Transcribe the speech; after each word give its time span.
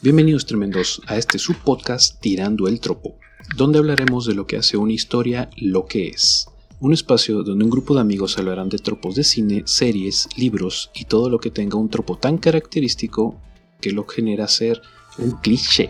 Bienvenidos 0.00 0.46
tremendos 0.46 1.02
a 1.08 1.16
este 1.16 1.40
subpodcast 1.40 2.20
Tirando 2.20 2.68
el 2.68 2.78
Tropo, 2.78 3.16
donde 3.56 3.80
hablaremos 3.80 4.26
de 4.26 4.34
lo 4.34 4.46
que 4.46 4.56
hace 4.56 4.76
una 4.76 4.92
historia 4.92 5.50
lo 5.56 5.86
que 5.86 6.06
es. 6.06 6.46
Un 6.78 6.92
espacio 6.92 7.42
donde 7.42 7.64
un 7.64 7.70
grupo 7.70 7.96
de 7.96 8.02
amigos 8.02 8.38
hablarán 8.38 8.68
de 8.68 8.78
tropos 8.78 9.16
de 9.16 9.24
cine, 9.24 9.64
series, 9.66 10.28
libros 10.36 10.92
y 10.94 11.06
todo 11.06 11.28
lo 11.28 11.40
que 11.40 11.50
tenga 11.50 11.78
un 11.78 11.88
tropo 11.88 12.16
tan 12.16 12.38
característico 12.38 13.40
que 13.80 13.90
lo 13.90 14.06
genera 14.06 14.46
ser 14.46 14.80
un 15.18 15.32
cliché. 15.32 15.88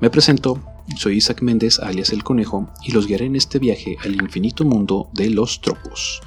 Me 0.00 0.08
presento, 0.08 0.64
soy 0.96 1.18
Isaac 1.18 1.42
Méndez 1.42 1.78
alias 1.80 2.14
El 2.14 2.24
Conejo 2.24 2.72
y 2.82 2.92
los 2.92 3.06
guiaré 3.06 3.26
en 3.26 3.36
este 3.36 3.58
viaje 3.58 3.98
al 4.04 4.14
infinito 4.14 4.64
mundo 4.64 5.10
de 5.12 5.28
los 5.28 5.60
tropos. 5.60 6.22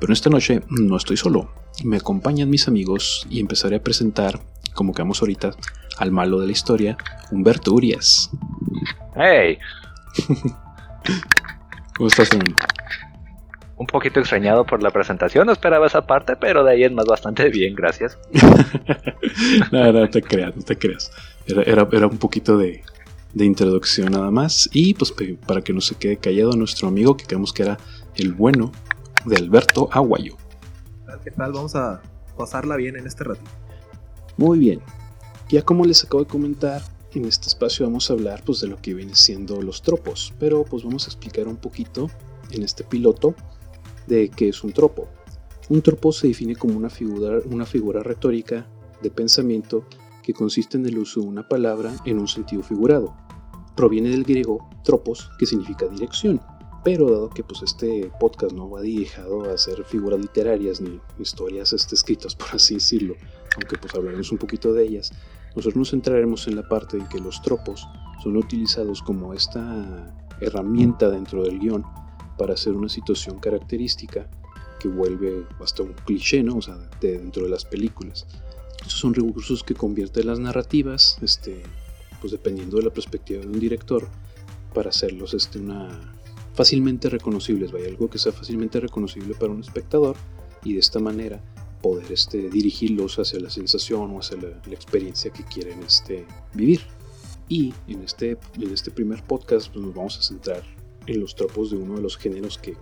Pero 0.00 0.12
esta 0.12 0.30
noche 0.30 0.62
no 0.68 0.96
estoy 0.96 1.16
solo, 1.16 1.52
me 1.84 1.96
acompañan 1.96 2.50
mis 2.50 2.68
amigos 2.68 3.26
y 3.30 3.40
empezaré 3.40 3.76
a 3.76 3.82
presentar, 3.82 4.40
como 4.74 4.92
quedamos 4.92 5.20
ahorita, 5.20 5.52
al 5.98 6.10
malo 6.10 6.40
de 6.40 6.46
la 6.46 6.52
historia, 6.52 6.96
Humberto 7.30 7.72
Urias. 7.72 8.30
¡Hey! 9.16 9.58
¿Cómo 11.96 12.08
estás? 12.08 12.30
Un 13.76 13.86
poquito 13.86 14.20
extrañado 14.20 14.64
por 14.64 14.82
la 14.82 14.90
presentación, 14.90 15.46
no 15.46 15.52
esperaba 15.52 15.86
esa 15.86 16.06
parte, 16.06 16.36
pero 16.36 16.64
de 16.64 16.72
ahí 16.72 16.84
es 16.84 16.92
más 16.92 17.06
bastante 17.06 17.48
bien, 17.48 17.74
gracias. 17.74 18.18
no, 19.72 19.92
no 19.92 20.10
te 20.10 20.22
creas, 20.22 20.56
no 20.56 20.62
te 20.62 20.76
creas. 20.76 21.10
Era, 21.46 21.86
era, 21.90 22.06
un 22.06 22.18
poquito 22.18 22.58
de, 22.58 22.82
de, 23.32 23.44
introducción 23.44 24.12
nada 24.12 24.30
más. 24.30 24.68
Y 24.72 24.94
pues 24.94 25.14
para 25.46 25.62
que 25.62 25.72
no 25.72 25.80
se 25.80 25.94
quede 25.94 26.18
callado 26.18 26.52
nuestro 26.52 26.88
amigo, 26.88 27.16
que 27.16 27.24
creemos 27.24 27.52
que 27.52 27.62
era 27.62 27.78
el 28.16 28.32
bueno 28.32 28.72
de 29.24 29.36
Alberto 29.36 29.88
Aguayo. 29.92 30.36
¿Qué 31.24 31.30
tal? 31.30 31.52
Vamos 31.52 31.74
a 31.74 32.02
pasarla 32.36 32.76
bien 32.76 32.96
en 32.96 33.06
este 33.06 33.24
rato. 33.24 33.40
Muy 34.36 34.58
bien. 34.58 34.80
Ya 35.48 35.62
como 35.62 35.84
les 35.84 36.04
acabo 36.04 36.22
de 36.22 36.28
comentar, 36.28 36.82
en 37.14 37.24
este 37.24 37.48
espacio 37.48 37.86
vamos 37.86 38.10
a 38.10 38.12
hablar 38.12 38.42
pues, 38.44 38.60
de 38.60 38.68
lo 38.68 38.76
que 38.76 38.94
vienen 38.94 39.16
siendo 39.16 39.62
los 39.62 39.82
tropos, 39.82 40.34
pero 40.38 40.64
pues 40.64 40.84
vamos 40.84 41.06
a 41.06 41.08
explicar 41.08 41.48
un 41.48 41.56
poquito 41.56 42.10
en 42.50 42.62
este 42.62 42.84
piloto 42.84 43.34
de 44.06 44.28
qué 44.28 44.50
es 44.50 44.62
un 44.62 44.72
tropo. 44.72 45.08
Un 45.70 45.82
tropo 45.82 46.12
se 46.12 46.28
define 46.28 46.56
como 46.56 46.76
una 46.76 46.90
figura, 46.90 47.38
una 47.50 47.64
figura 47.64 48.02
retórica 48.02 48.66
de 49.02 49.10
pensamiento 49.10 49.84
que 50.22 50.34
consiste 50.34 50.76
en 50.76 50.86
el 50.86 50.98
uso 50.98 51.20
de 51.20 51.26
una 51.26 51.48
palabra 51.48 51.94
en 52.04 52.18
un 52.18 52.28
sentido 52.28 52.62
figurado. 52.62 53.14
Proviene 53.74 54.10
del 54.10 54.24
griego 54.24 54.68
tropos, 54.84 55.30
que 55.38 55.46
significa 55.46 55.86
dirección, 55.86 56.40
pero 56.88 57.10
dado 57.10 57.28
que 57.28 57.44
pues 57.44 57.60
este 57.60 58.10
podcast 58.18 58.54
no 58.54 58.70
va 58.70 58.80
dirigido 58.80 59.44
a 59.44 59.52
hacer 59.52 59.84
figuras 59.84 60.18
literarias 60.18 60.80
ni 60.80 60.98
historias 61.18 61.74
este, 61.74 61.94
escritas 61.94 62.34
por 62.34 62.48
así 62.54 62.76
decirlo, 62.76 63.14
aunque 63.56 63.76
pues 63.76 63.94
hablaremos 63.94 64.32
un 64.32 64.38
poquito 64.38 64.72
de 64.72 64.84
ellas, 64.84 65.12
nosotros 65.48 65.76
nos 65.76 65.90
centraremos 65.90 66.48
en 66.48 66.56
la 66.56 66.66
parte 66.66 66.96
en 66.96 67.06
que 67.10 67.20
los 67.20 67.42
tropos 67.42 67.86
son 68.22 68.38
utilizados 68.38 69.02
como 69.02 69.34
esta 69.34 70.16
herramienta 70.40 71.10
dentro 71.10 71.42
del 71.42 71.58
guion 71.58 71.84
para 72.38 72.54
hacer 72.54 72.72
una 72.72 72.88
situación 72.88 73.38
característica 73.38 74.26
que 74.80 74.88
vuelve 74.88 75.44
hasta 75.60 75.82
un 75.82 75.92
cliché, 75.92 76.42
¿no? 76.42 76.56
O 76.56 76.62
sea, 76.62 76.78
dentro 77.02 77.42
de 77.42 77.50
las 77.50 77.66
películas. 77.66 78.26
Estos 78.80 78.98
son 78.98 79.12
recursos 79.12 79.62
que 79.62 79.74
convierten 79.74 80.26
las 80.26 80.38
narrativas, 80.38 81.18
este, 81.20 81.64
pues 82.22 82.32
dependiendo 82.32 82.78
de 82.78 82.84
la 82.84 82.92
perspectiva 82.94 83.42
de 83.42 83.46
un 83.46 83.60
director, 83.60 84.08
para 84.72 84.90
hacerlos 84.90 85.34
este, 85.34 85.58
una, 85.58 86.17
fácilmente 86.58 87.08
reconocibles, 87.08 87.70
vaya, 87.70 87.86
algo 87.86 88.10
que 88.10 88.18
sea 88.18 88.32
fácilmente 88.32 88.80
reconocible 88.80 89.32
para 89.36 89.52
un 89.52 89.60
espectador 89.60 90.16
y 90.64 90.72
de 90.72 90.80
esta 90.80 90.98
manera 90.98 91.40
poder 91.80 92.10
este, 92.10 92.50
dirigirlos 92.50 93.16
hacia 93.20 93.38
la 93.38 93.48
sensación 93.48 94.10
o 94.10 94.18
hacia 94.18 94.38
la, 94.38 94.48
experiencia 94.72 95.32
que 95.32 95.44
quieren 95.44 95.80
este, 95.84 96.26
vivir. 96.54 96.80
Y 97.48 97.72
en 97.86 98.02
este, 98.02 98.38
en 98.60 98.72
este 98.72 98.90
primer 98.90 99.22
podcast 99.22 99.72
pues, 99.72 99.86
nos 99.86 99.94
vamos 99.94 100.18
a 100.18 100.22
centrar 100.22 100.64
en 101.06 101.20
los 101.20 101.36
tropos 101.36 101.70
de 101.70 101.76
uno 101.76 101.94
de 101.94 102.02
los 102.02 102.16
géneros 102.16 102.58
que 102.58 102.76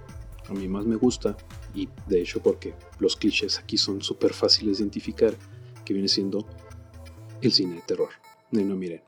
a 0.49 0.55
mí 0.55 0.67
más 0.69 0.87
me 0.87 0.97
gusta 0.97 1.37
y 1.75 1.87
de 2.07 2.23
hecho 2.23 2.41
porque 2.41 2.73
los 2.99 3.15
clichés 3.15 3.59
aquí 3.59 3.77
son 3.77 4.01
súper 4.01 4.33
fáciles 4.33 4.79
de 4.79 4.85
identificar 4.85 5.35
que 5.85 5.93
viene 5.93 6.09
siendo 6.09 6.47
el 7.43 7.53
cine 7.53 7.75
de 7.75 7.83
terror. 7.83 8.09
No, 8.53 8.63
no 8.63 8.75
miren. 8.75 9.03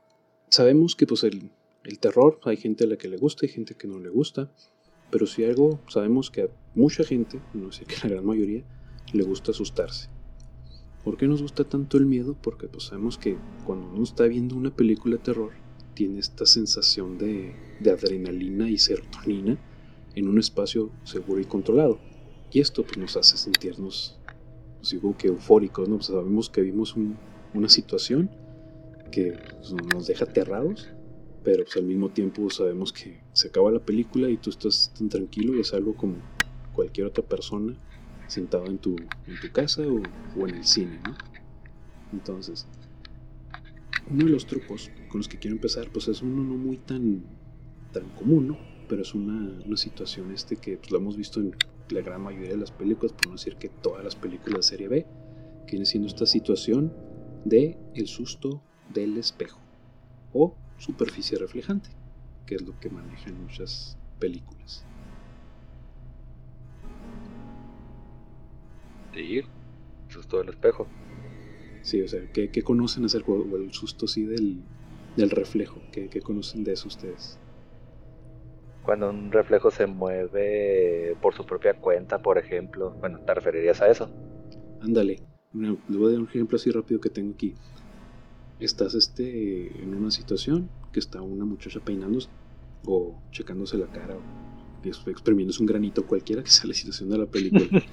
Sabemos 0.47 0.95
que 0.95 1.07
pues 1.07 1.23
el, 1.23 1.49
el 1.89 1.99
terror 1.99 2.39
hay 2.45 2.57
gente 2.57 2.83
a 2.83 2.87
la 2.87 2.97
que 2.97 3.07
le 3.07 3.17
gusta 3.17 3.45
y 3.45 3.49
gente 3.49 3.73
que 3.73 3.87
no 3.87 3.99
le 3.99 4.09
gusta, 4.09 4.51
pero 5.09 5.25
si 5.25 5.43
algo 5.43 5.79
sabemos 5.87 6.29
que 6.29 6.43
a 6.43 6.47
mucha 6.75 7.03
gente, 7.03 7.39
no 7.53 7.71
sé 7.71 7.85
que 7.85 7.95
la 8.03 8.09
gran 8.09 8.25
mayoría, 8.25 8.63
le 9.11 9.23
gusta 9.23 9.51
asustarse. 9.51 10.07
¿Por 11.03 11.17
qué 11.17 11.27
nos 11.27 11.41
gusta 11.41 11.63
tanto 11.63 11.97
el 11.97 12.05
miedo? 12.05 12.37
Porque 12.39 12.67
pues 12.67 12.83
sabemos 12.85 13.17
que 13.17 13.37
cuando 13.65 13.87
uno 13.87 14.03
está 14.03 14.25
viendo 14.25 14.55
una 14.55 14.75
película 14.75 15.15
de 15.15 15.23
terror 15.23 15.51
tiene 15.95 16.19
esta 16.19 16.45
sensación 16.45 17.17
de, 17.17 17.55
adrenalina 17.81 18.69
y 18.69 18.77
serotonina 18.77 19.57
en 20.15 20.27
un 20.27 20.37
espacio 20.37 20.91
seguro 21.03 21.41
y 21.41 21.45
controlado. 21.45 21.99
Y 22.51 22.59
esto 22.59 22.83
pues, 22.83 22.97
nos 22.97 23.17
hace 23.17 23.37
sentirnos, 23.37 24.19
pues, 24.77 24.91
digo 24.91 25.17
que 25.17 25.27
eufóricos, 25.27 25.89
¿no? 25.89 25.95
Pues, 25.95 26.07
sabemos 26.07 26.49
que 26.49 26.61
vimos 26.61 26.95
una 27.53 27.69
situación 27.69 28.29
que 29.11 29.39
pues, 29.57 29.73
nos 29.73 30.05
deja 30.07 30.25
aterrados, 30.25 30.89
pero 31.51 31.63
pues, 31.63 31.77
al 31.77 31.85
mismo 31.85 32.09
tiempo 32.09 32.47
sabemos 32.51 32.93
que 32.93 33.21
se 33.33 33.47
acaba 33.47 33.71
la 33.71 33.79
película 33.79 34.29
y 34.29 34.37
tú 34.37 34.51
estás 34.51 34.93
tan 34.95 35.09
tranquilo 35.09 35.55
y 35.55 35.61
es 35.61 35.73
algo 35.73 35.95
como 35.95 36.17
cualquier 36.73 37.07
otra 37.07 37.23
persona 37.23 37.75
sentado 38.27 38.67
en 38.67 38.77
tu, 38.77 38.95
casa 39.51 39.81
o, 39.87 39.99
o 40.39 40.47
en 40.47 40.57
el 40.57 40.63
cine, 40.63 40.99
¿no? 41.03 41.15
Entonces, 42.13 42.67
uno 44.11 44.25
de 44.25 44.29
los 44.29 44.45
trucos 44.45 44.91
con 45.07 45.21
los 45.21 45.27
que 45.27 45.39
quiero 45.39 45.55
empezar, 45.55 45.89
pues 45.91 46.07
es 46.07 46.21
uno 46.21 46.43
no 46.43 46.53
muy 46.53 46.77
tan, 46.77 47.23
tan 47.93 48.07
común, 48.09 48.49
¿no? 48.49 48.59
Pero 48.87 49.01
es 49.01 49.15
una, 49.15 49.59
una 49.65 49.77
situación 49.77 50.31
este 50.31 50.55
que 50.55 50.77
pues, 50.77 50.91
lo 50.91 50.99
hemos 50.99 51.17
visto 51.17 51.39
en 51.39 51.55
la 51.89 52.01
gran 52.01 52.21
mayoría 52.21 52.51
de 52.51 52.57
las 52.57 52.69
películas, 52.69 53.11
por 53.13 53.25
no 53.25 53.31
decir 53.31 53.55
que 53.55 53.69
todas 53.69 54.03
las 54.03 54.15
películas 54.15 54.57
de 54.57 54.63
serie 54.63 54.87
B, 54.87 55.07
que 55.65 55.71
viene 55.71 55.87
siendo 55.87 56.07
esta 56.07 56.27
situación 56.27 56.93
de 57.43 57.75
el 57.95 58.05
susto 58.05 58.61
del 58.93 59.17
espejo 59.17 59.59
o 60.31 60.55
superficie 60.79 61.37
reflejante, 61.37 61.89
que 62.45 62.55
es 62.55 62.61
lo 62.61 62.77
que 62.79 62.89
manejan 62.89 63.39
muchas 63.41 63.97
películas. 64.19 64.85
Sí, 69.13 69.41
susto 70.07 70.37
del 70.39 70.49
espejo. 70.49 70.87
Sí, 71.81 72.01
o 72.01 72.07
sea, 72.07 72.21
¿qué, 72.33 72.49
conocen 72.63 73.05
acerca 73.05 73.31
del 73.31 73.71
susto 73.73 74.07
sí 74.07 74.23
del, 74.23 74.63
del 75.15 75.29
reflejo? 75.29 75.81
¿Qué, 75.91 76.09
conocen 76.21 76.63
de 76.63 76.73
eso 76.73 76.87
ustedes? 76.87 77.39
Cuando 78.83 79.09
un 79.09 79.31
reflejo 79.31 79.71
se 79.71 79.87
mueve 79.87 81.15
por 81.21 81.33
su 81.33 81.45
propia 81.45 81.73
cuenta, 81.73 82.21
por 82.21 82.37
ejemplo, 82.37 82.95
bueno, 82.99 83.19
¿te 83.25 83.33
referirías 83.33 83.81
a 83.81 83.89
eso? 83.89 84.09
Ándale, 84.81 85.21
le 85.53 85.97
voy 85.97 86.09
a 86.09 86.11
dar 86.13 86.21
un 86.21 86.27
ejemplo 86.27 86.55
así 86.55 86.71
rápido 86.71 86.99
que 86.99 87.09
tengo 87.09 87.33
aquí. 87.33 87.55
Estás 88.59 88.93
este, 88.95 89.81
en 89.81 89.93
una 89.93 90.11
situación 90.11 90.69
que 90.91 90.99
está 90.99 91.21
una 91.21 91.45
muchacha 91.45 91.79
peinándose 91.79 92.29
o 92.85 93.15
checándose 93.31 93.77
la 93.77 93.87
cara 93.87 94.15
o 94.15 95.09
exprimiéndose 95.09 95.61
un 95.61 95.67
granito 95.67 96.05
cualquiera 96.05 96.43
que 96.43 96.49
sea 96.49 96.67
la 96.67 96.73
situación 96.73 97.09
de 97.09 97.17
la 97.17 97.25
película. 97.25 97.83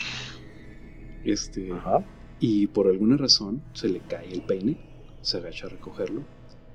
este, 1.24 1.72
Ajá 1.72 2.04
y 2.38 2.66
por 2.66 2.86
alguna 2.88 3.16
razón 3.16 3.62
se 3.72 3.88
le 3.88 4.00
cae 4.00 4.32
el 4.32 4.42
peine, 4.42 4.78
se 5.22 5.38
agacha 5.38 5.66
a 5.66 5.70
recogerlo 5.70 6.22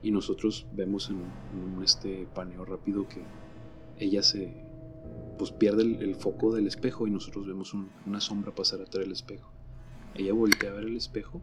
y 0.02 0.12
nosotros 0.12 0.66
vemos 0.74 1.10
en 1.10 1.18
un, 1.18 1.84
este 1.84 2.28
paneo 2.34 2.66
rápido 2.66 3.08
que 3.08 3.22
ella 4.00 4.24
se 4.24 4.54
pues 5.38 5.52
pierde 5.52 5.84
el, 5.84 6.16
foco 6.16 6.54
del 6.54 6.68
espejo 6.68 7.08
y 7.08 7.12
nosotros 7.12 7.48
vemos 7.48 7.74
una 8.06 8.22
sombra 8.22 8.54
pasar 8.54 8.82
atrás 8.82 9.04
del 9.04 9.12
espejo. 9.12 9.52
Ella 10.14 10.34
voltea 10.34 10.72
a 10.72 10.74
ver 10.74 10.86
el 10.86 10.98
espejo, 10.98 11.42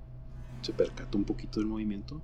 se 0.63 0.73
percata 0.73 1.19
un 1.19 1.25
poquito 1.25 1.59
del 1.59 1.69
movimiento 1.69 2.21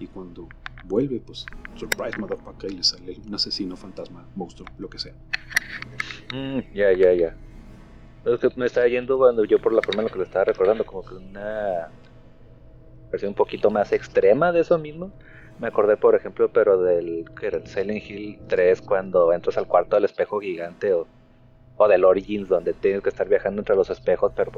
y 0.00 0.06
cuando 0.06 0.48
vuelve, 0.84 1.20
pues, 1.20 1.46
surprise 1.76 2.18
motherfucker, 2.18 2.72
y 2.72 2.78
le 2.78 2.82
sale 2.82 3.16
un 3.26 3.34
asesino, 3.34 3.76
fantasma, 3.76 4.26
monstruo, 4.34 4.68
lo 4.78 4.88
que 4.88 4.98
sea. 4.98 5.12
Mm, 6.32 6.60
ya, 6.74 6.92
ya, 6.92 7.12
ya. 7.12 7.36
Es 8.24 8.56
me 8.56 8.66
estaba 8.66 8.86
yendo 8.88 9.16
cuando 9.16 9.44
yo 9.44 9.58
por 9.58 9.72
la 9.72 9.82
forma 9.82 10.02
en 10.02 10.06
la 10.06 10.12
que 10.12 10.18
lo 10.18 10.24
estaba 10.24 10.44
recordando, 10.44 10.84
como 10.84 11.02
que 11.04 11.14
una 11.14 11.88
versión 13.10 13.30
un 13.30 13.34
poquito 13.34 13.70
más 13.70 13.92
extrema 13.92 14.52
de 14.52 14.60
eso 14.60 14.78
mismo. 14.78 15.10
Me 15.58 15.68
acordé, 15.68 15.96
por 15.96 16.14
ejemplo, 16.14 16.50
pero 16.52 16.82
del 16.82 17.26
que 17.38 17.46
era 17.48 17.58
el 17.58 17.66
Silent 17.66 18.08
Hill 18.08 18.38
3 18.46 18.80
cuando 18.80 19.32
entras 19.32 19.58
al 19.58 19.66
cuarto 19.66 19.96
del 19.96 20.06
espejo 20.06 20.40
gigante 20.40 20.92
o, 20.94 21.06
o 21.76 21.88
del 21.88 22.04
Origins 22.04 22.48
donde 22.48 22.72
tienes 22.72 23.02
que 23.02 23.10
estar 23.10 23.28
viajando 23.28 23.60
entre 23.60 23.76
los 23.76 23.90
espejos, 23.90 24.32
pero 24.34 24.52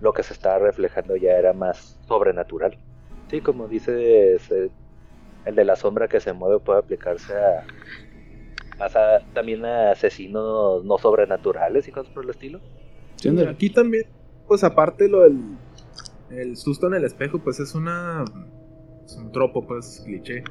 lo 0.00 0.12
que 0.12 0.22
se 0.22 0.32
estaba 0.32 0.58
reflejando 0.58 1.16
ya 1.16 1.32
era 1.32 1.52
más 1.52 1.98
sobrenatural. 2.06 2.76
Sí, 3.30 3.40
como 3.40 3.68
dices, 3.68 4.50
el 5.44 5.54
de 5.54 5.64
la 5.64 5.76
sombra 5.76 6.08
que 6.08 6.20
se 6.20 6.32
mueve 6.32 6.58
puede 6.58 6.80
aplicarse 6.80 7.32
a 7.32 7.64
más 8.80 8.92
también 9.34 9.64
a 9.64 9.92
asesinos 9.92 10.84
no 10.84 10.98
sobrenaturales 10.98 11.86
y 11.86 11.92
cosas 11.92 12.12
por 12.12 12.24
el 12.24 12.30
estilo. 12.30 12.60
aquí 13.48 13.70
también, 13.70 14.06
pues 14.48 14.64
aparte 14.64 15.08
lo 15.08 15.22
del 15.22 15.38
el 16.30 16.56
susto 16.56 16.86
en 16.86 16.94
el 16.94 17.04
espejo, 17.04 17.38
pues 17.40 17.60
es 17.60 17.74
una 17.74 18.24
es 19.04 19.16
un 19.16 19.32
tropo, 19.32 19.66
pues, 19.66 20.02
cliché, 20.04 20.44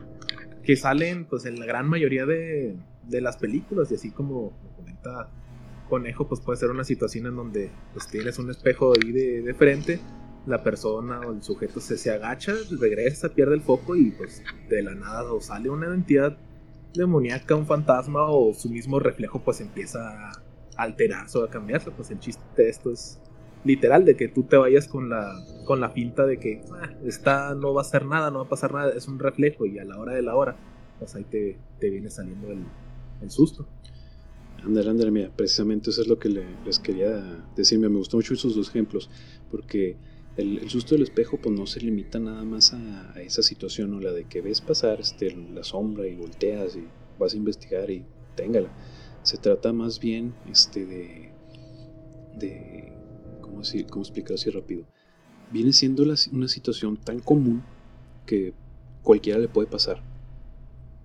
que 0.64 0.76
salen 0.76 1.26
pues 1.26 1.46
en 1.46 1.60
la 1.60 1.66
gran 1.66 1.88
mayoría 1.88 2.26
de, 2.26 2.76
de 3.04 3.22
las 3.22 3.38
películas 3.38 3.92
y 3.92 3.96
así 3.96 4.12
como 4.12 4.54
comenta 4.76 5.30
Conejo, 5.90 6.28
pues 6.28 6.42
puede 6.42 6.58
ser 6.60 6.70
una 6.70 6.84
situación 6.84 7.26
en 7.26 7.36
donde 7.36 7.72
pues 7.94 8.08
tienes 8.08 8.38
un 8.38 8.52
espejo 8.52 8.94
ahí 8.94 9.12
de, 9.12 9.42
de 9.42 9.54
frente, 9.54 10.00
la 10.50 10.64
persona 10.64 11.22
o 11.22 11.32
el 11.32 11.44
sujeto 11.44 11.80
se, 11.80 11.98
se 11.98 12.12
agacha, 12.12 12.54
regresa, 12.80 13.30
pierde 13.30 13.56
el 13.56 13.62
foco 13.62 13.96
y 13.96 14.12
pues 14.12 14.44
de 14.68 14.82
la 14.82 14.96
nada 14.96 15.32
o 15.32 15.40
sale 15.40 15.70
una 15.70 15.94
entidad 15.94 16.36
demoníaca, 16.94 17.56
un 17.56 17.68
fantasma 17.68 18.26
o 18.30 18.54
su 18.56 18.70
mismo 18.70 19.00
reflejo 19.00 19.40
pues 19.44 19.62
empieza 19.62 20.00
a 20.00 20.32
alterarse 20.76 21.38
o 21.38 21.44
a 21.44 21.50
cambiarse. 21.50 21.92
Pues 21.92 22.10
el 22.10 22.20
chiste 22.20 22.44
de 22.58 22.70
esto 22.70 22.92
es 22.92 23.20
literal, 23.64 24.06
de 24.06 24.16
que 24.16 24.28
tú 24.28 24.44
te 24.44 24.58
vayas 24.58 24.88
con 24.88 25.10
la, 25.10 25.36
con 25.66 25.80
la 25.80 25.94
pinta 25.94 26.26
de 26.26 26.40
que 26.40 26.64
ah, 26.74 26.90
está, 27.06 27.54
no 27.54 27.74
va 27.74 27.82
a 27.82 27.86
hacer 27.86 28.06
nada, 28.06 28.32
no 28.32 28.40
va 28.40 28.46
a 28.46 28.50
pasar 28.50 28.74
nada, 28.74 28.92
es 28.92 29.08
un 29.08 29.20
reflejo 29.20 29.68
y 29.68 29.78
a 29.78 29.86
la 29.86 30.00
hora 30.00 30.14
de 30.14 30.24
la 30.24 30.36
hora, 30.36 30.58
pues 30.98 31.14
ahí 31.16 31.26
te, 31.26 31.60
te 31.80 31.90
viene 31.92 32.10
saliendo 32.10 32.52
el, 32.52 32.64
el 33.22 33.30
susto. 33.30 33.68
Andale, 34.64 34.90
andale, 34.90 35.12
mira, 35.12 35.30
precisamente 35.36 35.92
eso 35.92 36.02
es 36.02 36.08
lo 36.08 36.20
que 36.20 36.30
les 36.30 36.80
quería 36.80 37.44
decir. 37.56 37.80
Me 37.80 37.88
gustó 37.88 38.18
mucho 38.18 38.34
esos 38.34 38.56
dos 38.56 38.70
ejemplos, 38.70 39.10
porque 39.52 39.96
el, 40.38 40.70
susto 40.70 40.96
del 40.96 41.04
espejo 41.04 41.38
pues 41.38 41.58
no 41.58 41.66
se 41.66 41.82
limita 41.82 42.20
nada 42.20 42.44
más 42.44 42.74
a, 42.74 43.22
esa 43.22 43.44
situación, 43.44 43.94
o 43.94 44.00
la 44.00 44.12
de 44.12 44.26
que 44.26 44.42
ves 44.42 44.62
pasar 44.62 45.00
este, 45.00 45.36
la 45.36 45.64
sombra 45.64 46.08
y 46.08 46.16
volteas 46.16 46.76
y 46.76 46.84
vas 47.18 47.34
a 47.34 47.38
investigar 47.38 47.90
y 47.90 48.06
téngala. 48.36 48.70
Se 49.24 49.38
trata 49.38 49.74
más 49.74 50.00
bien 50.00 50.34
este, 50.50 50.86
de, 50.86 52.92
¿cómo, 53.42 53.60
decir, 53.60 53.88
cómo 53.88 54.04
explicar 54.04 54.36
así 54.36 54.50
rápido? 54.50 54.86
Viene 55.52 55.74
siendo 55.74 56.04
una 56.04 56.48
situación 56.48 56.98
tan 56.98 57.20
común 57.20 57.64
que 58.26 58.54
cualquiera 59.02 59.40
le 59.40 59.48
puede 59.48 59.68
pasar. 59.68 60.04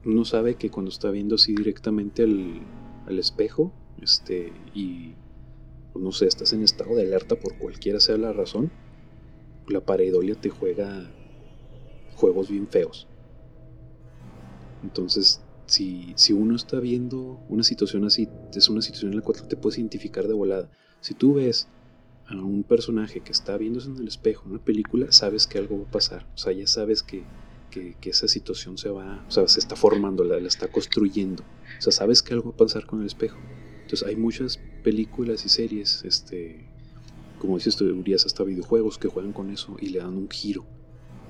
Uno 0.05 0.25
sabe 0.25 0.56
que 0.56 0.71
cuando 0.71 0.91
está 0.91 1.11
viendo 1.11 1.37
así 1.37 1.55
directamente 1.55 2.25
al, 2.25 2.61
al 3.06 3.19
espejo 3.19 3.73
este, 4.00 4.53
y, 4.75 5.15
pues, 5.93 6.05
no 6.05 6.12
sé, 6.12 6.26
estás 6.26 6.53
en 6.53 6.62
estado 6.62 6.94
de 6.94 7.03
alerta 7.03 7.37
por 7.37 7.56
cualquiera 7.59 8.00
sea 8.00 8.17
la 8.17 8.32
razón, 8.32 8.71
la 9.69 9.81
pareidolia 9.81 10.34
te 10.34 10.50
juega 10.50 11.11
juegos 12.14 12.50
bien 12.50 12.69
feos. 12.69 13.06
Entonces, 14.82 15.43
si, 15.66 16.12
si 16.16 16.32
uno 16.32 16.56
está 16.56 16.81
viendo 16.81 17.40
una 17.49 17.62
situación 17.62 18.05
así, 18.05 18.28
es 18.55 18.69
una 18.69 18.82
situación 18.82 19.12
en 19.12 19.19
la 19.19 19.22
cual 19.22 19.46
te 19.49 19.56
puedes 19.56 19.78
identificar 19.78 20.28
de 20.28 20.34
volada. 20.34 20.70
Si 21.00 21.14
tú 21.14 21.34
ves 21.34 21.69
a 22.26 22.34
un 22.34 22.62
personaje 22.62 23.20
que 23.20 23.32
está 23.32 23.56
viéndose 23.56 23.88
en 23.88 23.96
el 23.96 24.08
espejo 24.08 24.44
en 24.44 24.52
una 24.52 24.64
película, 24.64 25.12
sabes 25.12 25.46
que 25.46 25.58
algo 25.58 25.78
va 25.78 25.84
a 25.84 25.90
pasar. 25.90 26.26
O 26.34 26.38
sea, 26.38 26.52
ya 26.52 26.66
sabes 26.66 27.02
que, 27.02 27.25
que, 27.70 27.96
esa 28.08 28.28
situación 28.28 28.78
se 28.78 28.88
va, 28.90 29.25
o 29.26 29.31
sea, 29.31 29.49
se 29.49 29.58
está 29.58 29.75
formando, 29.76 30.22
la, 30.25 30.38
la, 30.38 30.49
está 30.49 30.69
construyendo. 30.69 31.43
O 31.78 31.82
sea, 31.82 31.93
sabes 31.93 32.22
que 32.22 32.34
algo 32.34 32.50
va 32.50 32.55
a 32.55 32.58
pasar 32.58 32.87
con 32.87 33.00
el 33.00 33.06
espejo. 33.06 33.38
Entonces 33.82 34.06
hay 34.06 34.16
muchas 34.16 34.61
películas 34.82 35.44
y 35.44 35.49
series, 35.49 36.05
este, 36.05 36.69
como 37.44 37.58
dices 37.58 37.76
tú, 37.76 37.87
hasta 38.14 38.44
videojuegos 38.44 38.99
que 38.99 39.08
juegan 39.08 39.32
con 39.32 39.50
eso 39.50 39.76
y 39.81 39.91
le 39.91 39.99
dan 39.99 40.17
un 40.17 40.29
giro. 40.29 40.64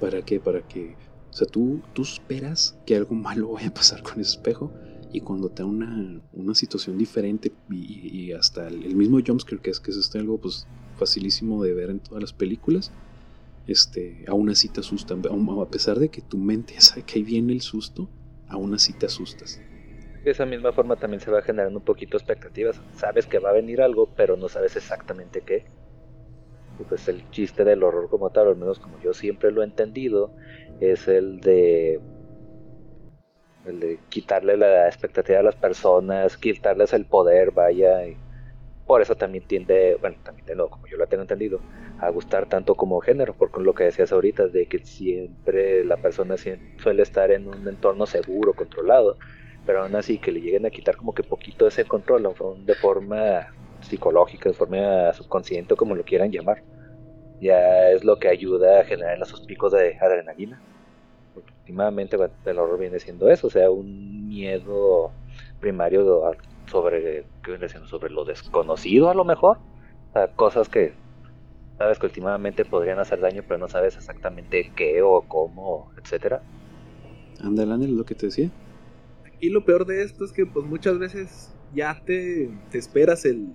¿Para 0.01 0.23
qué? 0.23 0.41
Para 0.41 0.67
que, 0.67 0.97
o 1.31 1.33
sea, 1.33 1.47
tú, 1.47 1.81
tú 1.93 2.03
esperas 2.03 2.79
que 2.87 2.97
algo 2.97 3.15
malo 3.15 3.49
vaya 3.53 3.69
a 3.69 3.75
pasar 3.75 4.03
con 4.03 4.21
ese 4.21 4.31
espejo 4.33 4.73
y 5.13 5.21
cuando 5.21 5.49
te 5.49 5.63
da 5.63 5.69
una, 5.69 6.21
una 6.33 6.55
situación 6.57 6.99
diferente 6.99 7.53
y, 7.71 8.33
hasta 8.33 8.67
el, 8.67 8.97
mismo 8.97 9.21
jumpscare, 9.25 9.63
que 9.63 9.71
es 9.71 9.79
que 9.79 9.93
es 9.93 9.97
este 9.97 10.19
algo 10.19 10.39
pues 10.39 10.67
facilísimo 10.97 11.63
de 11.63 11.73
ver 11.73 11.91
en 11.91 12.01
todas 12.01 12.21
las 12.21 12.33
películas, 12.33 12.91
este, 13.69 14.25
aún 14.27 14.51
así 14.51 14.69
te 14.69 14.81
asustan. 14.81 15.23
A 15.25 15.69
pesar 15.69 16.01
de 16.01 16.09
que 16.09 16.21
tu 16.21 16.37
mente 16.37 16.75
sabe 16.81 17.03
que 17.03 17.21
ahí 17.21 17.23
viene 17.23 17.53
el 17.53 17.61
susto, 17.61 18.09
aún 18.49 18.75
así 18.75 18.93
te 18.93 19.07
asustas. 19.07 19.61
De 20.25 20.31
esa 20.31 20.47
misma 20.47 20.73
forma 20.73 20.97
también 20.97 21.21
se 21.21 21.31
va 21.31 21.43
generando 21.43 21.79
un 21.79 21.85
poquito 21.85 22.17
expectativas. 22.17 22.81
Sabes 22.97 23.27
que 23.27 23.39
va 23.39 23.51
a 23.51 23.53
venir 23.53 23.83
algo, 23.83 24.09
pero 24.17 24.37
no 24.37 24.49
sabes 24.49 24.75
exactamente 24.75 25.43
qué. 25.43 25.65
Pues 26.77 27.09
el 27.09 27.29
chiste 27.31 27.65
del 27.65 27.83
horror 27.83 28.09
como 28.09 28.31
tal, 28.31 28.49
al 28.49 28.57
menos 28.57 28.79
como 28.79 28.99
yo 28.99 29.13
siempre 29.13 29.51
lo 29.53 29.63
he 29.63 29.65
entendido, 29.65 30.33
es 30.81 31.09
el 31.09 31.41
de 31.41 32.01
el 33.65 33.81
de 33.81 33.99
quitarle 34.09 34.57
la 34.57 34.87
expectativa 34.89 35.39
a 35.41 35.43
las 35.43 35.57
personas, 35.57 36.37
quitarles 36.37 36.93
el 36.93 37.07
poder, 37.07 37.51
vaya. 37.53 38.07
Y 38.07 38.17
por 38.87 39.03
eso 39.03 39.17
también 39.17 39.47
tiende, 39.47 39.97
bueno, 40.01 40.17
también 40.23 40.47
de 40.47 40.55
como 40.57 40.87
yo 40.91 40.97
lo 40.97 41.07
tengo 41.07 41.23
entendido, 41.23 41.61
a 41.99 42.11
gustar 42.11 42.47
tanto 42.49 42.75
como 42.75 43.01
género, 43.01 43.35
porque 43.35 43.61
lo 43.63 43.75
que 43.75 43.85
decías 43.85 44.13
ahorita, 44.13 44.49
de 44.49 44.67
que 44.67 44.79
siempre 44.81 45.85
la 45.85 45.97
persona 45.97 46.37
suele 46.37 47.03
estar 47.03 47.31
en 47.31 47.49
un 47.49 47.67
entorno 47.69 48.07
seguro, 48.07 48.55
controlado, 48.55 49.17
pero 49.65 49.83
aún 49.83 49.97
así 49.97 50.19
que 50.19 50.33
le 50.33 50.41
lleguen 50.41 50.67
a 50.67 50.71
quitar 50.71 50.97
como 50.97 51.15
que 51.15 51.23
poquito 51.23 51.67
ese 51.67 51.87
control, 51.87 52.29
de 52.67 52.75
forma 52.75 53.47
psicológica, 53.85 54.49
de 54.49 54.55
forma 54.55 55.13
subconsciente, 55.13 55.77
como 55.77 55.95
lo 55.95 56.05
quieran 56.05 56.31
llamar, 56.31 56.63
ya 57.41 57.91
es 57.91 58.05
lo 58.05 58.19
que 58.19 58.29
ayuda 58.29 58.81
a 58.81 58.85
generar 58.85 59.21
esos 59.21 59.43
picos 59.43 59.73
de 59.73 59.97
adrenalina. 60.01 60.61
Porque 61.35 61.53
últimamente 61.61 62.17
el 62.45 62.59
horror 62.59 62.79
viene 62.79 62.99
siendo 62.99 63.29
eso, 63.29 63.49
o 63.49 63.51
sea, 63.51 63.71
un 63.71 64.29
miedo 64.29 65.11
primario 65.61 66.23
sobre, 66.67 67.25
¿qué 67.43 67.69
sobre 67.87 68.11
lo 68.11 68.25
desconocido 68.25 69.11
a 69.11 69.15
lo 69.15 69.25
mejor, 69.25 69.59
o 70.11 70.13
sea, 70.13 70.29
cosas 70.29 70.69
que 70.69 70.93
sabes 71.79 71.99
que 71.99 72.07
últimamente 72.07 72.65
podrían 72.65 72.99
hacer 72.99 73.21
daño, 73.21 73.43
pero 73.47 73.59
no 73.59 73.69
sabes 73.69 73.97
exactamente 73.97 74.73
qué 74.77 75.03
o 75.03 75.23
cómo, 75.23 75.91
etcétera. 76.01 76.43
Ándale, 77.41 77.89
lo 77.89 78.05
que 78.05 78.15
te 78.15 78.27
decía. 78.27 78.51
Y 79.41 79.51
lo 79.51 79.65
peor 79.65 79.85
de 79.85 80.03
esto 80.03 80.25
es 80.25 80.33
que 80.33 80.47
pues 80.47 80.65
muchas 80.65 80.99
veces 80.99 81.53
ya 81.75 82.01
te, 82.05 82.51
te 82.71 82.79
esperas 82.79 83.25
el, 83.25 83.49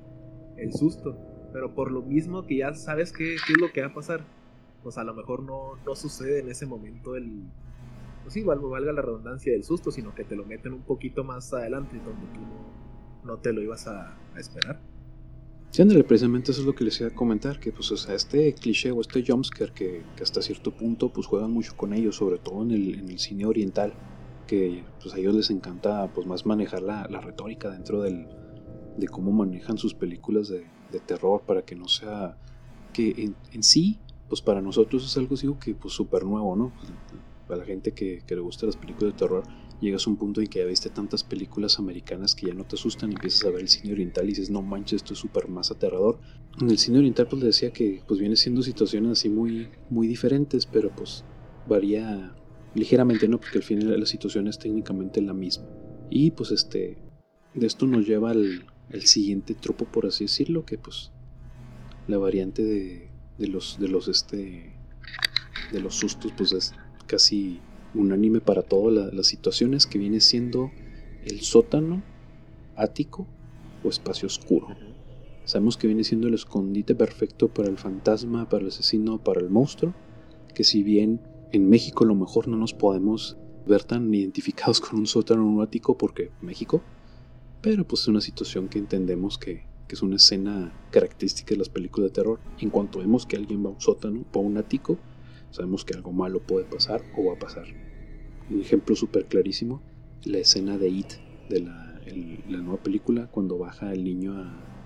el 0.62 0.74
susto. 0.74 1.18
Pero 1.52 1.74
por 1.74 1.92
lo 1.92 2.02
mismo 2.02 2.46
que 2.46 2.58
ya 2.58 2.74
sabes 2.74 3.12
qué, 3.12 3.36
es 3.36 3.42
lo 3.60 3.72
que 3.72 3.82
va 3.82 3.88
a 3.88 3.94
pasar, 3.94 4.24
pues 4.84 4.98
a 4.98 5.04
lo 5.04 5.14
mejor 5.14 5.44
no, 5.44 5.78
no 5.86 5.96
sucede 5.96 6.40
en 6.40 6.50
ese 6.50 6.66
momento 6.66 7.16
el. 7.16 7.44
Pues 8.24 8.34
sí, 8.34 8.44
valga 8.44 8.92
la 8.92 9.02
redundancia 9.02 9.52
del 9.52 9.64
susto, 9.64 9.92
sino 9.92 10.14
que 10.14 10.24
te 10.24 10.36
lo 10.36 10.46
meten 10.46 10.74
un 10.74 10.84
poquito 10.84 11.24
más 11.24 11.52
adelante, 11.54 11.98
donde 11.98 12.28
tú 12.34 12.42
no, 13.26 13.38
te 13.38 13.54
lo 13.54 13.62
ibas 13.62 13.88
a, 13.88 14.18
esperar. 14.38 14.80
Sí, 15.72 15.82
André, 15.82 16.04
precisamente 16.04 16.52
eso 16.52 16.62
es 16.62 16.68
lo 16.68 16.76
que 16.76 16.84
les 16.84 17.00
iba 17.00 17.10
a 17.10 17.16
comentar, 17.16 17.60
que 17.60 17.72
pues 17.72 17.92
o 17.92 17.98
sea, 17.98 18.16
este 18.16 18.54
cliché 18.54 18.92
o 18.92 19.02
este 19.02 19.24
jumpscare 19.26 19.72
que, 19.72 20.04
que 20.16 20.24
hasta 20.24 20.42
cierto 20.42 20.72
punto 20.72 21.10
pues 21.10 21.28
juegan 21.28 21.52
mucho 21.52 21.76
con 21.76 21.94
ellos, 21.94 22.16
sobre 22.16 22.40
todo 22.40 22.64
en 22.64 22.72
el, 22.72 23.00
en 23.00 23.10
el 23.10 23.20
cine 23.20 23.46
oriental, 23.46 23.94
que 24.48 24.84
pues 25.02 25.14
a 25.14 25.18
ellos 25.18 25.36
les 25.36 25.50
encanta 25.50 26.12
pues 26.14 26.26
más 26.28 26.46
manejar 26.46 26.82
la, 26.82 27.08
la 27.10 27.22
retórica 27.22 27.70
dentro 27.70 28.02
del, 28.02 28.28
de 29.00 29.08
cómo 29.08 29.32
manejan 29.32 29.78
sus 29.78 29.94
películas 29.94 30.50
de, 30.50 30.66
terror 31.06 31.44
para 31.46 31.64
que 31.64 31.76
no 31.76 31.88
sea 31.88 32.36
que 32.94 33.34
en, 33.52 33.64
sí 33.64 34.00
pues 34.28 34.42
para 34.42 34.60
nosotros 34.60 35.06
es 35.06 35.16
algo 35.18 35.36
así 35.36 35.48
que 35.64 35.76
pues 35.76 35.94
súper 35.94 36.24
nuevo 36.24 36.56
no 36.56 36.74
para 37.48 37.60
la 37.60 37.66
gente 37.66 37.94
que, 37.94 38.24
le 38.28 38.40
gusta 38.40 38.66
las 38.66 38.76
películas 38.76 39.14
de 39.14 39.20
terror 39.20 39.44
llegas 39.82 40.08
a 40.08 40.10
un 40.10 40.18
punto 40.18 40.42
en 40.42 40.48
que 40.48 40.60
ya 40.60 40.66
viste 40.66 40.90
tantas 40.90 41.24
películas 41.24 41.78
americanas 41.78 42.34
que 42.34 42.48
ya 42.48 42.56
no 42.56 42.66
te 42.66 42.76
asustan 42.76 43.12
y 43.12 43.16
empiezas 43.16 43.46
a 43.46 43.52
ver 43.52 43.62
el 43.62 43.70
cine 43.70 43.94
oriental 43.94 44.26
y 44.26 44.30
dices 44.30 44.50
no 44.50 44.64
manches 44.64 45.04
esto 45.04 45.14
es 45.14 45.20
súper 45.20 45.48
más 45.48 45.70
aterrador 45.70 46.20
en 46.60 46.70
el 46.70 46.80
cine 46.80 46.98
oriental 46.98 47.28
pues 47.30 47.40
le 47.40 47.48
decía 47.48 47.72
que 47.72 48.02
pues 48.08 48.20
viene 48.20 48.36
siendo 48.36 48.64
situaciones 48.64 49.12
así 49.12 49.30
muy 49.30 49.70
muy 49.92 50.08
diferentes 50.08 50.66
pero 50.66 50.90
pues 50.90 51.24
varía 51.68 52.34
ligeramente 52.74 53.28
no 53.28 53.40
porque 53.40 53.60
al 53.60 53.64
final 53.64 54.00
la 54.00 54.06
situación 54.06 54.48
es 54.48 54.60
técnicamente 54.60 55.22
la 55.22 55.34
misma. 55.34 55.66
Y 56.10 56.32
pues 56.32 56.52
este 56.52 56.98
de 57.54 57.68
esto 57.68 57.88
nos 57.88 58.08
lleva 58.08 58.32
al, 58.32 58.66
el 58.92 59.06
siguiente 59.06 59.56
tropo, 59.56 59.86
por 59.86 60.06
así 60.06 60.26
decirlo, 60.26 60.66
que 60.66 60.78
pues 60.78 61.12
la 62.08 62.18
variante 62.18 62.64
de, 62.64 63.10
de 63.38 63.48
los 63.48 63.80
de 63.80 63.88
los 63.88 64.08
este 64.08 64.74
de 65.72 65.80
los 65.80 65.96
sustos 65.96 66.32
pues 66.36 66.52
es 66.52 66.74
casi 67.08 67.60
unánime 67.94 68.42
para 68.42 68.64
todas 68.64 69.14
las 69.14 69.28
situaciones 69.28 69.86
que 69.86 69.98
viene 69.98 70.20
siendo 70.20 70.72
el 71.26 71.42
sótano, 71.42 72.04
ático 72.76 73.28
o 73.84 73.90
espacio 73.90 74.28
oscuro. 74.28 74.68
Sabemos 75.46 75.78
que 75.78 75.88
viene 75.88 76.04
siendo 76.04 76.28
el 76.28 76.36
escondite 76.36 76.94
perfecto 76.96 77.48
para 77.48 77.70
el 77.70 77.78
fantasma, 77.78 78.48
para 78.48 78.62
el 78.62 78.68
asesino, 78.68 79.24
para 79.24 79.42
el 79.42 79.50
monstruo, 79.50 79.94
que 80.54 80.64
si 80.64 80.84
bien 80.84 81.22
en 81.52 81.68
México 81.68 82.04
a 82.04 82.08
lo 82.08 82.16
mejor 82.16 82.48
no 82.48 82.58
nos 82.58 82.74
podemos 82.74 83.38
ver 83.66 83.84
tan 83.84 84.14
identificados 84.14 84.80
con 84.82 85.00
un 85.00 85.08
sótano 85.08 85.44
o 85.46 85.50
un 85.50 85.62
ático 85.62 85.98
porque 85.98 86.32
México, 86.42 86.84
pero 87.62 87.86
pues 87.86 88.04
es 88.04 88.08
una 88.08 88.22
situación 88.22 88.70
que 88.70 88.80
entendemos 88.80 89.38
que, 89.38 89.68
es 89.90 90.04
una 90.04 90.18
escena 90.18 90.72
característica 90.92 91.56
de 91.56 91.58
las 91.58 91.70
películas 91.70 92.12
de 92.12 92.14
terror. 92.14 92.40
En 92.60 92.70
cuanto 92.70 93.00
vemos 93.00 93.26
que 93.26 93.38
alguien 93.38 93.66
va 93.66 93.70
a 93.70 93.74
un 93.74 93.82
sótano 93.82 94.24
o 94.32 94.40
a 94.40 94.42
un 94.44 94.58
ático, 94.58 95.00
sabemos 95.50 95.84
que 95.84 95.96
algo 95.96 96.12
malo 96.12 96.42
puede 96.42 96.66
pasar 96.66 97.02
o 97.18 97.26
va 97.26 97.34
a 97.34 97.40
pasar. 97.40 97.66
Un 98.52 98.62
ejemplo 98.62 98.96
súper 98.96 99.26
clarísimo, 99.26 99.82
la 100.26 100.38
escena 100.38 100.78
de 100.78 100.90
It, 100.90 101.14
de 101.50 101.62
la, 101.62 102.00
nueva 102.46 102.84
película, 102.84 103.32
cuando 103.32 103.58
baja 103.58 103.92
el 103.92 104.04
niño 104.04 104.36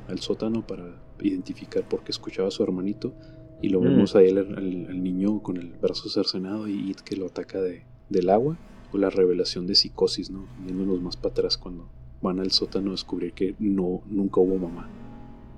al 0.08 0.20
sótano 0.20 0.66
para 0.66 1.04
identificar 1.22 1.88
por 1.88 2.06
qué 2.06 2.12
escuchaba 2.12 2.48
a 2.48 2.52
su 2.52 2.64
hermanito 2.64 3.14
Y 3.62 3.70
lo 3.70 3.82
vemos 3.82 4.16
ahí 4.16 4.30
al, 4.30 5.04
niño 5.04 5.44
con 5.44 5.58
el 5.58 5.74
brazo 5.74 6.08
cercenado 6.08 6.70
y 6.70 6.92
It 6.92 7.02
que 7.02 7.18
lo 7.18 7.26
ataca 7.26 7.60
de, 7.62 7.84
del 8.10 8.30
agua. 8.30 8.58
O 8.94 8.98
la 8.98 9.10
revelación 9.10 9.68
de 9.68 9.76
psicosis, 9.76 10.30
¿no? 10.30 10.48
Viéndonos 10.64 11.02
más 11.02 11.18
para 11.18 11.32
atrás 11.32 11.58
cuando 11.58 11.90
van 12.24 12.40
al 12.40 12.50
sótano 12.52 12.90
a 12.90 12.92
descubrir 12.94 13.34
que 13.34 13.54
no, 13.60 14.02
nunca 14.08 14.40
hubo 14.40 14.58
mamá. 14.58 14.90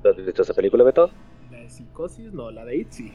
¿Has 0.03 0.17
visto 0.17 0.41
esa 0.41 0.53
película, 0.53 0.83
Beto? 0.83 1.09
La 1.51 1.59
de 1.59 1.69
psicosis, 1.69 2.33
no, 2.33 2.51
la 2.51 2.65
de 2.65 2.77
It 2.77 2.91
sí. 2.91 3.11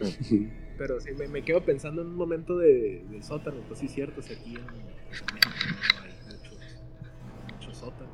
Pero 0.78 1.00
sí, 1.00 1.10
me, 1.30 1.42
quedo 1.42 1.62
pensando 1.62 2.02
en 2.02 2.08
un 2.08 2.16
momento 2.16 2.58
de, 2.58 3.04
del 3.10 3.22
sótano, 3.22 3.60
pues 3.66 3.80
sí, 3.80 3.88
cierto, 3.88 4.20
si 4.20 4.34
aquí 4.34 4.56
en, 4.56 4.64
México 4.64 5.54
no 5.96 6.02
hay 6.02 6.10
muchos, 6.26 6.58
muchos 7.52 7.76
sótanos. 7.78 8.12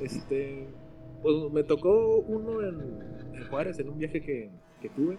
Este, 0.00 0.68
pues 1.22 1.52
me 1.52 1.62
tocó 1.64 2.18
uno 2.18 2.62
en, 2.62 3.34
en 3.34 3.48
Juárez, 3.48 3.78
en 3.78 3.90
un 3.90 3.98
viaje 3.98 4.22
que, 4.22 4.50
que 4.80 4.88
tuve. 4.88 5.18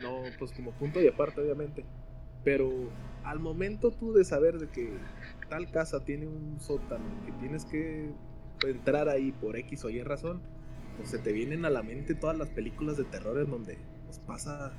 No, 0.00 0.22
pues 0.38 0.52
como 0.52 0.72
punto 0.72 1.00
y 1.00 1.08
aparte, 1.08 1.40
obviamente. 1.40 1.84
Pero 2.44 2.70
al 3.24 3.40
momento 3.40 3.90
tú 3.90 4.12
de 4.12 4.24
saber 4.24 4.58
de 4.58 4.68
que 4.68 4.92
tal 5.52 5.70
casa 5.70 6.02
tiene 6.02 6.26
un 6.26 6.58
sótano, 6.58 7.04
que 7.26 7.32
tienes 7.32 7.66
que 7.66 8.10
entrar 8.66 9.10
ahí 9.10 9.32
por 9.32 9.54
X 9.54 9.84
o 9.84 9.90
Y 9.90 10.02
razón, 10.02 10.40
pues 10.96 11.10
se 11.10 11.18
te 11.18 11.30
vienen 11.30 11.66
a 11.66 11.70
la 11.70 11.82
mente 11.82 12.14
todas 12.14 12.38
las 12.38 12.48
películas 12.48 12.96
de 12.96 13.04
terror 13.04 13.38
en 13.38 13.50
donde 13.50 13.76
pues, 14.06 14.18
pasa 14.20 14.72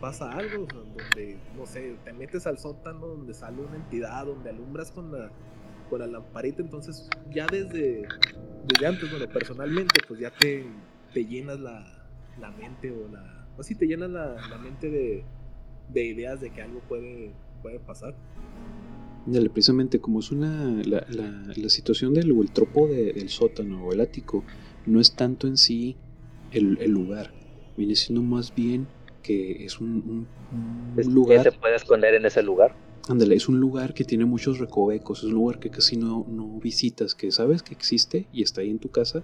pasa 0.00 0.32
algo, 0.32 0.66
donde, 0.72 1.36
no 1.58 1.66
sé, 1.66 1.96
te 2.04 2.14
metes 2.14 2.46
al 2.46 2.58
sótano 2.58 3.06
donde 3.06 3.34
sale 3.34 3.60
una 3.60 3.76
entidad, 3.76 4.24
donde 4.24 4.48
alumbras 4.48 4.90
con 4.90 5.12
la, 5.12 5.30
con 5.90 6.00
la 6.00 6.06
lamparita, 6.06 6.62
entonces 6.62 7.10
ya 7.30 7.46
desde, 7.46 8.08
desde 8.64 8.86
antes, 8.86 9.10
bueno, 9.10 9.30
personalmente, 9.30 10.00
pues 10.08 10.20
ya 10.20 10.30
te, 10.30 10.64
te 11.12 11.26
llenas 11.26 11.60
la, 11.60 11.84
la 12.40 12.50
mente 12.50 12.90
o 12.90 13.08
la... 13.08 13.46
O 13.58 13.62
sí, 13.62 13.74
te 13.74 13.86
llenas 13.86 14.08
la, 14.08 14.36
la 14.48 14.56
mente 14.56 14.88
de, 14.88 15.22
de, 15.90 16.04
ideas 16.04 16.40
de 16.40 16.48
que 16.48 16.62
algo 16.62 16.80
puede, 16.80 17.32
puede 17.60 17.78
pasar. 17.78 18.14
Dale, 19.26 19.50
precisamente 19.50 20.00
como 20.00 20.20
es 20.20 20.30
una... 20.30 20.82
La, 20.84 21.06
la, 21.08 21.52
la 21.54 21.68
situación 21.68 22.14
del 22.14 22.30
el 22.30 22.50
tropo 22.50 22.86
del 22.86 23.28
sótano 23.28 23.86
o 23.86 23.92
el 23.92 24.00
ático 24.00 24.44
no 24.86 25.00
es 25.00 25.14
tanto 25.14 25.46
en 25.46 25.56
sí 25.56 25.96
el, 26.52 26.78
el 26.80 26.90
lugar, 26.90 27.32
viene 27.76 27.96
siendo 27.96 28.22
más 28.22 28.54
bien 28.54 28.86
que 29.22 29.64
es 29.64 29.80
un, 29.80 30.26
lugar... 30.96 31.42
¿Qué 31.42 31.50
se 31.50 31.58
puede 31.58 31.76
esconder 31.76 32.14
en 32.14 32.26
ese 32.26 32.42
lugar? 32.42 32.76
Ándale, 33.08 33.34
es 33.34 33.48
un 33.48 33.58
lugar 33.58 33.94
que 33.94 34.04
tiene 34.04 34.24
muchos 34.24 34.58
recovecos, 34.58 35.18
es 35.18 35.24
un 35.24 35.34
lugar 35.34 35.58
que 35.58 35.70
casi 35.70 35.96
no, 35.96 36.24
no 36.28 36.60
visitas, 36.60 37.14
que 37.14 37.32
sabes 37.32 37.62
que 37.62 37.74
existe 37.74 38.26
y 38.32 38.42
está 38.42 38.60
ahí 38.60 38.70
en 38.70 38.78
tu 38.78 38.90
casa, 38.90 39.22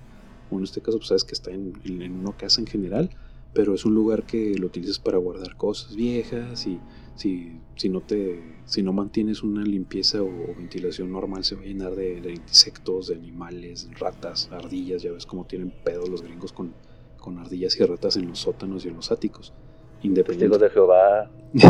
o 0.50 0.58
en 0.58 0.64
este 0.64 0.80
caso 0.80 0.98
pues 0.98 1.08
sabes 1.08 1.24
que 1.24 1.34
está 1.34 1.50
en, 1.50 1.74
una 2.18 2.36
casa 2.36 2.60
en 2.60 2.66
general, 2.66 3.10
pero 3.52 3.74
es 3.74 3.84
un 3.84 3.94
lugar 3.94 4.24
que 4.24 4.54
lo 4.58 4.66
utilizas 4.66 4.98
para 4.98 5.18
guardar 5.18 5.56
cosas 5.56 5.94
viejas 5.94 6.66
y 6.66 6.78
si, 7.20 7.60
si, 7.76 7.90
no, 7.90 8.00
te, 8.00 8.40
si 8.64 8.82
no 8.82 8.94
mantienes 8.94 9.42
una 9.42 9.62
limpieza 9.62 10.22
o, 10.22 10.54
ventilación 10.56 11.12
normal 11.12 11.44
se 11.44 11.54
va 11.54 11.60
a 11.60 11.66
llenar 11.66 11.94
de, 11.94 12.22
de, 12.22 12.32
insectos, 12.32 13.08
de 13.08 13.16
animales, 13.16 13.90
ratas, 13.98 14.48
ardillas, 14.50 15.02
ya 15.02 15.12
ves 15.12 15.26
cómo 15.26 15.44
tienen 15.44 15.70
pedo 15.84 16.06
los 16.06 16.22
gringos 16.22 16.54
con, 16.54 16.72
con 17.18 17.36
ardillas 17.38 17.78
y 17.78 17.84
ratas 17.84 18.16
en 18.16 18.26
los 18.26 18.38
sótanos 18.38 18.86
y 18.86 18.88
en 18.88 18.94
los 18.94 19.12
áticos. 19.12 19.52
Independiente. 20.02 20.56
de 20.56 20.70
Jehová. 20.70 21.30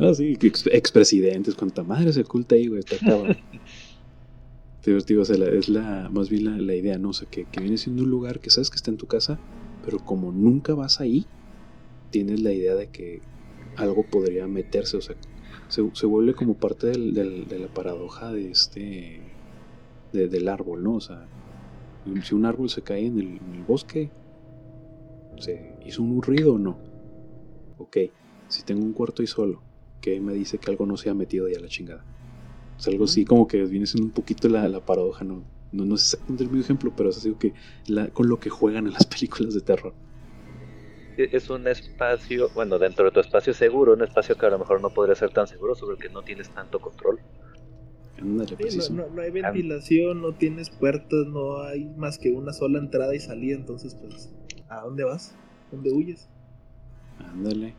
ah, 0.00 0.12
sí, 0.12 0.36
ex, 0.40 0.66
expresidentes, 0.66 1.54
cuánta 1.54 1.84
madre 1.84 2.12
se 2.12 2.22
oculta 2.22 2.56
ahí, 2.56 2.66
güey, 2.66 2.80
está 2.80 2.96
cabrón. 2.98 3.36
digo, 4.84 5.22
o 5.22 5.24
sea, 5.24 5.36
es 5.36 5.68
la, 5.68 6.10
más 6.12 6.28
bien 6.28 6.66
la, 6.66 6.74
idea, 6.74 6.98
¿no? 6.98 7.10
O 7.10 7.12
sea, 7.12 7.30
que, 7.30 7.44
que, 7.44 7.60
viene 7.60 7.78
siendo 7.78 8.02
un 8.02 8.10
lugar 8.10 8.40
que 8.40 8.50
sabes 8.50 8.70
que 8.70 8.76
está 8.76 8.90
en 8.90 8.96
tu 8.96 9.06
casa, 9.06 9.38
pero 9.84 9.98
como 10.00 10.32
nunca 10.32 10.74
vas 10.74 11.00
ahí, 11.00 11.26
tienes 12.10 12.40
la 12.40 12.52
idea 12.52 12.74
de 12.74 12.88
que 12.88 13.22
algo 13.76 14.08
podría 14.10 14.46
meterse, 14.48 14.96
o 14.96 15.00
sea, 15.00 15.16
se, 15.68 15.82
se 15.94 16.06
vuelve 16.06 16.34
como 16.34 16.58
parte 16.58 16.88
del, 16.88 17.14
del, 17.14 17.46
de 17.48 17.58
la 17.58 17.68
paradoja 17.68 18.32
de 18.32 18.50
este, 18.50 19.38
de, 20.12 20.28
del 20.28 20.48
árbol, 20.48 20.82
¿no? 20.84 20.96
O 20.96 21.00
sea, 21.00 21.30
si 22.24 22.34
un 22.34 22.46
árbol 22.46 22.70
se 22.70 22.82
cae 22.82 23.06
en 23.06 23.18
el, 23.18 23.36
en 23.38 23.54
el 23.54 23.64
bosque, 23.64 24.14
¿Se 25.38 25.78
hizo 25.84 26.02
un 26.02 26.22
ruido 26.22 26.54
o 26.54 26.58
no? 26.58 26.78
Ok, 27.76 27.96
si 28.48 28.62
tengo 28.64 28.84
un 28.84 28.92
cuarto 28.92 29.22
y 29.22 29.26
solo, 29.26 29.64
¿qué 30.00 30.20
me 30.20 30.34
dice 30.34 30.58
que 30.58 30.70
algo 30.70 30.86
no 30.86 30.96
se 30.96 31.10
ha 31.10 31.14
metido 31.14 31.48
ya 31.48 31.58
a 31.58 31.60
la 31.60 31.68
chingada? 31.68 32.06
Es 32.78 32.86
algo 32.88 33.04
así 33.04 33.24
como 33.24 33.46
que 33.46 33.64
viene 33.64 33.86
siendo 33.86 34.06
un 34.06 34.12
poquito 34.12 34.48
la, 34.48 34.68
la 34.68 34.84
paradoja, 34.84 35.24
¿no? 35.24 35.50
No, 35.72 35.84
no 35.86 35.94
es 35.96 36.02
exactamente 36.02 36.44
el 36.44 36.50
mismo 36.50 36.64
ejemplo, 36.64 36.94
pero 36.96 37.10
es 37.10 37.18
así 37.18 37.34
que 37.36 37.54
con 38.12 38.28
lo 38.28 38.38
que 38.40 38.50
juegan 38.50 38.86
en 38.86 38.92
las 38.92 39.06
películas 39.08 39.54
de 39.54 39.62
terror. 39.62 39.94
E, 41.16 41.30
es 41.32 41.50
un 41.50 41.66
espacio, 41.68 42.48
bueno, 42.54 42.78
dentro 42.78 43.04
de 43.06 43.10
tu 43.10 43.20
espacio 43.20 43.54
seguro, 43.54 43.94
un 43.94 44.02
espacio 44.02 44.36
que 44.36 44.46
a 44.46 44.50
lo 44.50 44.58
mejor 44.58 44.80
no 44.80 44.90
podría 44.90 45.14
ser 45.14 45.30
tan 45.30 45.46
seguro, 45.46 45.74
sobre 45.74 45.96
el 45.96 46.02
que 46.02 46.08
no 46.08 46.22
tienes 46.22 46.50
tanto 46.50 46.80
control. 46.80 47.20
no, 48.22 48.44
no, 49.08 49.22
hay 49.22 49.30
ventilación, 49.30 50.22
no 50.22 50.32
tienes 50.32 50.70
puertas, 50.70 51.26
no 51.26 51.62
hay 51.62 51.86
más 51.96 52.18
que 52.18 52.30
una 52.30 52.52
sola 52.52 52.78
entrada 52.78 53.14
y 53.14 53.20
salida, 53.20 53.56
entonces 53.56 53.94
pues 53.94 54.32
¿A 54.72 54.80
dónde 54.80 55.04
vas? 55.04 55.34
¿Dónde 55.70 55.92
huyes? 55.92 56.30
Ándale. 57.18 57.74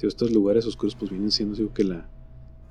estos 0.00 0.30
lugares 0.30 0.64
oscuros 0.64 0.94
pues 0.94 1.10
vienen 1.10 1.32
siendo 1.32 1.56
digo, 1.56 1.74
que 1.74 1.82
la... 1.82 2.08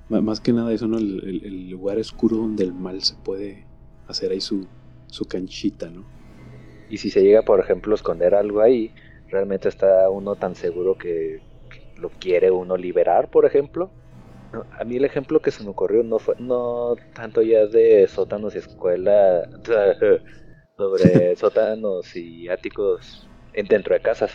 Más 0.07 0.39
que 0.39 0.53
nada 0.53 0.71
eso, 0.71 0.87
¿no? 0.87 0.97
El, 0.97 1.69
lugar 1.69 1.97
oscuro 1.97 2.37
donde 2.37 2.63
el 2.63 2.73
mal 2.73 3.01
se 3.01 3.15
puede 3.15 3.65
hacer 4.07 4.31
ahí 4.31 4.39
su, 4.39 4.65
su 5.07 5.25
canchita, 5.25 5.89
¿no? 5.89 6.05
Y 6.89 6.99
si 6.99 7.09
se 7.09 7.21
llega, 7.21 7.41
por 7.41 7.59
ejemplo, 7.59 7.93
a 7.93 7.95
esconder 7.95 8.33
algo 8.33 8.61
ahí, 8.61 8.93
realmente 9.35 9.67
está 9.67 10.09
uno 10.09 10.35
tan 10.37 10.55
seguro 10.55 10.95
que 10.95 11.41
lo 11.97 12.09
quiere 12.09 12.51
uno 12.51 12.77
liberar, 12.77 13.29
por 13.29 13.45
ejemplo. 13.45 13.91
a 14.79 14.83
mí 14.85 14.95
el 14.95 15.05
ejemplo 15.05 15.41
que 15.41 15.51
se 15.51 15.63
me 15.63 15.71
ocurrió 15.71 16.03
no 16.03 16.19
fue 16.19 16.35
no 16.39 16.95
tanto 17.13 17.41
ya 17.41 17.65
de 17.65 18.07
sótanos 18.07 18.55
y 18.55 18.59
escuela, 18.59 19.43
sobre 20.77 21.35
sótanos 21.43 22.15
y 22.15 22.47
áticos 22.47 23.27
dentro 23.53 23.93
de 23.93 24.01
casas. 24.01 24.31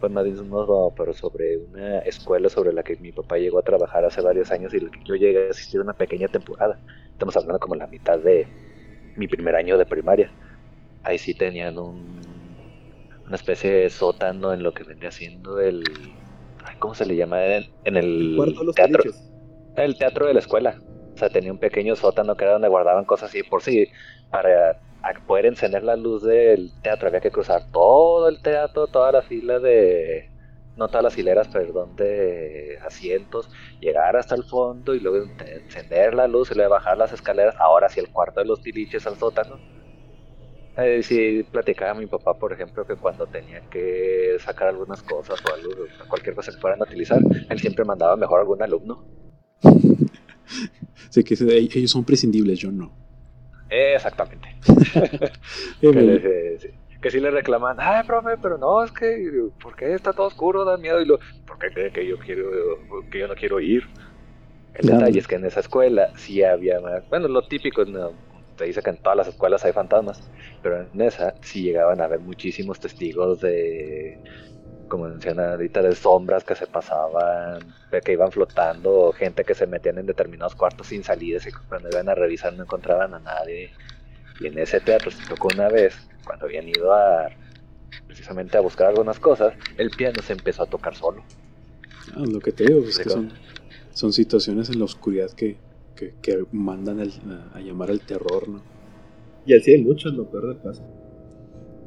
Fue 0.00 0.08
más 0.08 0.24
bien 0.24 0.50
pero 0.96 1.12
sobre 1.12 1.56
una 1.56 2.00
escuela 2.00 2.48
sobre 2.48 2.72
la 2.72 2.82
que 2.82 2.96
mi 2.96 3.12
papá 3.12 3.38
llegó 3.38 3.58
a 3.60 3.62
trabajar 3.62 4.04
hace 4.04 4.20
varios 4.20 4.50
años 4.50 4.74
y 4.74 4.80
yo 5.06 5.14
llegué 5.14 5.46
a 5.46 5.50
asistir 5.50 5.80
una 5.80 5.94
pequeña 5.94 6.28
temporada. 6.28 6.80
Estamos 7.12 7.36
hablando 7.36 7.60
como 7.60 7.76
la 7.76 7.86
mitad 7.86 8.18
de 8.18 8.46
mi 9.16 9.28
primer 9.28 9.54
año 9.54 9.78
de 9.78 9.86
primaria. 9.86 10.30
Ahí 11.04 11.18
sí 11.18 11.34
tenían 11.34 11.78
un, 11.78 12.33
una 13.26 13.36
especie 13.36 13.70
de 13.70 13.90
sótano 13.90 14.52
en 14.52 14.62
lo 14.62 14.72
que 14.72 14.84
vendría 14.84 15.10
siendo 15.10 15.60
el... 15.60 15.82
¿Cómo 16.78 16.94
se 16.94 17.06
le 17.06 17.16
llama? 17.16 17.44
En, 17.44 17.96
el, 17.96 18.36
teatro. 18.74 19.02
El 19.76 19.96
teatro 19.96 20.26
de 20.26 20.34
la 20.34 20.40
escuela. 20.40 20.80
O 21.14 21.16
sea, 21.16 21.28
tenía 21.28 21.52
un 21.52 21.58
pequeño 21.58 21.94
sótano 21.94 22.36
que 22.36 22.44
era 22.44 22.54
donde 22.54 22.68
guardaban 22.68 23.04
cosas 23.04 23.34
y 23.34 23.42
por 23.42 23.62
sí, 23.62 23.86
para 24.30 24.78
poder 25.26 25.46
encender 25.46 25.84
la 25.84 25.96
luz 25.96 26.22
del 26.22 26.72
teatro 26.82 27.08
había 27.08 27.20
que 27.20 27.30
cruzar 27.30 27.70
todo 27.70 28.28
el 28.28 28.42
teatro, 28.42 28.86
toda 28.86 29.12
la 29.12 29.22
fila 29.22 29.58
de, 29.60 30.30
no 30.76 30.88
todas 30.88 31.04
las 31.04 31.18
hileras, 31.18 31.48
perdón, 31.48 31.94
de 31.96 32.78
asientos, 32.84 33.50
llegar 33.80 34.16
hasta 34.16 34.34
el 34.34 34.44
fondo 34.44 34.94
y 34.94 35.00
luego 35.00 35.28
encender 35.38 36.14
la 36.14 36.26
luz 36.26 36.50
y 36.50 36.54
luego 36.54 36.70
bajar 36.70 36.98
las 36.98 37.12
escaleras, 37.12 37.54
ahora 37.58 37.88
sí 37.88 38.00
el 38.00 38.10
cuarto 38.10 38.40
de 38.40 38.46
los 38.46 38.60
tiliches 38.60 39.06
al 39.06 39.16
sótano. 39.16 39.58
Eh, 40.76 41.02
sí, 41.02 41.46
platicaba 41.52 41.92
a 41.92 41.94
mi 41.94 42.06
papá, 42.06 42.34
por 42.34 42.52
ejemplo, 42.52 42.84
que 42.84 42.96
cuando 42.96 43.26
tenía 43.26 43.60
que 43.70 44.36
sacar 44.40 44.68
algunas 44.68 45.02
cosas 45.02 45.40
o 45.44 45.54
algo, 45.54 45.70
cualquier 46.08 46.34
cosa 46.34 46.50
que 46.50 46.58
fueran 46.58 46.80
a 46.80 46.84
utilizar, 46.84 47.20
él 47.48 47.60
siempre 47.60 47.84
mandaba 47.84 48.16
mejor 48.16 48.38
a 48.38 48.42
algún 48.42 48.62
alumno. 48.62 49.04
Sí, 51.10 51.22
que 51.22 51.34
ellos 51.34 51.92
son 51.92 52.04
prescindibles, 52.04 52.58
yo 52.58 52.72
no. 52.72 52.92
Exactamente. 53.70 54.48
que, 55.80 57.10
si 57.10 57.20
le 57.20 57.30
reclaman, 57.30 57.76
ay, 57.78 58.04
profe, 58.04 58.36
pero 58.40 58.58
no, 58.58 58.82
es 58.82 58.90
que, 58.90 59.48
¿por 59.62 59.76
qué 59.76 59.94
está 59.94 60.12
todo 60.12 60.26
oscuro? 60.26 60.64
Da 60.64 60.76
miedo. 60.76 61.00
Y 61.00 61.06
lo, 61.06 61.18
¿por 61.46 61.58
qué 61.58 61.68
cree 61.72 61.92
que 61.92 62.06
yo, 62.06 62.18
quiero, 62.18 62.50
que 63.10 63.20
yo 63.20 63.28
no 63.28 63.34
quiero 63.34 63.60
ir? 63.60 63.84
El 64.74 64.88
detalle 64.88 65.20
es 65.20 65.28
que 65.28 65.36
en 65.36 65.44
esa 65.44 65.60
escuela 65.60 66.10
sí 66.16 66.42
había 66.42 66.80
más. 66.80 67.08
Bueno, 67.08 67.28
lo 67.28 67.42
típico, 67.46 67.84
no, 67.84 68.10
te 68.54 68.64
dice 68.64 68.82
que 68.82 68.90
en 68.90 68.98
todas 68.98 69.16
las 69.16 69.28
escuelas 69.28 69.64
hay 69.64 69.72
fantasmas, 69.72 70.20
pero 70.62 70.82
en 70.82 71.00
esa 71.00 71.34
sí 71.42 71.62
llegaban 71.62 72.00
a 72.00 72.04
haber 72.04 72.20
muchísimos 72.20 72.80
testigos 72.80 73.40
de 73.40 74.18
como 74.88 75.08
menciona 75.08 75.52
ahorita, 75.52 75.82
de 75.82 75.94
sombras 75.94 76.44
que 76.44 76.54
se 76.54 76.66
pasaban, 76.66 77.74
que 78.04 78.12
iban 78.12 78.30
flotando, 78.30 79.12
gente 79.12 79.44
que 79.44 79.54
se 79.54 79.66
metían 79.66 79.98
en 79.98 80.06
determinados 80.06 80.54
cuartos 80.54 80.88
sin 80.88 81.02
salidas 81.02 81.46
y 81.46 81.52
cuando 81.68 81.88
iban 81.88 82.08
a 82.08 82.14
revisar 82.14 82.52
no 82.52 82.64
encontraban 82.64 83.14
a 83.14 83.18
nadie. 83.18 83.72
Y 84.40 84.46
en 84.46 84.58
ese 84.58 84.80
teatro 84.80 85.10
se 85.10 85.26
tocó 85.26 85.48
una 85.54 85.68
vez, 85.68 85.96
cuando 86.24 86.46
habían 86.46 86.68
ido 86.68 86.92
a 86.92 87.28
precisamente 88.06 88.56
a 88.56 88.60
buscar 88.60 88.88
algunas 88.88 89.18
cosas, 89.18 89.54
el 89.78 89.90
piano 89.90 90.22
se 90.22 90.34
empezó 90.34 90.64
a 90.64 90.66
tocar 90.66 90.94
solo. 90.94 91.24
Ah, 92.14 92.24
lo 92.26 92.40
que 92.40 92.52
te 92.52 92.64
digo 92.64 92.84
es 92.86 92.98
que 92.98 93.08
son, 93.08 93.32
son 93.92 94.12
situaciones 94.12 94.68
en 94.68 94.78
la 94.78 94.84
oscuridad 94.84 95.30
que, 95.30 95.56
que, 95.94 96.44
mandan 96.52 97.00
a, 97.00 97.60
llamar 97.60 97.90
al 97.90 98.00
terror, 98.00 98.48
¿no? 98.48 98.62
Y 99.46 99.54
así 99.54 99.72
hay 99.72 99.82
muchos, 99.82 100.14
lo 100.14 100.30
peor 100.30 100.54
de 100.54 100.62
caso. 100.62 100.82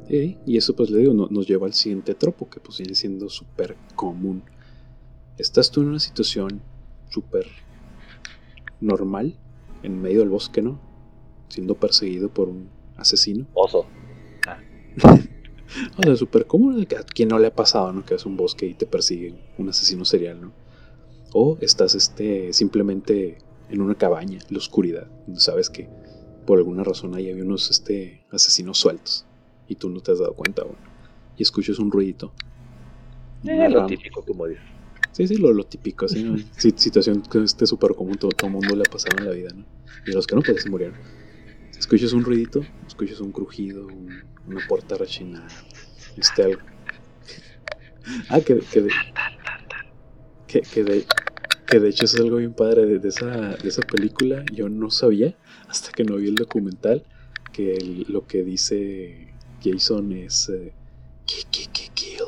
y 0.08 0.56
eso 0.56 0.74
pues 0.74 0.90
le 0.90 1.00
digo, 1.00 1.12
nos 1.12 1.46
lleva 1.46 1.66
al 1.66 1.74
siguiente 1.74 2.14
tropo, 2.14 2.48
que 2.48 2.60
pues 2.60 2.78
viene 2.78 2.94
siendo 2.94 3.28
súper 3.28 3.76
común. 3.94 4.42
Estás 5.36 5.70
tú 5.70 5.82
en 5.82 5.88
una 5.88 6.00
situación 6.00 6.60
súper 7.10 7.46
normal, 8.80 9.36
en 9.82 10.00
medio 10.00 10.20
del 10.20 10.28
bosque, 10.28 10.62
¿no? 10.62 10.80
Siendo 11.48 11.74
perseguido 11.74 12.28
por 12.28 12.48
un 12.48 12.68
asesino. 12.96 13.46
Oso. 13.54 13.86
Ah. 14.46 14.60
o 15.98 16.02
sea, 16.02 16.16
súper 16.16 16.46
común, 16.46 16.86
a 16.96 17.02
quien 17.02 17.28
no 17.28 17.38
le 17.38 17.48
ha 17.48 17.54
pasado, 17.54 17.92
¿no? 17.92 18.04
Que 18.04 18.14
es 18.14 18.26
un 18.26 18.36
bosque 18.36 18.66
y 18.66 18.74
te 18.74 18.86
persigue 18.86 19.34
un 19.58 19.68
asesino 19.68 20.04
serial, 20.04 20.40
¿no? 20.40 20.52
O 21.32 21.58
estás 21.60 21.94
este, 21.94 22.52
simplemente 22.52 23.38
en 23.68 23.80
una 23.80 23.94
cabaña, 23.94 24.38
en 24.38 24.46
la 24.50 24.58
oscuridad, 24.58 25.06
donde 25.26 25.40
sabes 25.40 25.70
que 25.70 25.88
por 26.46 26.58
alguna 26.58 26.82
razón 26.82 27.14
ahí 27.14 27.30
había 27.30 27.44
unos 27.44 27.70
este, 27.70 28.24
asesinos 28.30 28.78
sueltos 28.78 29.26
y 29.66 29.74
tú 29.74 29.90
no 29.90 30.00
te 30.00 30.12
has 30.12 30.18
dado 30.18 30.34
cuenta 30.34 30.62
aún. 30.62 30.76
Y 31.36 31.42
escuchas 31.42 31.78
un 31.78 31.90
ruidito. 31.90 32.32
Eh, 33.44 33.68
lo 33.68 33.86
típico, 33.86 34.22
como 34.22 34.46
dices. 34.46 34.64
Sí, 35.12 35.26
sí, 35.26 35.36
lo, 35.36 35.52
lo 35.52 35.64
típico, 35.64 36.06
así, 36.06 36.22
¿no? 36.22 36.36
situación 36.56 37.22
que 37.22 37.42
esté 37.42 37.66
súper 37.66 37.94
común, 37.94 38.16
todo, 38.16 38.30
el 38.42 38.50
mundo 38.50 38.76
le 38.76 38.82
ha 38.86 38.90
pasado 38.90 39.18
en 39.18 39.24
la 39.26 39.32
vida, 39.32 39.50
¿no? 39.54 39.64
Y 40.06 40.12
los 40.12 40.26
que 40.26 40.36
no, 40.36 40.42
pues 40.42 40.62
se 40.62 40.70
murieron. 40.70 40.96
Escuchas 41.78 42.12
un 42.12 42.24
ruidito, 42.24 42.62
escuchas 42.86 43.20
un 43.20 43.30
crujido, 43.30 43.86
una 44.46 44.66
puerta 44.68 44.96
rechinada, 44.96 45.48
este 46.16 46.42
algo. 46.42 46.60
Ah, 48.28 48.40
que, 48.40 48.58
que, 48.58 48.80
de, 48.82 48.90
que, 50.46 50.60
que, 50.62 50.84
de, 50.84 51.06
que 51.68 51.80
de 51.80 51.90
hecho 51.90 52.06
es 52.06 52.14
algo 52.16 52.36
bien 52.36 52.54
padre 52.54 52.86
de, 52.86 52.98
de, 52.98 53.08
esa, 53.08 53.56
de 53.56 53.68
esa 53.68 53.82
película. 53.82 54.44
Yo 54.52 54.68
no 54.68 54.90
sabía, 54.90 55.34
hasta 55.68 55.92
que 55.92 56.04
no 56.04 56.16
vi 56.16 56.28
el 56.28 56.34
documental, 56.34 57.04
que 57.52 58.04
lo 58.08 58.26
que 58.26 58.42
dice 58.42 59.28
Jason 59.62 60.12
es 60.12 60.48
eh, 60.48 60.72
kill, 61.26 62.24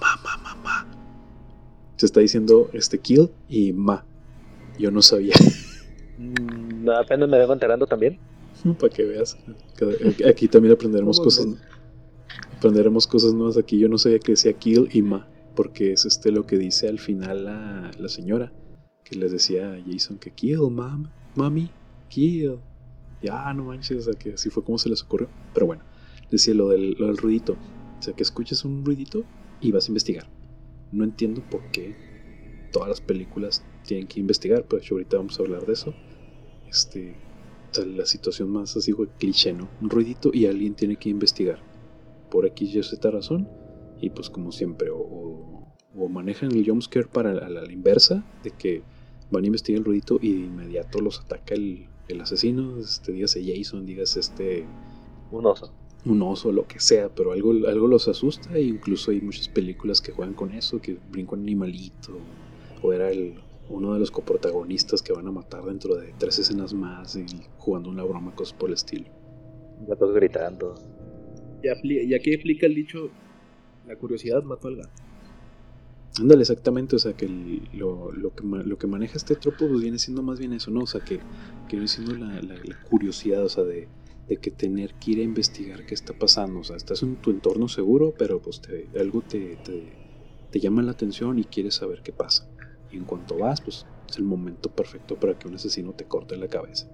ma, 0.00 0.16
ma, 0.22 0.36
ma, 0.38 0.54
ma. 0.54 0.86
Se 1.96 2.06
está 2.06 2.20
diciendo 2.20 2.70
este 2.72 2.98
kill 2.98 3.30
y 3.48 3.72
ma. 3.72 4.04
Yo 4.78 4.90
no 4.90 5.02
sabía. 5.02 5.34
Mm, 6.18 6.88
apenas 6.90 7.28
me 7.28 7.38
vengo 7.38 7.52
enterando 7.52 7.86
también. 7.86 8.18
Para 8.80 8.92
que 8.92 9.04
veas. 9.04 9.36
Aquí 10.26 10.48
también 10.48 10.74
aprenderemos 10.74 11.20
cosas. 11.20 11.46
Aprenderemos 12.56 13.06
cosas 13.06 13.34
nuevas 13.34 13.58
aquí. 13.58 13.78
Yo 13.78 13.88
no 13.88 13.98
sabía 13.98 14.18
que 14.18 14.32
decía 14.32 14.52
kill 14.54 14.88
y 14.92 15.02
ma. 15.02 15.26
Porque 15.56 15.92
es 15.92 16.04
este 16.04 16.30
lo 16.30 16.46
que 16.46 16.58
dice 16.58 16.88
al 16.88 17.00
final 17.00 17.46
la, 17.46 17.90
la 17.98 18.08
señora. 18.08 18.52
Que 19.02 19.16
les 19.16 19.32
decía 19.32 19.72
a 19.72 19.82
Jason 19.84 20.18
que 20.18 20.30
kill, 20.30 20.70
mam, 20.70 21.10
mami, 21.34 21.70
kill. 22.08 22.58
Ya, 23.22 23.52
no 23.54 23.64
manches, 23.64 23.98
o 23.98 24.12
sea 24.12 24.14
que 24.14 24.34
así 24.34 24.50
fue 24.50 24.62
como 24.62 24.78
se 24.78 24.88
les 24.88 25.02
ocurrió. 25.02 25.28
Pero 25.52 25.66
bueno 25.66 25.82
decía 26.30 26.54
lo 26.54 26.68
del, 26.68 26.96
ruidito. 27.16 27.56
O 27.98 28.02
sea, 28.02 28.14
que 28.14 28.22
escuches 28.22 28.64
un 28.64 28.84
ruidito 28.84 29.24
y 29.60 29.72
vas 29.72 29.86
a 29.86 29.90
investigar. 29.90 30.28
No 30.92 31.04
entiendo 31.04 31.42
por 31.50 31.70
qué 31.70 31.96
todas 32.72 32.88
las 32.88 33.00
películas 33.00 33.64
tienen 33.86 34.06
que 34.06 34.20
investigar, 34.20 34.66
pero 34.68 34.82
ahorita 34.90 35.16
vamos 35.16 35.38
a 35.38 35.42
hablar 35.42 35.66
de 35.66 35.72
eso. 35.72 35.94
Este, 36.68 37.16
la 37.86 38.06
situación 38.06 38.50
más 38.50 38.76
así 38.76 38.92
fue 38.92 39.08
cliché, 39.18 39.52
¿no? 39.52 39.68
Un 39.80 39.90
ruidito 39.90 40.30
y 40.32 40.46
alguien 40.46 40.74
tiene 40.74 40.96
que 40.96 41.08
investigar. 41.08 41.60
Por 42.30 42.46
X 42.46 42.74
y 42.74 42.82
Z 42.82 43.10
razón. 43.10 43.48
Y 44.00 44.10
pues 44.10 44.30
como 44.30 44.52
siempre, 44.52 44.90
o, 44.90 45.66
o, 45.96 46.08
manejan 46.08 46.52
el 46.52 46.66
jumpscare 46.66 47.06
para 47.06 47.32
la, 47.32 47.48
la, 47.48 47.72
inversa, 47.72 48.24
de 48.42 48.50
que 48.50 48.82
van 49.30 49.44
a 49.44 49.46
investigar 49.46 49.78
el 49.78 49.84
ruidito 49.84 50.18
y 50.20 50.32
de 50.32 50.40
inmediato 50.46 51.00
los 51.00 51.20
ataca 51.20 51.54
el, 51.54 51.86
el 52.08 52.20
asesino. 52.20 52.78
Este, 52.78 53.12
dígase 53.12 53.42
Jason, 53.44 53.86
dígase 53.86 54.20
este... 54.20 54.66
Un 55.30 55.46
oso 55.46 55.72
un 56.06 56.22
oso, 56.22 56.52
lo 56.52 56.66
que 56.66 56.78
sea, 56.78 57.08
pero 57.08 57.32
algo, 57.32 57.50
algo 57.66 57.88
los 57.88 58.06
asusta 58.06 58.54
e 58.56 58.62
incluso 58.62 59.10
hay 59.10 59.20
muchas 59.20 59.48
películas 59.48 60.00
que 60.00 60.12
juegan 60.12 60.34
con 60.34 60.52
eso, 60.52 60.80
que 60.80 60.98
brinca 61.10 61.34
un 61.34 61.40
animalito, 61.40 62.16
o 62.80 62.92
era 62.92 63.10
el, 63.10 63.34
uno 63.68 63.94
de 63.94 64.00
los 64.00 64.10
coprotagonistas 64.10 65.02
que 65.02 65.12
van 65.12 65.26
a 65.26 65.32
matar 65.32 65.64
dentro 65.64 65.96
de 65.96 66.14
tres 66.18 66.38
escenas 66.38 66.72
más 66.72 67.16
y 67.16 67.26
jugando 67.58 67.90
una 67.90 68.04
broma, 68.04 68.34
cosas 68.34 68.54
por 68.56 68.68
el 68.68 68.74
estilo. 68.74 69.06
Gatos 69.86 70.14
gritando. 70.14 70.74
Y, 71.62 72.14
aquí 72.14 72.32
explica 72.32 72.66
el 72.66 72.74
dicho, 72.74 73.10
la 73.86 73.96
curiosidad 73.96 74.42
mató 74.42 74.68
al 74.68 74.76
gato. 74.76 74.90
Ándale, 76.18 76.42
exactamente, 76.42 76.96
o 76.96 76.98
sea 76.98 77.12
que 77.14 77.28
lo, 77.74 78.10
lo, 78.10 78.34
que 78.34 78.42
lo 78.42 78.78
que 78.78 78.86
maneja 78.86 79.16
este 79.16 79.36
tropo 79.36 79.68
pues 79.68 79.82
viene 79.82 79.98
siendo 79.98 80.22
más 80.22 80.38
bien 80.38 80.54
eso, 80.54 80.70
¿no? 80.70 80.80
O 80.80 80.86
sea 80.86 81.02
que, 81.02 81.20
viene 81.70 81.88
siendo 81.88 82.14
la, 82.14 82.50
curiosidad, 82.88 83.44
o 83.44 83.48
sea, 83.48 83.64
de 83.64 83.88
de 84.28 84.38
que 84.38 84.50
tener 84.50 84.94
que 84.94 85.12
ir 85.12 85.18
a 85.20 85.22
investigar 85.22 85.86
qué 85.86 85.94
está 85.94 86.12
pasando. 86.12 86.60
O 86.60 86.64
sea, 86.64 86.76
estás 86.76 87.02
en 87.02 87.16
tu 87.16 87.30
entorno 87.30 87.68
seguro, 87.68 88.14
pero 88.16 88.40
pues 88.40 88.60
te, 88.60 88.88
algo 88.98 89.22
te, 89.22 89.56
te, 90.50 90.60
llama 90.60 90.82
la 90.82 90.92
atención 90.92 91.38
y 91.38 91.44
quieres 91.44 91.74
saber 91.74 92.00
qué 92.02 92.12
pasa. 92.12 92.48
Y 92.90 92.96
en 92.96 93.04
cuanto 93.04 93.36
vas, 93.36 93.60
pues 93.60 93.86
es 94.08 94.16
el 94.16 94.24
momento 94.24 94.70
perfecto 94.70 95.16
para 95.16 95.38
que 95.38 95.48
un 95.48 95.54
asesino 95.54 95.92
te 95.92 96.06
corte 96.06 96.36
la 96.36 96.48
cabeza. 96.48 96.88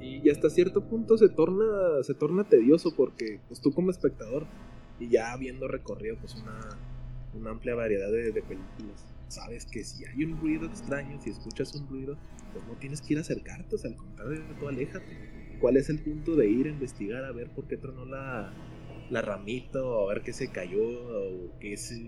Y 0.00 0.28
hasta 0.30 0.50
cierto 0.50 0.84
punto 0.84 1.16
se 1.16 1.28
torna, 1.28 2.02
se 2.02 2.14
torna 2.14 2.48
tedioso 2.48 2.90
porque 2.96 3.40
pues 3.46 3.60
tú 3.60 3.72
como 3.72 3.90
espectador 3.90 4.46
y 4.98 5.08
ya 5.08 5.32
habiendo 5.32 5.68
recorrido 5.68 6.16
pues 6.18 6.34
una, 6.34 6.58
una 7.34 7.50
amplia 7.50 7.74
variedad 7.74 8.10
de, 8.10 8.32
películas, 8.42 9.06
sabes 9.28 9.66
que 9.66 9.84
si 9.84 10.04
hay 10.04 10.24
un 10.24 10.40
ruido 10.40 10.66
extraño, 10.66 11.20
si 11.20 11.30
escuchas 11.30 11.74
un 11.74 11.88
ruido, 11.88 12.16
pues 12.52 12.66
no 12.66 12.74
tienes 12.74 13.00
que 13.02 13.14
ir 13.14 13.18
a 13.18 13.22
acercarte, 13.22 13.76
o 13.76 13.78
sea, 13.78 13.90
al 13.90 13.96
contrario, 13.96 14.42
tú 14.58 14.68
aléjate. 14.68 15.58
¿Cuál 15.60 15.76
es 15.76 15.90
el 15.90 15.98
punto 15.98 16.36
de 16.36 16.48
ir 16.48 16.66
a 16.66 16.70
investigar 16.70 17.24
a 17.24 17.32
ver 17.32 17.50
por 17.50 17.66
qué 17.66 17.76
tronó 17.76 18.04
la, 18.04 18.52
la 19.10 19.22
ramita 19.22 19.82
o 19.82 20.08
a 20.08 20.14
ver 20.14 20.22
qué 20.22 20.32
se 20.32 20.52
cayó 20.52 20.82
o 20.82 21.58
qué 21.58 21.76
se 21.76 22.00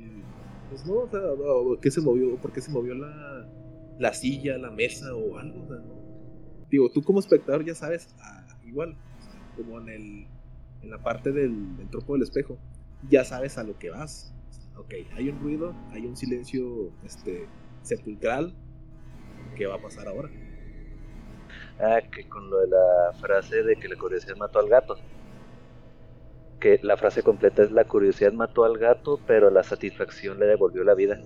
pues 0.68 0.86
no, 0.86 0.98
o 0.98 1.10
sea, 1.10 1.20
o 1.20 1.80
qué 1.80 1.90
se 1.90 2.00
movió, 2.00 2.36
por 2.36 2.52
qué 2.52 2.60
se 2.60 2.70
movió 2.70 2.94
la, 2.94 3.48
la 3.98 4.14
silla, 4.14 4.56
la 4.56 4.70
mesa 4.70 5.14
o 5.14 5.36
algo, 5.36 5.66
Digo, 6.70 6.88
tú 6.92 7.02
como 7.02 7.18
espectador 7.18 7.64
ya 7.64 7.74
sabes, 7.74 8.14
ah, 8.20 8.46
igual, 8.64 8.96
como 9.56 9.80
en 9.80 9.88
el 9.88 10.26
en 10.82 10.90
la 10.90 10.98
parte 11.02 11.32
del, 11.32 11.76
del 11.76 11.88
tropo 11.90 12.14
del 12.14 12.22
espejo, 12.22 12.58
ya 13.08 13.24
sabes 13.24 13.58
a 13.58 13.64
lo 13.64 13.78
que 13.78 13.90
vas. 13.90 14.34
Ok, 14.76 14.94
hay 15.16 15.28
un 15.28 15.40
ruido, 15.40 15.74
hay 15.92 16.06
un 16.06 16.16
silencio 16.16 16.90
este, 17.04 17.46
sepulcral. 17.82 18.54
¿Qué 19.56 19.66
va 19.66 19.76
a 19.76 19.82
pasar 19.82 20.08
ahora? 20.08 20.30
Ah, 21.78 22.00
que 22.12 22.28
con 22.28 22.50
lo 22.50 22.60
de 22.60 22.68
la 22.68 23.12
frase 23.20 23.62
de 23.62 23.76
que 23.76 23.88
la 23.88 23.96
curiosidad 23.96 24.36
mató 24.36 24.58
al 24.58 24.68
gato. 24.68 24.96
Que 26.60 26.78
la 26.82 26.96
frase 26.96 27.22
completa 27.22 27.62
es 27.62 27.72
la 27.72 27.84
curiosidad 27.84 28.32
mató 28.32 28.64
al 28.64 28.78
gato, 28.78 29.18
pero 29.26 29.50
la 29.50 29.62
satisfacción 29.62 30.38
le 30.38 30.46
devolvió 30.46 30.84
la 30.84 30.94
vida. 30.94 31.20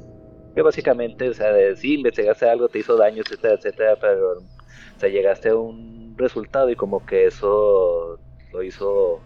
Que 0.54 0.62
básicamente, 0.62 1.28
o 1.28 1.34
sea, 1.34 1.52
de, 1.52 1.76
sí, 1.76 1.94
investigaste 1.94 2.48
algo, 2.48 2.68
te 2.68 2.78
hizo 2.78 2.96
daño, 2.96 3.22
etcétera, 3.22 3.54
etcétera, 3.54 3.96
pero 4.00 4.38
o 4.38 5.00
sea, 5.00 5.08
llegaste 5.08 5.48
a 5.48 5.56
un 5.56 6.14
resultado 6.16 6.70
y 6.70 6.76
como 6.76 7.04
que 7.04 7.26
eso 7.26 8.20
lo 8.52 8.62
hizo 8.62 9.20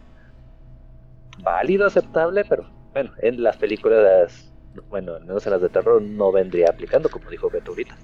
válido, 1.42 1.86
aceptable, 1.86 2.44
pero 2.48 2.68
bueno, 2.92 3.12
en 3.22 3.42
las 3.42 3.56
películas, 3.56 4.52
bueno, 4.88 5.14
al 5.14 5.24
menos 5.24 5.46
en 5.46 5.52
las 5.52 5.62
de 5.62 5.68
terror 5.68 6.00
no 6.02 6.32
vendría 6.32 6.70
aplicando, 6.70 7.08
como 7.08 7.30
dijo 7.30 7.50
Beto 7.50 7.72
ahorita 7.72 7.96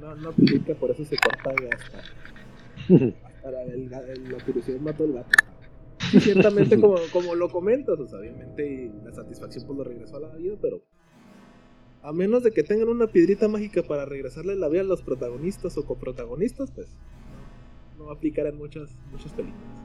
no, 0.00 0.14
no 0.14 0.28
aplica, 0.30 0.74
por 0.74 0.90
eso 0.90 1.04
se 1.04 1.16
corta 1.16 1.50
hasta, 1.50 1.98
hasta 3.26 3.50
la, 3.50 3.62
el, 3.62 3.90
la 4.30 4.44
curiosidad 4.44 4.80
mató 4.80 5.04
al 5.04 5.12
gato. 5.12 5.30
Y 6.12 6.20
ciertamente, 6.20 6.80
como, 6.80 6.96
como 7.12 7.34
lo 7.34 7.48
comentas, 7.48 7.98
o 7.98 8.06
sea, 8.06 8.18
obviamente 8.18 8.90
la 9.04 9.12
satisfacción 9.12 9.66
pues 9.66 9.78
lo 9.78 9.84
regresó 9.84 10.16
a 10.16 10.20
la 10.20 10.34
vida, 10.36 10.56
pero 10.60 10.82
a 12.02 12.12
menos 12.12 12.42
de 12.42 12.52
que 12.52 12.62
tengan 12.62 12.88
una 12.88 13.06
piedrita 13.06 13.48
mágica 13.48 13.82
para 13.82 14.04
regresarle 14.04 14.54
la 14.56 14.68
vida 14.68 14.82
a 14.82 14.84
los 14.84 15.02
protagonistas 15.02 15.76
o 15.78 15.84
coprotagonistas, 15.84 16.70
pues 16.70 16.88
no, 17.98 18.06
va 18.06 18.12
a 18.12 18.14
aplicar 18.16 18.46
en 18.46 18.58
muchas, 18.58 18.90
muchas 19.10 19.32
películas. 19.32 19.83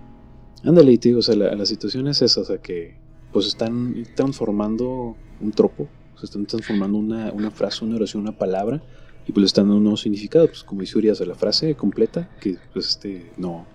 Ándale, 0.64 0.92
y 0.92 0.98
te 0.98 1.10
digo, 1.10 1.20
o 1.20 1.24
sea, 1.24 1.36
la, 1.36 1.56
la, 1.56 1.66
situación 1.66 2.08
es 2.08 2.22
esa, 2.22 2.42
o 2.42 2.46
sea, 2.46 2.58
que 2.58 2.98
pues 3.32 3.48
están 3.48 4.04
transformando 4.16 5.16
un 5.40 5.52
tropo, 5.52 5.88
se 6.18 6.26
están 6.26 6.46
transformando 6.46 6.98
una, 6.98 7.32
una 7.32 7.52
frase, 7.52 7.86
una 7.86 7.96
oración, 7.96 8.24
una 8.24 8.38
palabra 8.38 8.82
y 9.28 9.32
pues 9.32 9.42
le 9.42 9.46
están 9.46 9.66
dando 9.66 9.78
un 9.78 9.84
nuevo 9.84 9.98
significado, 9.98 10.48
pues 10.48 10.64
como 10.64 10.82
dice 10.82 10.98
Urias, 10.98 11.20
la 11.22 11.36
frase 11.36 11.76
completa, 11.76 12.30
que 12.42 12.58
pues 12.74 12.90
este 12.90 13.32
no, 13.38 13.66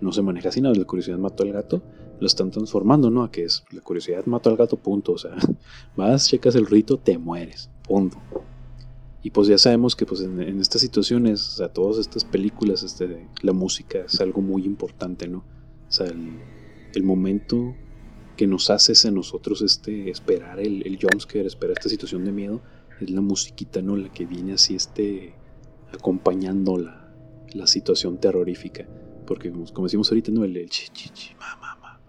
no 0.00 0.12
se 0.12 0.22
maneja 0.22 0.48
así, 0.48 0.60
nada, 0.60 0.74
la 0.74 0.84
curiosidad 0.84 1.18
mató 1.18 1.42
al 1.42 1.52
gato, 1.52 1.82
lo 2.18 2.26
están 2.26 2.50
transformando, 2.50 3.10
¿no? 3.10 3.22
A 3.22 3.30
que 3.30 3.44
es 3.44 3.64
la 3.72 3.80
curiosidad 3.80 4.24
mató 4.26 4.50
al 4.50 4.56
gato, 4.56 4.76
punto, 4.76 5.12
o 5.12 5.18
sea, 5.18 5.32
vas, 5.96 6.28
checas 6.28 6.54
el 6.54 6.66
rito, 6.66 6.98
te 6.98 7.18
mueres, 7.18 7.70
punto. 7.86 8.18
Y 9.22 9.30
pues 9.30 9.46
ya 9.46 9.58
sabemos 9.58 9.94
que 9.94 10.04
pues 10.06 10.20
en, 10.22 10.40
estas 10.60 10.80
situaciones, 10.80 11.46
o 11.46 11.56
sea, 11.58 11.68
todas 11.68 11.98
estas 11.98 12.24
películas, 12.24 12.82
este, 12.82 13.28
la 13.42 13.52
música 13.52 14.00
es 14.06 14.20
algo 14.20 14.40
muy 14.40 14.64
importante, 14.64 15.28
¿no? 15.28 15.44
O 15.92 15.94
sea, 15.94 16.06
el, 16.06 17.02
momento 17.02 17.74
que 18.38 18.46
nos 18.46 18.70
hace 18.70 19.06
a 19.06 19.10
nosotros 19.10 19.60
este, 19.60 20.08
esperar 20.08 20.58
el, 20.58 20.86
el 20.86 20.98
jumpscare, 20.98 21.46
esperar 21.46 21.76
esta 21.76 21.90
situación 21.90 22.24
de 22.24 22.32
miedo, 22.32 22.62
es 22.98 23.10
la 23.10 23.20
musiquita, 23.20 23.82
¿no? 23.82 23.94
La 23.94 24.10
que 24.10 24.24
viene 24.24 24.54
así, 24.54 24.74
este, 24.74 25.34
acompañando 25.92 26.78
la, 26.78 27.12
la 27.52 27.66
situación 27.66 28.16
terrorífica. 28.16 28.86
Porque, 29.26 29.52
como 29.52 29.86
decimos 29.86 30.10
ahorita, 30.10 30.32
¿no? 30.32 30.44
El, 30.44 30.56
el 30.56 30.70
chi, 30.70 30.88
ma, 31.38 31.56
ma, 31.60 31.76
ma. 31.76 32.00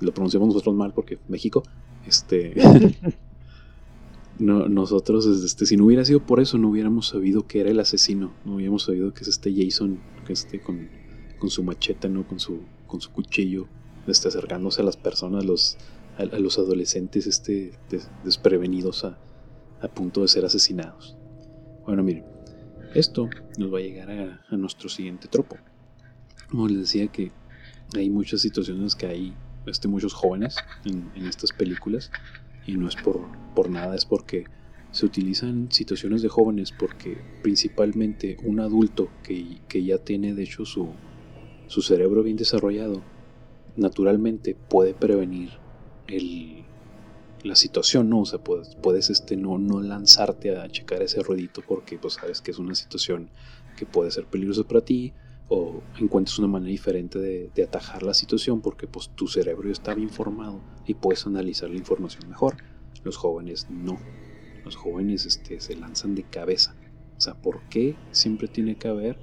lo 0.00 0.12
pronunciamos 0.12 0.48
nosotros 0.48 0.74
mal 0.74 0.92
porque 0.92 1.18
México, 1.28 1.62
este, 2.06 2.52
no, 4.38 4.68
nosotros, 4.68 5.24
este, 5.26 5.64
si 5.64 5.78
no 5.78 5.86
hubiera 5.86 6.04
sido 6.04 6.26
por 6.26 6.40
eso, 6.40 6.58
no 6.58 6.68
hubiéramos 6.68 7.08
sabido 7.08 7.46
que 7.46 7.60
era 7.60 7.70
el 7.70 7.80
asesino, 7.80 8.34
no 8.44 8.56
hubiéramos 8.56 8.82
sabido 8.82 9.14
que 9.14 9.22
es 9.22 9.28
este 9.28 9.50
Jason, 9.56 9.98
que 10.26 10.34
este 10.34 10.60
con, 10.60 10.90
con 11.42 11.50
su 11.50 11.64
macheta, 11.64 12.08
¿no? 12.08 12.24
Con 12.26 12.38
su, 12.38 12.60
con 12.92 13.00
su 13.00 13.10
cuchillo, 13.10 13.68
este, 14.06 14.28
acercándose 14.28 14.82
a 14.82 14.84
las 14.84 14.98
personas, 14.98 15.78
a, 16.18 16.24
los 16.38 16.58
adolescentes, 16.58 17.26
este, 17.26 17.72
desprevenidos 18.22 19.04
a, 19.04 19.16
a 19.80 19.88
punto 19.88 20.20
de 20.20 20.28
ser 20.28 20.44
asesinados. 20.44 21.16
Bueno, 21.86 22.02
miren, 22.02 22.26
esto 22.94 23.30
nos 23.56 23.72
va 23.72 23.78
a 23.78 23.80
llegar 23.80 24.10
a, 24.10 24.56
nuestro 24.58 24.90
siguiente 24.90 25.26
tropo. 25.26 25.56
Como 26.50 26.68
les 26.68 26.80
decía 26.80 27.06
que 27.08 27.32
hay 27.96 28.10
muchas 28.10 28.42
situaciones 28.42 28.94
que 28.94 29.06
hay 29.06 29.34
este, 29.64 29.88
muchos 29.88 30.12
jóvenes 30.12 30.56
en, 30.84 31.10
en 31.14 31.24
estas 31.24 31.52
películas 31.52 32.10
y 32.66 32.76
no 32.76 32.88
es 32.88 32.96
por, 32.96 33.22
por 33.54 33.70
nada, 33.70 33.94
es 33.94 34.04
porque 34.04 34.44
se 34.90 35.06
utilizan 35.06 35.72
situaciones 35.72 36.20
de 36.20 36.28
jóvenes 36.28 36.72
porque 36.72 37.16
principalmente 37.42 38.36
un 38.44 38.60
adulto 38.60 39.08
que, 39.22 39.62
que 39.66 39.82
ya 39.82 39.96
tiene 39.96 40.34
de 40.34 40.42
hecho 40.42 40.66
su, 40.66 40.90
su, 41.72 41.82
cerebro 41.82 42.22
bien 42.22 42.36
desarrollado, 42.36 43.02
naturalmente 43.76 44.54
puede 44.54 44.94
prevenir 44.94 45.50
la 47.42 47.56
situación, 47.56 48.10
¿no? 48.10 48.20
O 48.20 48.26
sea, 48.26 48.38
puedes, 48.38 48.76
puedes 48.76 49.10
este, 49.10 49.36
no, 49.36 49.58
no 49.58 49.80
lanzarte 49.80 50.56
a 50.56 50.68
checar 50.68 51.02
ese 51.02 51.22
ruedito 51.22 51.62
porque 51.66 51.98
pues 51.98 52.14
sabes 52.14 52.40
que 52.40 52.50
es 52.50 52.58
una 52.58 52.74
situación 52.74 53.30
que 53.76 53.86
puede 53.86 54.10
ser 54.10 54.26
peligrosa 54.26 54.64
para 54.64 54.82
ti 54.82 55.12
o 55.48 55.82
encuentras 55.98 56.38
una 56.38 56.48
manera 56.48 56.70
diferente 56.70 57.18
de, 57.18 57.62
atajar 57.62 58.02
la 58.02 58.14
situación 58.14 58.60
porque 58.60 58.86
pues 58.86 59.10
tu 59.14 59.26
cerebro 59.26 59.64
ya 59.66 59.72
está 59.72 59.94
bien 59.94 60.10
formado 60.10 60.60
y 60.86 60.94
puedes 60.94 61.26
analizar 61.26 61.70
la 61.70 61.76
información 61.76 62.28
mejor. 62.28 62.56
Los 63.04 63.16
jóvenes 63.16 63.68
no. 63.70 63.98
Los 64.64 64.76
jóvenes 64.76 65.26
este, 65.26 65.60
se 65.60 65.74
lanzan 65.74 66.14
de 66.14 66.22
cabeza. 66.22 66.76
O 67.16 67.20
sea, 67.20 67.34
¿por 67.34 67.68
qué 67.68 67.96
siempre 68.12 68.48
tiene 68.48 68.76
que 68.76 68.88
haber 68.88 69.18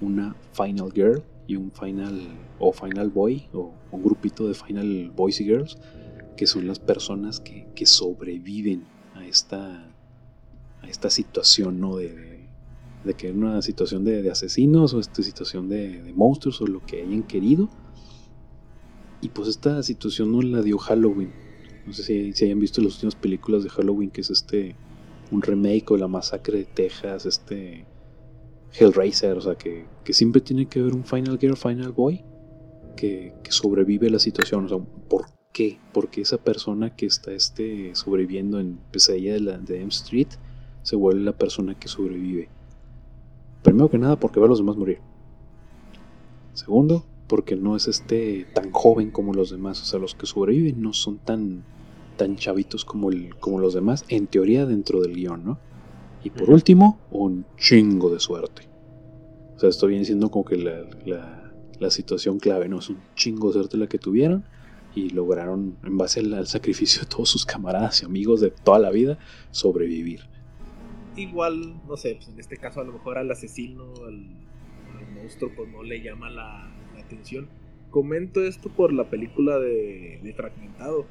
una 0.00 0.34
final 0.52 0.92
girl 0.92 1.22
y 1.50 1.56
un 1.56 1.72
final 1.72 2.16
o 2.60 2.72
final 2.72 3.10
boy 3.10 3.48
o 3.52 3.74
un 3.90 4.02
grupito 4.04 4.46
de 4.46 4.54
final 4.54 5.10
boys 5.16 5.40
y 5.40 5.44
girls 5.44 5.78
que 6.36 6.46
son 6.46 6.68
las 6.68 6.78
personas 6.78 7.40
que, 7.40 7.66
sobreviven 7.86 8.84
a 9.14 9.26
esta, 9.26 9.92
a 10.80 10.88
esta 10.88 11.10
situación 11.10 11.80
¿no? 11.80 11.96
de, 11.96 12.48
de 13.04 13.14
que 13.14 13.28
era 13.28 13.36
una 13.36 13.62
situación 13.62 14.04
de, 14.04 14.30
asesinos 14.30 14.94
o 14.94 15.00
esta 15.00 15.22
situación 15.22 15.68
de, 15.68 16.12
monstruos 16.14 16.60
o 16.60 16.66
lo 16.66 16.84
que 16.86 17.02
hayan 17.02 17.24
querido. 17.24 17.68
Y 19.20 19.30
pues 19.30 19.48
esta 19.48 19.82
situación 19.82 20.30
no 20.32 20.40
la 20.40 20.62
dio 20.62 20.78
Halloween. 20.78 21.32
No 21.84 21.92
sé 21.92 22.04
si, 22.04 22.32
si, 22.32 22.44
hayan 22.44 22.60
visto 22.60 22.80
las 22.80 22.94
últimas 22.94 23.16
películas 23.16 23.64
de 23.64 23.70
Halloween, 23.70 24.10
que 24.10 24.20
es 24.20 24.30
este 24.30 24.76
un 25.30 25.42
remake 25.42 25.90
o 25.90 25.96
la 25.96 26.08
masacre 26.08 26.58
de 26.58 26.64
Texas, 26.64 27.26
este 27.26 27.84
Hellraiser, 28.72 29.36
o 29.36 29.40
sea 29.40 29.54
que, 29.56 29.86
que 30.04 30.12
siempre 30.12 30.40
tiene 30.40 30.66
que 30.66 30.80
haber 30.80 30.94
un 30.94 31.04
Final 31.04 31.38
Girl, 31.38 31.56
Final 31.56 31.92
Boy 31.92 32.24
que, 32.96 33.34
que 33.42 33.52
sobrevive 33.52 34.10
la 34.10 34.18
situación. 34.18 34.66
O 34.66 34.68
sea, 34.68 34.78
¿por 35.08 35.26
qué? 35.52 35.78
Porque 35.92 36.20
esa 36.20 36.38
persona 36.38 36.94
que 36.94 37.06
está 37.06 37.32
este, 37.32 37.94
sobreviviendo 37.94 38.60
en 38.60 38.78
pesadilla 38.90 39.34
de, 39.34 39.40
la, 39.40 39.58
de 39.58 39.80
M 39.80 39.88
Street 39.88 40.28
se 40.82 40.96
vuelve 40.96 41.22
la 41.22 41.36
persona 41.36 41.78
que 41.78 41.88
sobrevive. 41.88 42.48
Primero 43.62 43.90
que 43.90 43.98
nada 43.98 44.16
porque 44.16 44.40
ve 44.40 44.46
a 44.46 44.48
los 44.48 44.58
demás 44.58 44.76
morir. 44.76 44.98
Segundo, 46.54 47.04
porque 47.26 47.56
no 47.56 47.76
es 47.76 47.88
este 47.88 48.46
tan 48.54 48.70
joven 48.70 49.10
como 49.10 49.34
los 49.34 49.50
demás. 49.50 49.80
O 49.82 49.84
sea, 49.84 49.98
los 50.00 50.14
que 50.14 50.26
sobreviven 50.26 50.80
no 50.80 50.92
son 50.92 51.18
tan, 51.18 51.64
tan 52.16 52.36
chavitos 52.36 52.84
como, 52.84 53.10
el, 53.10 53.36
como 53.36 53.58
los 53.58 53.74
demás, 53.74 54.04
en 54.08 54.26
teoría 54.26 54.66
dentro 54.66 55.00
del 55.00 55.14
guion, 55.14 55.44
¿no? 55.44 55.58
Y 56.22 56.30
por 56.30 56.50
último, 56.50 57.00
un 57.10 57.46
chingo 57.56 58.10
de 58.10 58.20
suerte. 58.20 58.68
O 59.56 59.58
sea, 59.58 59.68
esto 59.68 59.86
viene 59.86 60.04
siendo 60.04 60.30
como 60.30 60.44
que 60.44 60.56
la, 60.56 61.52
la, 61.78 61.90
situación 61.90 62.38
clave, 62.38 62.68
¿no? 62.68 62.78
Es 62.78 62.88
un 62.88 62.98
chingo 63.14 63.48
de 63.48 63.54
suerte 63.54 63.76
la 63.76 63.86
que 63.86 63.98
tuvieron 63.98 64.44
y 64.94 65.10
lograron, 65.10 65.76
en 65.84 65.96
base 65.96 66.20
al, 66.20 66.46
sacrificio 66.46 67.02
de 67.02 67.08
todos 67.08 67.28
sus 67.28 67.44
camaradas 67.44 68.02
y 68.02 68.06
amigos 68.06 68.40
de 68.40 68.50
toda 68.50 68.78
la 68.78 68.90
vida, 68.90 69.18
sobrevivir 69.50 70.30
igual, 71.16 71.80
no 71.86 71.96
sé, 71.96 72.16
pues 72.16 72.28
en 72.28 72.38
este 72.38 72.56
caso 72.56 72.80
a 72.80 72.84
lo 72.84 72.92
mejor 72.92 73.18
al 73.18 73.30
asesino, 73.30 73.92
al, 74.06 74.26
monstruo, 75.14 75.50
pues 75.54 75.68
no 75.70 75.82
le 75.82 76.02
llama 76.02 76.30
la, 76.30 76.72
atención. 76.98 77.48
Comento 77.90 78.42
esto 78.42 78.68
por 78.68 78.92
la 78.92 79.10
película 79.10 79.58
de, 79.58 80.32
Fragmentado. 80.36 81.06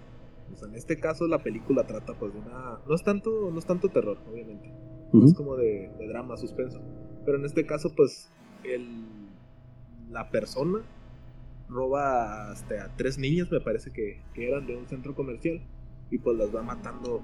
Pues 0.48 0.64
en 0.64 0.76
este 0.76 1.00
caso 1.00 1.28
la 1.28 1.44
película 1.44 1.86
trata 1.86 2.14
pues 2.14 2.34
de 2.34 2.40
una... 2.40 2.80
No 2.88 2.96
es 2.96 3.04
tanto, 3.04 3.52
no 3.52 3.60
es 3.60 3.66
tanto 3.66 3.90
terror, 3.90 4.18
obviamente. 4.32 4.72
Es 5.14 5.34
como 5.34 5.56
de, 5.56 5.92
drama, 6.08 6.38
suspenso. 6.38 6.80
Pero 7.26 7.38
en 7.38 7.46
este 7.46 7.66
caso 7.66 7.94
pues 7.96 8.30
el, 8.64 9.06
la 10.10 10.30
persona 10.30 10.80
roba 11.68 12.52
hasta 12.52 12.86
a 12.86 12.96
tres 12.96 13.18
niñas, 13.18 13.52
me 13.52 13.60
parece 13.60 13.92
que, 13.92 14.22
que 14.34 14.50
eran 14.50 14.66
de 14.66 14.76
un 14.76 14.88
centro 14.88 15.16
comercial. 15.16 15.62
Y 16.12 16.18
pues 16.18 16.38
las 16.38 16.56
va 16.56 16.64
matando 16.64 17.24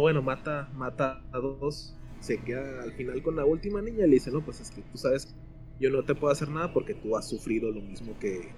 bueno, 0.00 0.22
mata, 0.22 0.68
mata 0.74 1.22
a 1.32 1.38
dos, 1.38 1.96
se 2.20 2.38
queda 2.38 2.82
al 2.82 2.92
final 2.92 3.22
con 3.22 3.36
la 3.36 3.44
última 3.44 3.80
niña 3.80 4.04
y 4.06 4.08
le 4.08 4.14
dice, 4.14 4.30
no, 4.30 4.44
pues 4.44 4.60
es 4.60 4.70
que 4.70 4.82
tú 4.82 4.98
sabes, 4.98 5.34
yo 5.78 5.90
no 5.90 6.04
te 6.04 6.14
puedo 6.14 6.32
hacer 6.32 6.48
nada 6.48 6.72
porque 6.72 6.94
tú 6.94 7.16
has 7.16 7.28
sufrido 7.28 7.70
lo 7.70 7.80
mismo 7.80 8.18
que, 8.18 8.52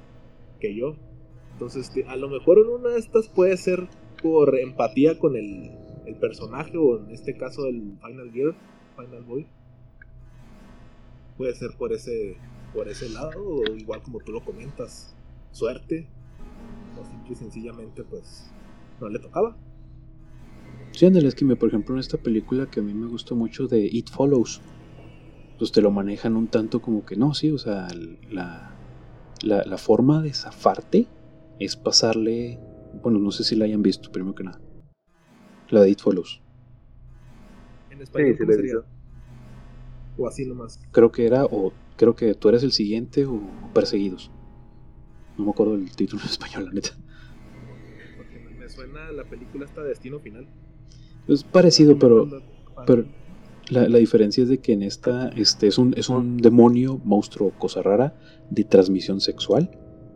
que 0.60 0.74
yo. 0.74 0.96
Entonces, 1.52 1.92
a 2.08 2.16
lo 2.16 2.28
mejor 2.28 2.58
en 2.58 2.68
una 2.68 2.90
de 2.90 2.98
estas 2.98 3.28
puede 3.28 3.56
ser 3.56 3.88
por 4.22 4.58
empatía 4.58 5.18
con 5.18 5.36
el, 5.36 5.70
el 6.12 6.18
personaje, 6.18 6.76
o 6.76 6.98
en 6.98 7.10
este 7.10 7.36
caso 7.36 7.66
el 7.66 7.96
Final 8.00 8.30
Girl, 8.32 8.54
Final 8.96 9.22
Boy. 9.24 9.46
Puede 11.36 11.54
ser 11.54 11.70
por 11.78 11.92
ese, 11.92 12.36
por 12.74 12.88
ese 12.88 13.08
lado, 13.08 13.42
o 13.44 13.74
igual 13.74 14.02
como 14.02 14.18
tú 14.20 14.32
lo 14.32 14.44
comentas, 14.44 15.14
suerte. 15.50 16.06
O 17.00 17.04
simple 17.04 17.32
y 17.32 17.34
sencillamente, 17.34 18.04
pues, 18.04 18.50
no 19.00 19.08
le 19.08 19.18
tocaba. 19.18 19.56
Sí, 20.92 21.06
Andrés, 21.06 21.34
que 21.34 21.44
me, 21.44 21.56
por 21.56 21.70
ejemplo, 21.70 21.94
en 21.94 22.00
esta 22.00 22.18
película 22.18 22.70
que 22.70 22.80
a 22.80 22.82
mí 22.82 22.92
me 22.92 23.06
gustó 23.06 23.34
mucho 23.34 23.66
de 23.66 23.80
It 23.80 24.10
Follows, 24.10 24.60
pues 25.58 25.72
te 25.72 25.80
lo 25.80 25.90
manejan 25.90 26.36
un 26.36 26.48
tanto 26.48 26.82
como 26.82 27.06
que 27.06 27.16
no, 27.16 27.32
sí, 27.32 27.50
o 27.50 27.58
sea, 27.58 27.88
la, 28.30 28.74
la, 29.42 29.78
forma 29.78 30.20
de 30.20 30.34
zafarte 30.34 31.06
es 31.58 31.76
pasarle, 31.76 32.58
bueno, 33.02 33.18
no 33.18 33.30
sé 33.30 33.44
si 33.44 33.56
la 33.56 33.64
hayan 33.64 33.82
visto, 33.82 34.12
primero 34.12 34.34
que 34.34 34.44
nada, 34.44 34.60
la 35.72 35.82
de 35.82 35.90
It 35.90 36.00
Follows. 36.00 36.40
En 37.90 38.00
español, 38.00 38.36
sí, 38.38 38.46
sería? 38.46 38.74
O 40.18 40.28
así 40.28 40.44
nomás. 40.44 40.80
Creo 40.92 41.10
que 41.10 41.26
era, 41.26 41.44
o 41.46 41.72
creo 41.96 42.14
que 42.14 42.34
tú 42.34 42.48
eres 42.48 42.62
el 42.62 42.72
siguiente 42.72 43.24
o 43.24 43.40
Perseguidos. 43.72 44.30
No 45.38 45.44
me 45.46 45.50
acuerdo 45.50 45.74
el 45.74 45.90
título 45.96 46.22
en 46.24 46.28
español, 46.28 46.66
la 46.66 46.72
neta. 46.72 46.90
Porque 48.16 48.38
me 48.38 48.68
suena 48.68 49.10
la 49.12 49.24
película 49.24 49.64
esta 49.64 49.82
Destino 49.82 50.20
Final. 50.20 50.46
Es 51.26 51.42
parecido, 51.44 51.98
pero, 51.98 52.28
pero 52.86 53.04
la, 53.70 53.98
diferencia 53.98 54.42
es 54.42 54.48
de 54.48 54.58
que 54.58 54.72
en 54.72 54.82
esta 54.82 55.28
este, 55.28 55.68
es, 55.68 55.78
un, 55.78 55.94
es 55.96 56.08
un 56.08 56.36
demonio, 56.36 57.00
monstruo, 57.04 57.52
cosa 57.58 57.80
rara, 57.80 58.18
de 58.50 58.64
transmisión 58.64 59.20
sexual, 59.20 59.70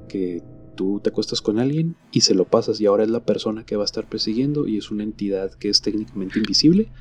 que 0.09 0.43
tú 0.77 1.01
te 1.03 1.11
acuestas 1.11 1.43
con 1.43 1.59
alguien 1.59 1.97
y 2.13 2.21
se 2.21 2.35
lo 2.35 2.45
pasas 2.45 2.81
y 2.81 2.87
ahora 2.87 3.03
es 3.03 3.11
la 3.11 3.25
persona 3.25 3.65
que 3.65 3.77
va 3.77 3.83
a 3.83 3.87
estar 3.87 4.09
persiguiendo 4.09 4.69
y 4.69 4.77
es 4.77 4.91
una 4.91 5.03
entidad 5.03 5.53
que 5.55 5.69
es 5.69 5.81
técnicamente 5.81 6.39
invisible, 6.39 6.93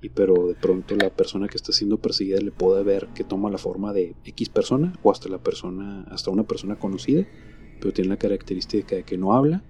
y 0.00 0.08
pero 0.10 0.48
de 0.48 0.54
pronto 0.54 0.96
la 0.96 1.10
persona 1.10 1.48
que 1.48 1.56
está 1.56 1.72
siendo 1.72 1.98
perseguida 1.98 2.40
le 2.40 2.50
puede 2.50 2.82
ver 2.82 3.08
que 3.14 3.24
toma 3.24 3.50
la 3.50 3.58
forma 3.58 3.92
de 3.92 4.16
X 4.24 4.48
persona 4.48 4.92
o 5.02 5.10
hasta 5.10 5.28
la 5.28 5.38
persona, 5.38 6.02
hasta 6.10 6.30
una 6.30 6.44
persona 6.44 6.76
conocida, 6.76 7.26
pero 7.80 7.92
tiene 7.92 8.10
la 8.10 8.16
característica 8.16 8.96
de 8.96 9.04
que 9.04 9.16
no 9.16 9.32
habla 9.32 9.64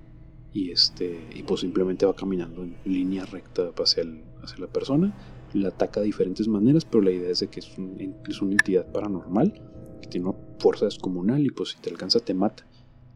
y 0.52 0.70
este 0.70 1.28
y 1.34 1.42
pues 1.44 1.60
simplemente 1.60 2.06
va 2.06 2.14
caminando 2.14 2.62
en 2.62 2.76
línea 2.84 3.24
recta 3.24 3.72
hacia, 3.76 4.02
el, 4.02 4.24
hacia 4.42 4.58
la 4.58 4.66
persona 4.66 5.14
la 5.54 5.68
ataca 5.68 6.00
de 6.00 6.06
diferentes 6.06 6.46
maneras 6.46 6.84
pero 6.84 7.02
la 7.02 7.10
idea 7.10 7.30
es 7.30 7.40
de 7.40 7.48
que 7.48 7.60
es, 7.60 7.70
es 8.28 8.42
una 8.42 8.52
entidad 8.52 8.90
paranormal 8.92 9.54
que 10.02 10.08
tiene 10.08 10.28
una 10.28 10.38
fuerza 10.58 10.84
descomunal 10.84 11.44
y 11.46 11.50
pues 11.50 11.70
si 11.70 11.78
te 11.78 11.88
alcanza 11.88 12.20
te 12.20 12.34
mata 12.34 12.66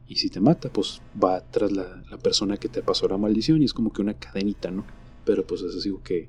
y 0.09 0.16
si 0.16 0.29
te 0.31 0.40
mata 0.40 0.73
pues 0.73 1.01
va 1.23 1.40
tras 1.40 1.73
la, 1.73 2.03
la 2.11 2.19
persona 2.19 2.57
que 2.57 2.69
te 2.69 2.83
pasó 2.83 3.09
la 3.09 3.19
maldición 3.19 3.62
y 3.62 3.64
es 3.64 3.75
como 3.75 3.92
que 3.92 4.03
una 4.03 4.14
cadenita 4.14 4.71
no 4.71 4.85
pero 5.25 5.47
pues 5.47 5.62
es 5.62 5.75
así 5.77 5.92
que 6.05 6.29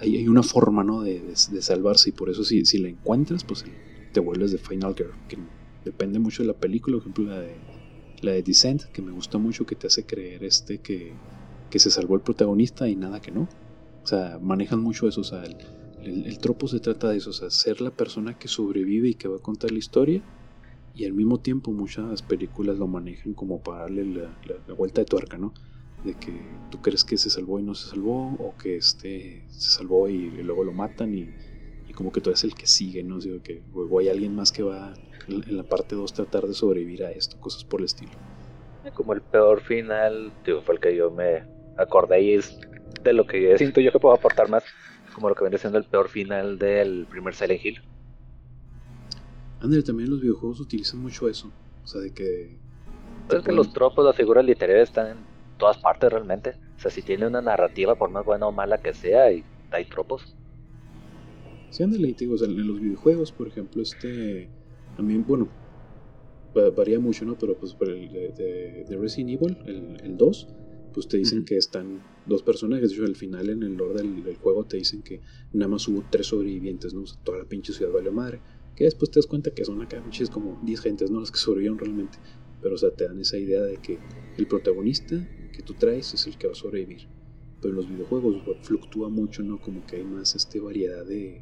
hay, 0.00 0.16
hay, 0.16 0.28
una 0.28 0.42
forma 0.42 0.84
no 0.84 1.02
de, 1.02 1.20
de, 1.20 1.62
salvarse 1.62 2.10
y 2.10 2.12
por 2.12 2.28
eso 2.28 2.44
si, 2.44 2.64
si 2.66 2.78
la 2.78 2.88
encuentras 2.88 3.44
pues 3.44 3.64
te 4.12 4.20
vuelves 4.20 4.52
de 4.52 4.58
Final 4.58 4.94
Girl 4.94 5.14
que 5.28 5.38
depende 5.84 6.18
mucho 6.18 6.42
de 6.42 6.48
la 6.48 6.54
película 6.54 6.96
por 6.96 7.02
ejemplo 7.02 7.24
la 7.26 7.40
de 7.40 7.54
la 8.22 8.32
de 8.32 8.42
Descent, 8.42 8.84
que 8.84 9.02
me 9.02 9.12
gusta 9.12 9.38
mucho, 9.38 9.66
que 9.66 9.74
te 9.74 9.86
hace 9.86 10.04
creer 10.04 10.44
este 10.44 10.78
que, 10.78 11.12
que 11.70 11.78
se 11.78 11.90
salvó 11.90 12.14
el 12.14 12.22
protagonista 12.22 12.88
y 12.88 12.96
nada 12.96 13.20
que 13.20 13.30
no. 13.30 13.48
O 14.02 14.06
sea, 14.06 14.38
manejan 14.40 14.80
mucho 14.80 15.08
eso. 15.08 15.20
O 15.20 15.24
sea, 15.24 15.44
el, 16.02 16.38
tropo 16.38 16.68
se 16.68 16.80
trata 16.80 17.08
de 17.10 17.16
eso, 17.16 17.30
o 17.30 17.32
sea, 17.32 17.50
ser 17.50 17.80
la 17.80 17.90
persona 17.90 18.38
que 18.38 18.48
sobrevive 18.48 19.08
y 19.08 19.14
que 19.14 19.28
va 19.28 19.36
a 19.36 19.40
contar 19.40 19.72
la 19.72 19.78
historia 19.78 20.22
y 20.96 21.04
al 21.04 21.12
mismo 21.12 21.38
tiempo 21.38 21.72
muchas 21.72 22.22
películas 22.22 22.78
lo 22.78 22.86
manejan 22.86 23.34
como 23.34 23.60
para 23.62 23.82
darle 23.82 24.04
la, 24.06 24.74
vuelta 24.74 25.02
de 25.02 25.04
tuerca, 25.04 25.36
¿no? 25.36 25.52
De 26.02 26.14
que 26.14 26.32
tú 26.70 26.80
crees 26.80 27.04
que 27.04 27.18
se 27.18 27.28
salvó 27.28 27.58
y 27.58 27.62
no 27.62 27.74
se 27.74 27.90
salvó, 27.90 28.34
o 28.38 28.56
que 28.56 28.76
este 28.76 29.44
se 29.48 29.70
salvó 29.76 30.08
y, 30.08 30.30
luego 30.42 30.64
lo 30.64 30.72
matan 30.72 31.14
y, 31.14 31.28
como 31.94 32.12
que 32.12 32.20
tú 32.20 32.28
eres 32.28 32.44
el 32.44 32.54
que 32.54 32.66
sigue, 32.66 33.02
¿no? 33.02 33.18
Digo 33.18 33.42
que 33.42 33.62
o 33.74 33.98
hay 33.98 34.08
alguien 34.08 34.34
más 34.34 34.52
que 34.52 34.62
va 34.62 34.94
en 35.28 35.56
la 35.56 35.62
parte 35.62 35.94
2 35.94 36.12
tratar 36.12 36.46
de 36.46 36.52
sobrevivir 36.54 37.04
a 37.04 37.10
esto, 37.10 37.38
cosas 37.40 37.64
por 37.64 37.80
el 37.80 37.86
estilo. 37.86 38.12
Como 38.94 39.14
el 39.14 39.22
peor 39.22 39.60
final, 39.60 40.32
digo, 40.44 40.62
fue 40.62 40.76
el 40.76 40.80
que 40.80 40.94
yo 40.94 41.10
me 41.10 41.44
acordé 41.78 42.20
y 42.22 42.34
es 42.34 42.58
de 43.02 43.12
lo 43.12 43.26
que 43.26 43.56
siento 43.56 43.80
yo 43.80 43.92
que 43.92 43.98
puedo 43.98 44.14
aportar 44.14 44.48
más, 44.48 44.64
como 45.14 45.28
lo 45.28 45.34
que 45.34 45.44
viene 45.44 45.58
siendo 45.58 45.78
el 45.78 45.84
peor 45.84 46.08
final 46.08 46.58
del 46.58 47.06
primer 47.10 47.34
Silent 47.34 47.64
Hill. 47.64 47.82
También 49.84 50.10
los 50.10 50.20
videojuegos 50.20 50.60
utilizan 50.60 51.00
mucho 51.00 51.28
eso. 51.28 51.50
O 51.84 51.86
sea, 51.86 52.00
de 52.00 52.12
que. 52.12 52.58
Es 53.30 53.42
que 53.42 53.52
los 53.52 53.72
tropos, 53.72 54.04
las 54.04 54.16
figuras 54.16 54.44
literarias 54.44 54.88
están 54.88 55.08
en 55.08 55.16
todas 55.58 55.78
partes 55.78 56.12
realmente. 56.12 56.56
O 56.76 56.80
sea, 56.80 56.90
si 56.90 57.02
tiene 57.02 57.26
una 57.26 57.40
narrativa, 57.40 57.94
por 57.94 58.10
más 58.10 58.24
buena 58.24 58.46
o 58.46 58.52
mala 58.52 58.78
que 58.78 58.94
sea, 58.94 59.32
y 59.32 59.44
hay 59.70 59.84
tropos. 59.86 60.34
Sí, 61.70 61.82
ándale, 61.82 62.14
digo, 62.16 62.34
o 62.34 62.38
sea, 62.38 62.46
en 62.46 62.66
los 62.66 62.80
videojuegos, 62.80 63.32
por 63.32 63.48
ejemplo, 63.48 63.82
este. 63.82 64.48
También, 64.96 65.24
bueno, 65.26 65.48
varía 66.76 66.98
mucho, 66.98 67.24
¿no? 67.24 67.36
Pero 67.36 67.56
pues 67.56 67.74
por 67.74 67.90
el 67.90 68.10
de, 68.10 68.96
Resident 68.98 69.42
Evil, 69.42 69.58
el, 69.66 70.00
el 70.02 70.16
2, 70.16 70.48
pues 70.96 71.08
te 71.08 71.18
dicen 71.18 71.44
que 71.44 71.58
están 71.58 72.00
dos 72.24 72.42
personajes. 72.42 72.88
De 72.88 72.96
hecho, 72.96 73.04
al 73.04 73.16
final, 73.16 73.50
en 73.50 73.62
el 73.62 73.74
lore 73.74 74.02
del, 74.02 74.36
juego, 74.36 74.64
te 74.64 74.78
dicen 74.78 75.02
que 75.02 75.20
nada 75.52 75.68
más 75.68 75.86
hubo 75.88 76.02
tres 76.10 76.28
sobrevivientes, 76.28 76.94
¿no? 76.94 77.02
O 77.02 77.06
sea, 77.06 77.18
toda 77.22 77.38
la 77.38 77.44
pinche 77.44 77.72
ciudad 77.72 77.92
valió 77.92 78.12
madre. 78.12 78.40
Que 78.76 78.84
después 78.84 79.10
te 79.10 79.18
das 79.18 79.26
cuenta 79.26 79.50
que 79.50 79.64
son 79.64 79.80
acá 79.82 80.02
pinches 80.02 80.30
como 80.30 80.60
10 80.62 80.80
gentes, 80.80 81.10
¿no? 81.10 81.20
Las 81.20 81.30
que 81.30 81.38
sobrevivieron 81.38 81.78
realmente. 81.78 82.18
Pero, 82.60 82.74
o 82.74 82.78
sea, 82.78 82.90
te 82.90 83.04
dan 83.04 83.18
esa 83.18 83.38
idea 83.38 83.62
de 83.62 83.78
que 83.78 83.98
el 84.36 84.46
protagonista 84.46 85.16
que 85.52 85.62
tú 85.62 85.74
traes 85.74 86.12
es 86.14 86.26
el 86.26 86.36
que 86.36 86.46
va 86.46 86.52
a 86.52 86.56
sobrevivir. 86.56 87.08
Pero 87.60 87.70
en 87.70 87.76
los 87.76 87.88
videojuegos 87.88 88.36
fluctúa 88.62 89.08
mucho, 89.08 89.42
¿no? 89.42 89.60
Como 89.60 89.86
que 89.86 89.96
hay 89.96 90.04
más 90.04 90.34
este, 90.34 90.60
variedad 90.60 91.04
de, 91.06 91.40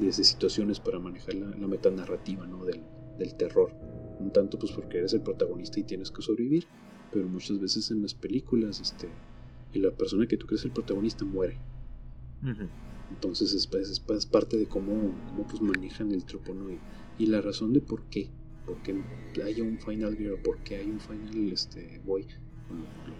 de, 0.00 0.12
situaciones 0.12 0.80
para 0.80 0.98
manejar 0.98 1.34
la, 1.34 1.56
la 1.56 1.66
metanarrativa, 1.68 2.46
¿no? 2.46 2.64
Del, 2.64 2.80
del 3.18 3.34
terror. 3.36 3.72
Un 4.18 4.32
tanto, 4.32 4.58
pues, 4.58 4.72
porque 4.72 4.98
eres 4.98 5.12
el 5.12 5.22
protagonista 5.22 5.78
y 5.78 5.84
tienes 5.84 6.10
que 6.10 6.20
sobrevivir. 6.20 6.66
Pero 7.12 7.28
muchas 7.28 7.60
veces 7.60 7.90
en 7.90 8.02
las 8.02 8.14
películas, 8.14 8.80
este, 8.80 9.08
la 9.74 9.90
persona 9.90 10.26
que 10.26 10.36
tú 10.36 10.46
crees 10.46 10.64
el 10.64 10.72
protagonista 10.72 11.24
muere. 11.24 11.58
Entonces 13.12 13.52
es, 13.54 14.26
parte 14.26 14.56
de 14.56 14.66
cómo, 14.66 15.12
cómo 15.28 15.46
pues 15.46 15.60
manejan 15.60 16.12
el 16.12 16.24
tropo, 16.24 16.54
Y, 17.18 17.26
la 17.26 17.40
razón 17.40 17.72
de 17.72 17.80
por 17.80 18.04
qué, 18.04 18.30
porque 18.66 19.04
haya 19.44 19.62
un 19.62 19.78
Final 19.78 20.16
Girl, 20.16 20.40
por 20.42 20.58
qué 20.64 20.76
hay 20.76 20.90
un 20.90 20.98
Final 20.98 21.52
este, 21.52 22.00
Boy, 22.04 22.26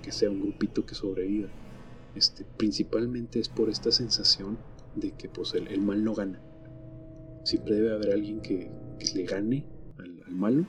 que 0.02 0.10
sea, 0.10 0.30
un 0.30 0.40
grupito 0.40 0.86
que 0.86 0.94
sobreviva. 0.94 1.48
Este, 2.14 2.44
principalmente 2.44 3.38
es 3.38 3.48
por 3.48 3.68
esta 3.68 3.90
sensación 3.90 4.58
de 4.96 5.12
que 5.12 5.28
pues 5.28 5.54
el, 5.54 5.80
mal 5.82 6.02
no 6.02 6.14
gana. 6.14 6.40
Siempre 7.44 7.76
debe 7.76 7.94
haber 7.94 8.12
alguien 8.12 8.40
que, 8.40 8.70
le 9.14 9.24
gane 9.24 9.66
al, 9.98 10.22
al, 10.26 10.34
malo 10.34 10.66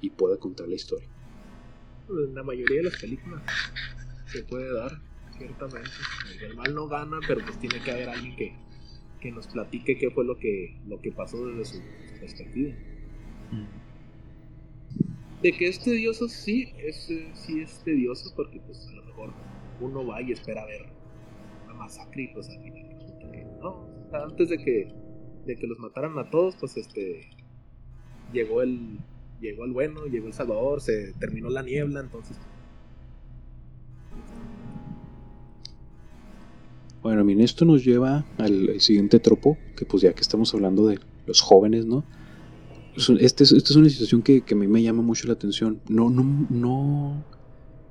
y 0.00 0.10
pueda 0.10 0.36
contar 0.38 0.68
la 0.68 0.74
historia. 0.74 1.08
En 2.08 2.34
la 2.34 2.42
mayoría 2.42 2.78
de 2.78 2.84
las 2.84 3.00
películas 3.00 3.42
se 4.26 4.42
puede 4.42 4.72
dar, 4.72 5.00
ciertamente. 5.38 5.90
El 6.42 6.56
mal 6.56 6.74
no 6.74 6.88
gana, 6.88 7.18
pero 7.26 7.44
pues 7.44 7.58
tiene 7.58 7.80
que 7.80 7.90
haber 7.90 8.08
alguien 8.08 8.36
que, 8.36 8.65
que 9.20 9.30
nos 9.32 9.46
platique 9.46 9.98
qué 9.98 10.10
fue 10.10 10.24
lo 10.24 10.36
que, 10.36 10.76
lo 10.86 11.00
que 11.00 11.12
pasó 11.12 11.46
desde 11.46 11.64
su, 11.64 11.82
perspectiva. 12.20 12.74
De 15.42 15.52
que 15.52 15.68
es 15.68 15.82
tedioso, 15.82 16.28
sí, 16.28 16.72
es, 16.78 17.12
sí 17.34 17.60
es 17.60 17.82
tedioso 17.84 18.32
porque 18.34 18.60
pues 18.60 18.86
a 18.88 18.92
lo 18.92 19.04
mejor 19.04 19.32
uno 19.80 20.06
va 20.06 20.22
y 20.22 20.32
espera 20.32 20.64
ver 20.64 20.86
una 21.64 21.74
masacre 21.74 22.22
y 22.22 22.28
pues 22.28 22.48
al 22.48 22.62
final 22.62 22.88
resulta 22.90 23.30
que 23.30 23.44
no. 23.60 23.88
Antes 24.12 24.48
de 24.48 24.58
que, 24.58 24.88
de 25.44 25.56
que 25.56 25.66
los 25.66 25.78
mataran 25.78 26.18
a 26.18 26.30
todos, 26.30 26.56
pues 26.56 26.76
este 26.76 27.28
llegó 28.32 28.62
el 28.62 28.98
llegó 29.40 29.64
el 29.64 29.72
bueno, 29.72 30.06
llegó 30.06 30.26
el 30.26 30.32
Salvador, 30.32 30.80
se 30.80 31.12
terminó 31.20 31.50
la 31.50 31.62
niebla, 31.62 32.00
entonces 32.00 32.38
Bueno, 37.06 37.24
bien, 37.24 37.40
esto 37.40 37.64
nos 37.64 37.84
lleva 37.84 38.26
al, 38.36 38.80
siguiente 38.80 39.20
tropo, 39.20 39.56
que 39.76 39.86
pues 39.86 40.02
ya 40.02 40.12
que 40.12 40.22
estamos 40.22 40.52
hablando 40.54 40.88
de 40.88 40.98
los 41.24 41.40
jóvenes, 41.40 41.86
¿no? 41.86 42.02
Este 43.20 43.44
esta 43.44 43.56
es 43.56 43.76
una 43.76 43.88
situación 43.88 44.22
que, 44.22 44.42
a 44.50 44.54
mí 44.56 44.66
me 44.66 44.82
llama 44.82 45.02
mucho 45.02 45.28
la 45.28 45.34
atención. 45.34 45.80
No, 45.88 46.10
no, 46.10 46.24
no. 46.50 47.24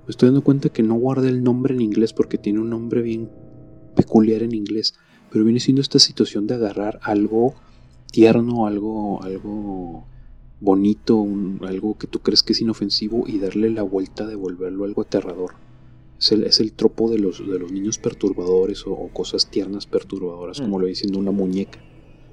Me 0.06 0.10
estoy 0.10 0.28
dando 0.28 0.44
cuenta 0.44 0.68
que 0.68 0.84
no 0.84 0.96
guardé 0.96 1.30
el 1.30 1.46
nombre 1.46 1.74
en 1.74 1.80
inglés 1.80 2.12
porque 2.12 2.38
tiene 2.38 2.60
un 2.60 2.70
nombre 2.70 3.02
bien 3.02 3.30
peculiar 3.96 4.44
en 4.44 4.54
inglés. 4.54 4.96
Pero 5.32 5.46
viene 5.46 5.62
siendo 5.62 5.82
esta 5.82 6.00
situación 6.00 6.46
de 6.46 6.56
agarrar 6.56 7.00
algo 7.02 7.54
tierno, 8.12 8.68
algo, 8.68 9.24
algo 9.24 10.08
bonito, 10.60 11.26
algo 11.62 11.98
que 11.98 12.08
tú 12.08 12.20
crees 12.20 12.44
que 12.44 12.52
es 12.52 12.60
inofensivo 12.60 13.24
y 13.28 13.40
darle 13.40 13.70
la 13.70 13.84
vuelta 13.84 14.28
de 14.28 14.36
volverlo 14.36 14.84
algo 14.84 15.04
aterrador. 15.04 15.65
Es 16.32 16.60
el, 16.60 16.74
tropo 16.74 17.10
de 17.12 17.20
los, 17.20 17.40
de 17.40 17.60
los 17.60 17.72
niños 17.72 17.98
perturbadores 17.98 18.86
o, 18.88 19.10
cosas 19.14 19.50
tiernas 19.50 19.86
perturbadoras, 19.86 20.60
como 20.60 20.78
mm. 20.78 20.82
lo 20.82 20.88
diciendo 20.88 21.20
una 21.20 21.32
muñeca. 21.32 21.80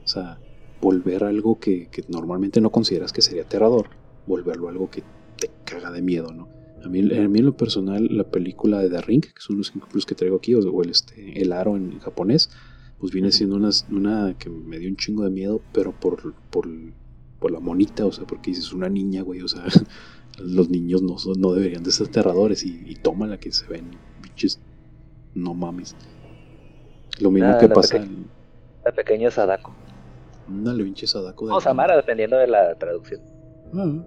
O 0.05 0.09
sea, 0.09 0.38
volver 0.81 1.24
algo 1.24 1.59
que, 1.59 1.88
normalmente 2.09 2.61
no 2.61 2.70
consideras 2.70 3.12
que 3.12 3.22
sería 3.22 3.42
aterrador, 3.42 3.90
volverlo 4.26 4.68
algo 4.68 4.90
que 4.90 5.02
te 5.38 5.50
caga 5.64 5.90
de 5.90 6.02
miedo, 6.02 6.33
¿no? 6.33 6.48
A 6.85 6.88
mí, 6.88 7.00
a 7.00 7.28
mí 7.28 7.38
en 7.38 7.44
lo 7.44 7.57
personal, 7.57 8.09
la 8.11 8.24
película 8.24 8.81
de 8.81 8.90
The 8.90 9.02
Ring, 9.02 9.22
que 9.22 9.40
son 9.40 9.59
los 9.59 9.70
ejemplos 9.70 10.05
que 10.05 10.16
traigo 10.16 10.37
aquí, 10.37 10.55
o 10.55 10.83
el, 10.83 10.90
este, 10.90 11.40
el 11.40 11.52
aro 11.52 11.76
en 11.76 12.00
japonés, 12.00 12.50
pues 12.98 13.12
viene 13.12 13.31
siendo 13.31 13.57
una, 13.57 13.70
una 13.90 14.37
que 14.38 14.48
me 14.48 14.78
dio 14.78 14.88
un 14.88 14.96
chingo 14.96 15.22
de 15.22 15.31
miedo, 15.31 15.61
pero 15.72 15.92
por, 15.92 16.35
por, 16.50 16.68
por 17.38 17.50
la 17.52 17.61
monita, 17.61 18.07
o 18.07 18.12
sea, 18.12 18.26
porque 18.26 18.50
dices 18.50 18.72
una 18.72 18.88
niña, 18.88 19.22
güey, 19.22 19.42
o 19.42 19.48
sea, 19.48 19.64
los 20.38 20.71
niños 20.71 21.03
no, 21.03 21.16
no 21.37 21.53
deberían 21.53 21.83
de 21.83 21.92
ser 21.92 22.09
aterradores 22.09 22.64
y, 22.64 22.83
y 22.87 22.95
toma 22.97 23.27
la 23.27 23.38
que 23.38 23.53
se 23.53 23.66
ven, 23.66 23.90
bichos, 24.23 24.59
no 25.35 25.55
mames. 25.55 25.97
Lo 27.21 27.31
mismo 27.31 27.59
que 27.59 27.68
pasa. 27.68 28.05
la 28.85 28.92
pequeña 28.92 29.31
Sadako. 29.31 29.75
Dale, 30.49 30.83
pinche 30.85 31.07
Sadako. 31.07 31.45
o 31.55 31.61
Samara, 31.61 31.97
dependiendo 31.97 32.37
de 32.37 32.47
la 32.47 32.75
traducción. 32.77 33.21
Ah, 33.75 34.05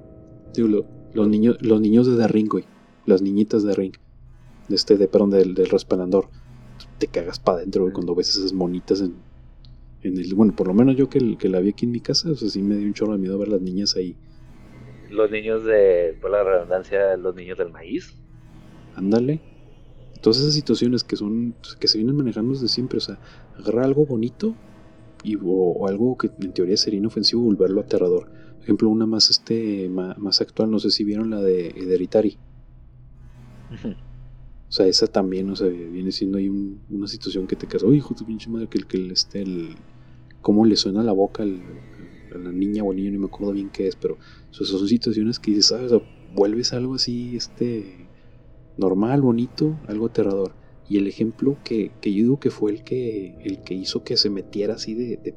los, 1.14 1.28
niños, 1.28 1.58
los 1.62 1.80
niños 1.80 2.08
de 2.08 2.22
The 2.22 2.28
Ring, 2.28 2.50
güey. 2.50 2.66
Las 3.06 3.22
niñitas 3.22 3.64
de 3.64 3.74
Ring. 3.74 3.94
De 4.68 4.76
este, 4.76 4.98
de, 4.98 5.08
perdón, 5.08 5.30
del, 5.32 5.54
del 5.54 5.68
resplandor. 5.68 6.28
Te 6.98 7.08
cagas 7.08 7.40
para 7.40 7.60
adentro, 7.60 7.84
güey, 7.84 7.94
cuando 7.94 8.16
ves 8.16 8.30
esas 8.30 8.52
monitas 8.54 9.02
en, 9.02 9.16
en 10.02 10.18
el. 10.18 10.34
Bueno, 10.34 10.56
por 10.56 10.68
lo 10.68 10.74
menos 10.74 10.96
yo 10.96 11.08
que, 11.10 11.38
que 11.38 11.50
la 11.50 11.60
vi 11.60 11.70
aquí 11.70 11.86
en 11.86 11.92
mi 11.92 12.00
casa, 12.02 12.32
o 12.32 12.36
sea, 12.36 12.50
sí 12.50 12.62
me 12.62 12.76
dio 12.76 12.88
un 12.88 12.94
chorro 12.94 13.14
de 13.14 13.20
miedo 13.20 13.38
ver 13.38 13.48
las 13.48 13.62
niñas 13.62 13.96
ahí 13.96 14.18
los 15.10 15.32
niños 15.32 15.64
de, 15.64 16.18
por 16.22 16.32
la 16.32 16.44
redundancia, 16.44 17.18
los 17.18 17.36
niños 17.36 17.58
del 17.58 17.72
maíz. 17.72 18.16
Ándale. 18.96 19.42
Todas 20.22 20.40
esas 20.40 20.54
situaciones 20.54 21.04
que 21.04 21.16
son, 21.16 21.56
que 21.80 21.88
se 21.88 21.98
vienen 21.98 22.16
manejando 22.16 22.54
desde 22.54 22.68
siempre, 22.68 22.98
o 22.98 23.02
sea, 23.02 23.20
agarrar 23.60 23.86
algo 23.86 24.06
bonito 24.06 24.56
y, 25.24 25.38
o, 25.42 25.88
algo 25.88 26.18
que 26.18 26.32
en 26.42 26.54
teoría 26.54 26.78
sería 26.78 27.00
inofensivo, 27.00 27.44
volverlo 27.44 27.82
aterrador. 27.82 28.28
Por 28.56 28.64
ejemplo, 28.64 28.90
una 28.90 29.06
más, 29.06 29.30
este, 29.30 29.90
más, 29.90 30.42
actual, 30.42 30.72
no 30.72 30.80
sé 30.80 30.90
si 30.90 31.04
vieron 31.04 31.30
la 31.30 31.42
de 31.42 31.68
Hereditary. 31.70 32.38
O 34.68 34.72
sea, 34.72 34.88
esa 34.88 35.08
también, 35.08 35.50
o 35.52 35.56
sea, 35.56 35.68
viene 35.68 36.12
siendo 36.12 36.38
ahí 36.38 36.50
una 36.50 37.08
situación 37.08 37.46
que 37.46 37.56
te 37.56 37.68
quedas, 37.68 37.84
uy, 37.84 37.98
hijo 37.98 38.16
de 38.16 38.26
pinche 38.26 38.50
madre, 38.50 38.68
que, 38.68 38.80
que 38.80 39.08
este, 39.12 39.44
el, 39.44 39.76
cómo 40.42 40.66
le 40.66 40.76
suena 40.76 41.02
la 41.02 41.12
boca 41.12 41.44
el, 41.44 41.62
la 42.38 42.52
niña 42.52 42.84
o 42.84 42.92
el 42.92 42.98
niño, 42.98 43.12
no 43.12 43.20
me 43.20 43.26
acuerdo 43.26 43.54
bien 43.54 43.70
qué 43.70 43.88
es, 43.88 43.96
pero 43.96 44.18
son 44.52 44.88
situaciones 44.88 45.40
que 45.40 45.52
dices, 45.52 45.68
¿sabes? 45.68 45.92
vuelves 46.34 46.74
algo 46.74 46.96
así, 46.96 47.36
este, 47.36 48.10
normal, 48.78 49.22
bonito, 49.22 49.80
algo 49.88 50.08
aterrador. 50.08 50.54
Y 50.88 50.98
el 50.98 51.08
ejemplo 51.08 51.58
que, 51.64 51.92
yo 52.04 52.12
digo 52.12 52.40
que 52.40 52.52
fue 52.52 52.72
el 52.72 52.84
que, 52.84 53.36
el 53.44 53.64
que 53.64 53.74
hizo 53.74 54.04
que 54.04 54.18
se 54.18 54.30
metiera 54.30 54.76
así 54.76 54.94
de, 54.94 55.36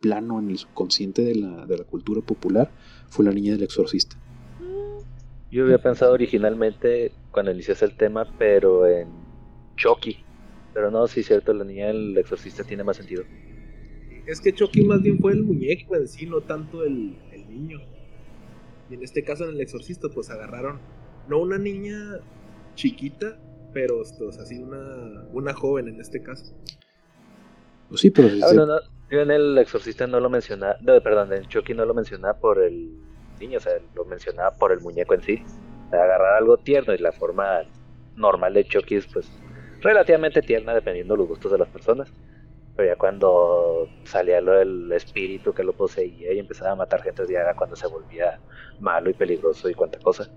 plano 0.00 0.38
en 0.38 0.48
el 0.48 0.56
subconsciente 0.56 1.22
de 1.22 1.34
la, 1.34 1.66
de 1.66 1.76
la 1.76 1.84
cultura 1.84 2.22
popular 2.22 2.70
fue 3.08 3.24
la 3.24 3.32
niña 3.32 3.52
del 3.52 3.64
exorcista. 3.64 4.16
Yo 5.50 5.64
había 5.64 5.78
pensado 5.78 6.12
originalmente 6.12 7.12
cuando 7.32 7.52
iniciaste 7.52 7.84
el 7.84 7.96
tema, 7.96 8.26
pero 8.38 8.86
en 8.86 9.08
Chucky. 9.76 10.24
Pero 10.72 10.90
no, 10.90 11.06
sí 11.06 11.20
es 11.20 11.26
cierto, 11.26 11.52
la 11.52 11.64
niña 11.64 11.88
del 11.88 12.16
exorcista 12.16 12.64
tiene 12.64 12.84
más 12.84 12.96
sentido. 12.96 13.24
Es 14.28 14.42
que 14.42 14.52
Chucky 14.52 14.84
más 14.84 15.00
bien 15.00 15.18
fue 15.18 15.32
el 15.32 15.42
muñeco 15.42 15.96
en 15.96 16.06
sí, 16.06 16.26
no 16.26 16.42
tanto 16.42 16.84
el, 16.84 17.16
niño. 17.48 17.80
Y 18.90 18.94
en 18.94 19.02
este 19.02 19.24
caso, 19.24 19.44
en 19.44 19.54
el 19.54 19.60
exorcista, 19.62 20.08
pues 20.14 20.28
agarraron, 20.28 20.80
no 21.28 21.38
una 21.38 21.56
niña 21.56 22.20
chiquita, 22.74 23.40
pero 23.72 24.02
pues, 24.18 24.38
así 24.38 24.58
una, 24.58 25.24
una 25.32 25.54
joven 25.54 25.88
en 25.88 25.98
este 25.98 26.22
caso. 26.22 26.54
Pues 27.88 28.02
sí, 28.02 28.10
pero... 28.10 28.28
Ah, 28.44 28.80
yo 29.10 29.22
en 29.22 29.30
el 29.30 29.56
exorcista 29.56 30.06
no 30.06 30.20
lo 30.20 30.28
mencionaba, 30.28 30.76
perdón, 31.02 31.32
en 31.32 31.48
Chucky 31.48 31.72
no 31.72 31.86
lo 31.86 31.94
mencionaba 31.94 32.38
por 32.38 32.62
el 32.62 32.98
niño, 33.40 33.56
o 33.56 33.60
sea, 33.60 33.72
lo 33.94 34.04
mencionaba 34.04 34.50
por 34.50 34.72
el 34.72 34.80
muñeco 34.80 35.14
en 35.14 35.22
sí. 35.22 35.42
agarrar 35.90 36.36
algo 36.36 36.58
tierno 36.58 36.92
y 36.92 36.98
la 36.98 37.12
forma 37.12 37.62
normal 38.14 38.52
de 38.52 38.64
Chucky 38.64 38.96
es 38.96 39.06
pues 39.06 39.30
relativamente 39.80 40.42
tierna 40.42 40.74
dependiendo 40.74 41.14
de 41.14 41.18
los 41.18 41.28
gustos 41.28 41.50
de 41.50 41.56
las 41.56 41.68
personas. 41.68 42.12
Pero 42.78 42.90
ya 42.90 42.96
cuando 42.96 43.88
salía 44.04 44.40
lo 44.40 44.52
del 44.52 44.92
espíritu 44.92 45.52
que 45.52 45.64
lo 45.64 45.72
poseía 45.72 46.32
y 46.32 46.38
empezaba 46.38 46.70
a 46.70 46.76
matar 46.76 47.02
gente, 47.02 47.24
ya 47.28 47.40
era 47.40 47.56
cuando 47.56 47.74
se 47.74 47.88
volvía 47.88 48.38
malo 48.78 49.10
y 49.10 49.14
peligroso 49.14 49.68
y 49.68 49.74
cuanta 49.74 49.98
cosa. 49.98 50.30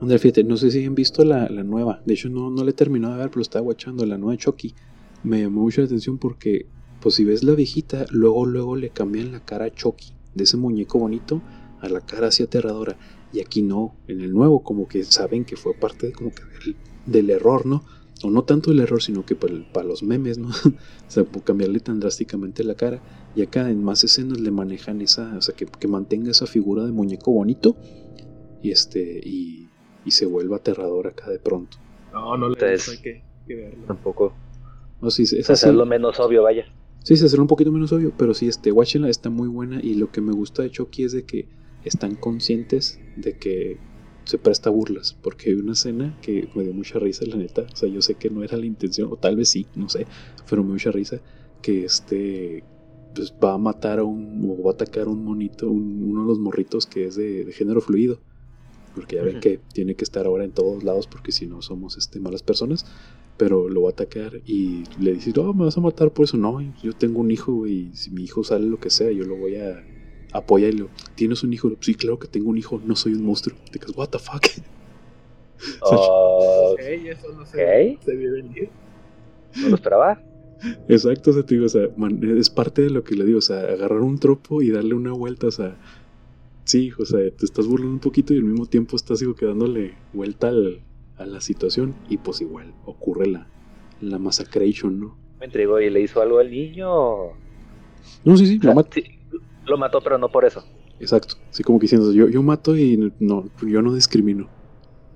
André, 0.00 0.18
fíjate, 0.18 0.42
no 0.42 0.56
sé 0.56 0.72
si 0.72 0.84
han 0.84 0.96
visto 0.96 1.22
la, 1.24 1.48
nueva. 1.48 2.02
De 2.04 2.14
hecho, 2.14 2.28
no, 2.30 2.50
no 2.50 2.64
la 2.64 2.70
he 2.70 2.72
terminado 2.72 3.14
de 3.14 3.20
ver, 3.20 3.30
pero 3.30 3.42
estaba 3.42 3.62
guachando 3.62 4.04
la 4.04 4.18
nueva 4.18 4.36
Chucky. 4.36 4.74
Me 5.22 5.40
llamó 5.40 5.60
mucho 5.60 5.82
la 5.82 5.86
atención 5.86 6.18
porque, 6.18 6.66
pues 7.00 7.14
si 7.14 7.24
ves 7.24 7.44
la 7.44 7.54
viejita, 7.54 8.06
luego, 8.10 8.44
luego 8.44 8.74
le 8.74 8.90
cambian 8.90 9.30
la 9.30 9.44
cara 9.44 9.66
a 9.66 9.70
Chucky. 9.70 10.14
De 10.34 10.42
ese 10.42 10.56
muñeco 10.56 10.98
bonito 10.98 11.42
a 11.80 11.88
la 11.88 12.00
cara 12.00 12.26
así 12.26 12.42
aterradora. 12.42 12.96
Y 13.32 13.38
aquí 13.38 13.62
no, 13.62 13.94
en 14.08 14.20
el 14.20 14.32
nuevo, 14.32 14.64
como 14.64 14.88
que 14.88 15.04
saben 15.04 15.44
que 15.44 15.54
fue 15.54 15.74
parte 15.74 16.10
como 16.10 16.32
que 16.32 16.42
del 17.06 17.30
error, 17.30 17.66
¿no? 17.66 17.84
O 18.24 18.30
no 18.30 18.44
tanto 18.44 18.70
el 18.70 18.80
error, 18.80 19.02
sino 19.02 19.24
que 19.24 19.34
para, 19.34 19.84
los 19.84 20.02
memes, 20.02 20.38
¿no? 20.38 20.48
o 21.08 21.10
sea, 21.10 21.24
cambiarle 21.44 21.80
tan 21.80 22.00
drásticamente 22.00 22.64
la 22.64 22.74
cara. 22.74 23.00
Y 23.34 23.42
acá 23.42 23.70
en 23.70 23.82
más 23.82 24.04
escenas 24.04 24.40
le 24.40 24.50
manejan 24.50 25.00
esa, 25.00 25.36
o 25.36 25.40
sea, 25.40 25.54
que, 25.54 25.88
mantenga 25.88 26.30
esa 26.30 26.46
figura 26.46 26.84
de 26.84 26.92
muñeco 26.92 27.32
bonito 27.32 27.76
y 28.62 28.70
este, 28.70 29.20
y, 29.24 29.68
se 30.08 30.26
vuelva 30.26 30.56
aterrador 30.56 31.06
acá 31.06 31.30
de 31.30 31.38
pronto. 31.38 31.78
No, 32.12 32.36
no 32.36 32.50
le 32.50 32.66
hay 32.66 32.78
que, 33.02 33.22
verlo. 33.46 33.84
Tampoco. 33.86 34.34
No, 35.00 35.10
sí, 35.10 35.22
es 35.22 35.48
hacerlo 35.48 35.86
menos 35.86 36.20
obvio, 36.20 36.42
vaya. 36.42 36.66
Sí, 37.02 37.16
se 37.16 37.26
hacerlo 37.26 37.44
un 37.44 37.48
poquito 37.48 37.72
menos 37.72 37.92
obvio, 37.92 38.12
pero 38.16 38.34
sí, 38.34 38.46
este, 38.46 38.70
Watchela 38.70 39.08
está 39.08 39.30
muy 39.30 39.48
buena 39.48 39.80
y 39.82 39.94
lo 39.94 40.12
que 40.12 40.20
me 40.20 40.32
gusta 40.32 40.62
de 40.62 40.70
Chucky 40.70 41.04
es 41.04 41.12
de 41.12 41.24
que 41.24 41.48
están 41.84 42.14
conscientes 42.14 43.00
de 43.16 43.36
que 43.38 43.78
se 44.24 44.38
presta 44.38 44.70
burlas, 44.70 45.16
porque 45.22 45.50
hay 45.50 45.56
una 45.56 45.72
escena 45.72 46.18
que 46.22 46.48
me 46.54 46.62
dio 46.62 46.72
mucha 46.72 46.98
risa, 46.98 47.24
la 47.26 47.36
neta. 47.36 47.62
O 47.72 47.76
sea, 47.76 47.88
yo 47.88 48.02
sé 48.02 48.14
que 48.14 48.30
no 48.30 48.42
era 48.42 48.56
la 48.56 48.66
intención, 48.66 49.08
o 49.12 49.16
tal 49.16 49.36
vez 49.36 49.48
sí, 49.48 49.66
no 49.74 49.88
sé, 49.88 50.06
pero 50.48 50.62
me 50.62 50.68
dio 50.68 50.74
mucha 50.74 50.90
risa 50.90 51.20
que 51.60 51.84
este 51.84 52.64
pues 53.14 53.34
va 53.42 53.54
a 53.54 53.58
matar 53.58 53.98
a 53.98 54.04
un, 54.04 54.56
o 54.58 54.62
va 54.62 54.70
a 54.70 54.74
atacar 54.74 55.06
a 55.06 55.10
un 55.10 55.24
monito, 55.24 55.70
uno 55.70 56.22
de 56.22 56.28
los 56.28 56.38
morritos 56.38 56.86
que 56.86 57.06
es 57.06 57.16
de, 57.16 57.46
género 57.52 57.80
fluido. 57.80 58.20
Porque 58.94 59.16
ya 59.16 59.22
ven 59.22 59.40
que 59.40 59.58
tiene 59.72 59.94
que 59.94 60.04
estar 60.04 60.26
ahora 60.26 60.44
en 60.44 60.52
todos 60.52 60.84
lados, 60.84 61.06
porque 61.06 61.32
si 61.32 61.46
no 61.46 61.62
somos 61.62 61.96
este, 61.96 62.20
malas 62.20 62.42
personas. 62.42 62.84
Pero 63.38 63.68
lo 63.70 63.82
va 63.82 63.90
a 63.90 63.92
atacar 63.92 64.42
y 64.44 64.84
le 65.00 65.14
dice, 65.14 65.32
no, 65.34 65.54
me 65.54 65.64
vas 65.64 65.78
a 65.78 65.80
matar 65.80 66.12
por 66.12 66.24
eso. 66.24 66.36
No, 66.36 66.60
yo 66.82 66.92
tengo 66.92 67.20
un 67.20 67.30
hijo 67.30 67.66
y 67.66 67.94
si 67.94 68.10
mi 68.10 68.24
hijo 68.24 68.44
sale 68.44 68.66
lo 68.66 68.78
que 68.78 68.90
sea, 68.90 69.10
yo 69.10 69.24
lo 69.24 69.36
voy 69.36 69.56
a 69.56 69.82
apoya 70.32 70.68
y 70.68 70.84
¿tienes 71.14 71.42
un 71.42 71.52
hijo? 71.52 71.70
Sí, 71.80 71.94
claro 71.94 72.18
que 72.18 72.28
tengo 72.28 72.50
un 72.50 72.58
hijo, 72.58 72.80
no 72.84 72.96
soy 72.96 73.14
un 73.14 73.24
monstruo. 73.24 73.56
Te 73.70 73.78
quedas, 73.78 73.96
what 73.96 74.08
the 74.08 74.18
fuck. 74.18 74.46
Uh, 75.80 76.72
ok, 76.72 76.80
eso 76.80 77.32
no 77.34 77.46
se, 77.46 77.96
se 78.04 78.16
ve 78.16 78.30
venir. 78.32 78.68
No 79.54 79.68
lo 79.68 79.74
esperaba. 79.76 80.20
Exacto, 80.88 81.30
o 81.30 81.34
sea, 81.34 81.44
te 81.44 81.54
digo, 81.54 81.66
o 81.66 81.68
sea, 81.68 81.88
es 82.36 82.50
parte 82.50 82.82
de 82.82 82.90
lo 82.90 83.04
que 83.04 83.14
le 83.14 83.24
digo, 83.24 83.38
o 83.38 83.42
sea, 83.42 83.60
agarrar 83.60 84.00
un 84.00 84.18
tropo 84.18 84.60
y 84.62 84.70
darle 84.70 84.94
una 84.94 85.12
vuelta, 85.12 85.46
o 85.46 85.50
sea, 85.52 85.76
sí, 86.64 86.90
o 86.98 87.04
sea, 87.04 87.18
te 87.18 87.44
estás 87.44 87.66
burlando 87.66 87.94
un 87.94 88.00
poquito 88.00 88.34
y 88.34 88.38
al 88.38 88.44
mismo 88.44 88.66
tiempo 88.66 88.96
estás 88.96 89.20
digo, 89.20 89.34
que 89.34 89.46
dándole 89.46 89.94
vuelta 90.12 90.48
al, 90.48 90.80
a 91.16 91.26
la 91.26 91.40
situación 91.40 91.94
y 92.08 92.18
pues 92.18 92.40
igual 92.40 92.74
ocurre 92.84 93.26
la, 93.26 93.46
la 94.00 94.18
masacration, 94.18 95.00
¿no? 95.00 95.16
Me 95.40 95.46
entregó 95.46 95.80
y 95.80 95.90
le 95.90 96.00
hizo 96.00 96.20
algo 96.20 96.38
al 96.38 96.50
niño. 96.50 96.88
No, 98.24 98.36
sí, 98.36 98.46
sí, 98.46 98.58
lo 98.58 98.74
lo 99.66 99.78
mató, 99.78 100.00
pero 100.00 100.18
no 100.18 100.28
por 100.28 100.44
eso. 100.44 100.64
Exacto. 101.00 101.36
Así 101.50 101.62
como 101.62 101.78
que 101.78 101.84
diciendo, 101.84 102.12
yo, 102.12 102.28
yo 102.28 102.42
mato 102.42 102.76
y 102.76 103.12
no, 103.18 103.44
yo 103.62 103.82
no 103.82 103.94
discrimino. 103.94 104.48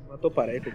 Mato 0.09 0.31
parejo. 0.31 0.71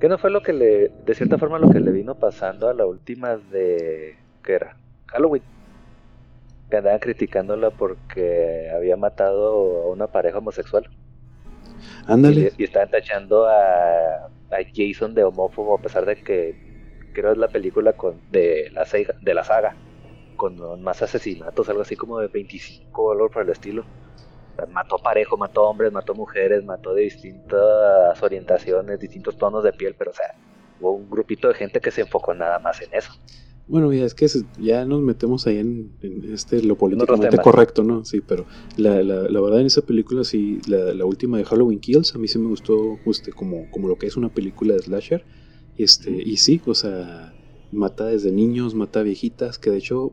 ¿Qué 0.00 0.08
no 0.08 0.18
fue 0.18 0.30
lo 0.30 0.42
que 0.42 0.52
le, 0.52 0.88
de 0.88 1.14
cierta 1.14 1.38
forma, 1.38 1.58
lo 1.58 1.70
que 1.70 1.80
le 1.80 1.92
vino 1.92 2.14
pasando 2.16 2.68
a 2.68 2.74
la 2.74 2.84
última 2.84 3.36
de, 3.36 4.16
¿qué 4.42 4.54
era? 4.54 4.76
Halloween. 5.06 5.42
Que 6.68 6.76
andaban 6.78 6.98
criticándola 6.98 7.70
porque 7.70 8.70
había 8.74 8.96
matado 8.96 9.84
a 9.84 9.88
una 9.90 10.08
pareja 10.08 10.38
homosexual. 10.38 10.90
Ándale. 12.06 12.52
Y, 12.58 12.64
estaban 12.64 12.90
tachando 12.90 13.46
a, 13.46 14.26
a, 14.26 14.58
Jason 14.74 15.14
de 15.14 15.24
homófobo 15.24 15.76
a 15.76 15.80
pesar 15.80 16.04
de 16.06 16.16
que 16.16 16.56
creo 17.12 17.32
es 17.32 17.38
la 17.38 17.48
película 17.48 17.92
con 17.92 18.16
de 18.30 18.70
la, 18.72 18.86
de 19.20 19.34
la 19.34 19.44
saga 19.44 19.76
con 20.36 20.82
más 20.82 21.02
asesinatos, 21.02 21.68
algo 21.68 21.82
así 21.82 21.96
como 21.96 22.18
de 22.18 22.28
25 22.28 23.02
o 23.02 23.12
algo 23.12 23.28
por 23.30 23.42
el 23.42 23.50
estilo. 23.50 23.84
mató 24.70 24.98
parejo, 24.98 25.36
mató 25.36 25.64
hombres, 25.64 25.92
mató 25.92 26.14
mujeres, 26.14 26.64
mató 26.64 26.94
de 26.94 27.02
distintas 27.02 28.22
orientaciones, 28.22 29.00
distintos 29.00 29.36
tonos 29.36 29.64
de 29.64 29.72
piel, 29.72 29.94
pero 29.98 30.10
o 30.10 30.14
sea, 30.14 30.34
hubo 30.80 30.92
un 30.92 31.10
grupito 31.10 31.48
de 31.48 31.54
gente 31.54 31.80
que 31.80 31.90
se 31.90 32.02
enfocó 32.02 32.34
nada 32.34 32.58
más 32.58 32.80
en 32.82 32.92
eso. 32.92 33.12
Bueno, 33.66 33.90
ya 33.94 34.04
es 34.04 34.14
que 34.14 34.26
ya 34.58 34.84
nos 34.84 35.00
metemos 35.00 35.46
ahí 35.46 35.56
en, 35.56 35.96
este 36.30 36.62
lo 36.62 36.76
políticamente 36.76 37.38
correcto, 37.38 37.82
¿no? 37.82 38.04
Sí, 38.04 38.20
pero 38.20 38.44
la, 38.76 39.02
la, 39.02 39.40
verdad 39.40 39.60
en 39.60 39.66
esa 39.66 39.80
película, 39.80 40.22
sí, 40.22 40.60
la, 40.66 41.04
última 41.06 41.38
de 41.38 41.44
Halloween 41.44 41.80
Kills, 41.80 42.14
a 42.14 42.18
mí 42.18 42.28
sí 42.28 42.38
me 42.38 42.48
gustó 42.48 42.98
este, 43.06 43.32
como, 43.32 43.70
como 43.70 43.88
lo 43.88 43.96
que 43.96 44.06
es 44.06 44.18
una 44.18 44.28
película 44.28 44.74
de 44.74 44.80
slasher. 44.80 45.24
Este, 45.78 46.10
y 46.10 46.36
sí, 46.36 46.60
o 46.66 46.74
sea, 46.74 47.32
mata 47.72 48.06
desde 48.06 48.32
niños, 48.32 48.74
mata 48.74 49.02
viejitas, 49.02 49.58
que 49.58 49.70
de 49.70 49.78
hecho 49.78 50.12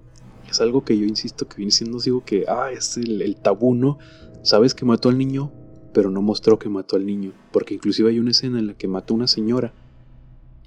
es 0.52 0.62
algo 0.62 0.84
que 0.84 0.98
yo 0.98 1.06
insisto 1.06 1.48
que 1.48 1.58
viene 1.58 1.72
siendo 1.72 2.00
digo 2.00 2.24
que, 2.24 2.46
ah, 2.48 2.72
es 2.72 2.98
el, 2.98 3.36
tabú, 3.42 3.74
¿no? 3.74 3.98
Sabes 4.44 4.76
que 4.76 4.86
mató 4.86 5.10
al 5.10 5.18
niño, 5.18 5.52
pero 5.94 6.12
no 6.12 6.22
mostró 6.22 6.60
que 6.60 6.70
mató 6.70 6.96
al 6.96 7.06
niño, 7.06 7.34
porque 7.52 7.74
inclusive 7.74 8.10
hay 8.10 8.20
una 8.20 8.32
escena 8.32 8.60
en 8.60 8.68
la 8.68 8.74
que 8.76 8.88
mató 8.88 9.14
a 9.14 9.18
una 9.18 9.28
señora, 9.28 9.74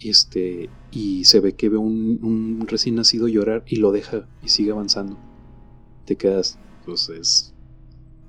este, 0.00 0.70
y 0.90 1.24
se 1.24 1.40
ve 1.40 1.54
que 1.54 1.68
ve 1.68 1.76
un, 1.76 2.64
recién 2.66 2.96
nacido 2.96 3.28
llorar 3.28 3.62
y 3.66 3.76
lo 3.76 3.92
deja 3.92 4.28
y 4.42 4.48
sigue 4.48 4.72
avanzando. 4.72 5.18
Te 6.04 6.16
quedas, 6.16 6.58
pues 6.84 7.08
es, 7.08 7.54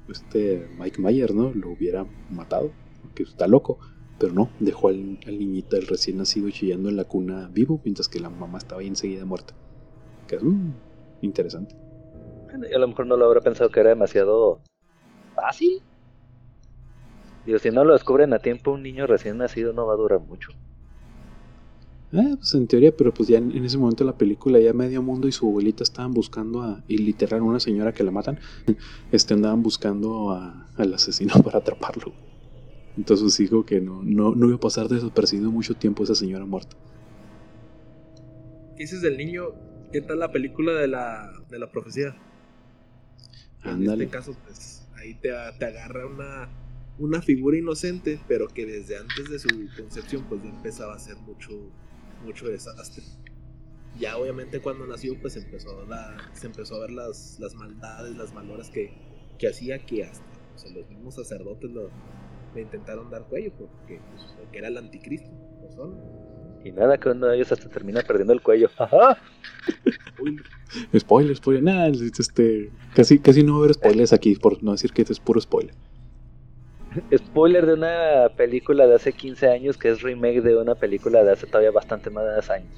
este 0.10 0.70
Mike 0.80 1.02
Mayer, 1.02 1.34
¿no? 1.34 1.52
Lo 1.54 1.72
hubiera 1.72 2.06
matado, 2.30 2.72
porque 3.02 3.24
está 3.24 3.48
loco. 3.48 3.80
Pero 4.18 4.34
no, 4.34 4.50
dejó 4.62 4.88
al, 4.88 5.20
al 5.28 5.40
niñito, 5.40 5.76
el 5.76 5.88
recién 5.88 6.18
nacido, 6.18 6.50
chillando 6.50 6.88
en 6.88 6.96
la 6.96 7.04
cuna 7.04 7.50
vivo, 7.50 7.82
mientras 7.84 8.08
que 8.08 8.22
la 8.22 8.30
mamá 8.30 8.60
estaba 8.60 8.80
ahí 8.80 8.88
enseguida 8.88 9.26
muerta. 9.26 9.54
Mm, 10.42 10.72
interesante. 11.22 11.76
a 12.74 12.80
lo 12.80 12.88
mejor 12.88 13.08
no 13.08 13.18
lo 13.18 13.26
habrá 13.26 13.42
pensado 13.42 13.70
que 13.70 13.80
era 13.80 13.90
demasiado 13.90 14.62
fácil. 15.36 15.82
Digo, 17.46 17.60
si 17.60 17.70
no 17.70 17.84
lo 17.84 17.94
descubren 17.94 18.34
a 18.34 18.40
tiempo, 18.40 18.72
un 18.72 18.84
niño 18.84 19.06
recién 19.06 19.38
nacido 19.38 19.74
no 19.74 19.86
va 19.86 19.94
a 19.94 19.98
durar 19.98 20.20
mucho. 20.20 20.52
Eh, 22.12 22.36
pues 22.38 22.54
en 22.54 22.68
teoría, 22.68 22.96
pero 22.96 23.14
pues 23.14 23.28
ya 23.28 23.38
en, 23.38 23.66
ese 23.66 23.78
momento 23.78 24.04
la 24.04 24.18
película 24.18 24.60
ya 24.60 24.74
medio 24.74 25.02
mundo 25.02 25.28
y 25.28 25.32
su 25.32 25.48
abuelita 25.48 25.84
estaban 25.84 26.14
buscando 26.14 26.62
a, 26.62 26.84
y 26.88 26.98
literal 26.98 27.42
una 27.42 27.60
señora 27.60 27.94
que 27.94 28.04
la 28.04 28.12
matan, 28.12 28.40
este 29.12 29.34
andaban 29.34 29.62
buscando 29.62 30.32
a, 30.32 30.70
al 30.78 30.94
asesino 30.94 31.34
para 31.44 31.60
atraparlo. 31.60 32.14
Entonces 32.98 33.38
dijo 33.38 33.66
que 33.66 33.82
no, 33.82 34.02
no, 34.04 34.34
no 34.34 34.48
iba 34.48 34.56
a 34.56 34.60
pasar 34.60 34.88
desapercibido 34.88 35.52
mucho 35.52 35.76
tiempo 35.76 36.04
esa 36.04 36.16
señora 36.16 36.46
muerta. 36.46 36.78
¿Qué 38.78 38.84
dices 38.84 39.02
del 39.02 39.18
niño? 39.18 39.54
¿Qué 39.92 40.02
tal 40.02 40.20
la 40.20 40.32
película 40.32 40.74
de 40.74 40.88
la, 40.88 41.32
de 41.50 41.60
la 41.60 41.72
profecía? 41.72 42.16
En 43.64 43.90
este 43.90 44.08
caso, 44.10 44.36
pues 44.44 44.88
ahí 44.96 45.16
te, 45.16 45.30
te 45.58 45.66
agarra 45.66 46.06
una, 46.06 46.50
una 47.00 47.22
figura 47.22 47.58
inocente, 47.58 48.20
pero 48.28 48.48
que 48.48 48.66
desde 48.66 48.98
antes 48.98 49.30
de 49.30 49.40
su 49.40 49.48
concepción, 49.78 50.26
pues 50.28 50.44
ya 50.44 50.50
empezaba 50.50 50.94
a 50.94 50.96
hacer 50.98 51.16
mucho, 51.18 51.52
mucho 52.24 52.48
desastre. 52.48 53.04
Ya 54.00 54.18
obviamente 54.18 54.60
cuando 54.60 54.86
nació, 54.86 55.20
pues 55.22 55.38
empezó 55.38 55.86
se 56.34 56.48
empezó 56.48 56.76
a 56.76 56.80
ver 56.82 56.92
las, 56.92 57.40
las 57.40 57.56
maldades, 57.56 58.16
las 58.18 58.34
maloras 58.34 58.70
que, 58.70 58.94
que 59.40 59.48
hacía 59.48 59.86
que 59.86 60.04
hasta 60.04 60.70
los 60.74 60.90
mismos 60.90 61.16
sacerdotes 61.16 61.72
lo, 61.72 61.90
le 62.54 62.62
intentaron 62.62 63.10
dar 63.10 63.26
cuello, 63.28 63.54
porque, 63.58 64.02
pues, 64.12 64.36
porque 64.38 64.58
era 64.58 64.68
el 64.68 64.78
anticristo. 64.78 65.30
Y 66.66 66.72
nada, 66.72 66.98
que 66.98 67.10
uno 67.10 67.28
de 67.28 67.36
ellos 67.36 67.52
hasta 67.52 67.70
termina 67.70 68.02
perdiendo 68.02 68.34
el 68.34 68.42
cuello. 68.42 68.72
Ajá. 68.80 69.20
spoiler, 70.98 71.36
spoiler. 71.36 71.62
Nada, 71.62 71.90
este, 71.90 72.72
casi, 72.96 73.20
casi 73.20 73.44
no 73.44 73.54
va 73.54 73.58
a 73.58 73.64
haber 73.66 73.76
spoilers 73.76 74.14
aquí, 74.14 74.34
por 74.34 74.64
no 74.64 74.72
decir 74.72 74.92
que 74.92 75.04
esto 75.04 75.14
es 75.14 75.20
puro 75.20 75.40
spoiler. 75.40 75.76
Spoiler 77.16 77.68
de 77.68 77.74
una 77.74 78.30
película 78.36 78.88
de 78.88 78.96
hace 78.96 79.14
15 79.14 79.48
años 79.48 79.78
que 79.78 79.90
es 79.90 80.02
remake 80.02 80.42
de 80.42 80.58
una 80.58 80.74
película 80.74 81.24
de 81.24 81.34
hace 81.34 81.46
todavía 81.46 81.70
bastante 81.70 82.10
más 82.10 82.26
de 82.26 82.34
10 82.34 82.50
años. 82.50 82.74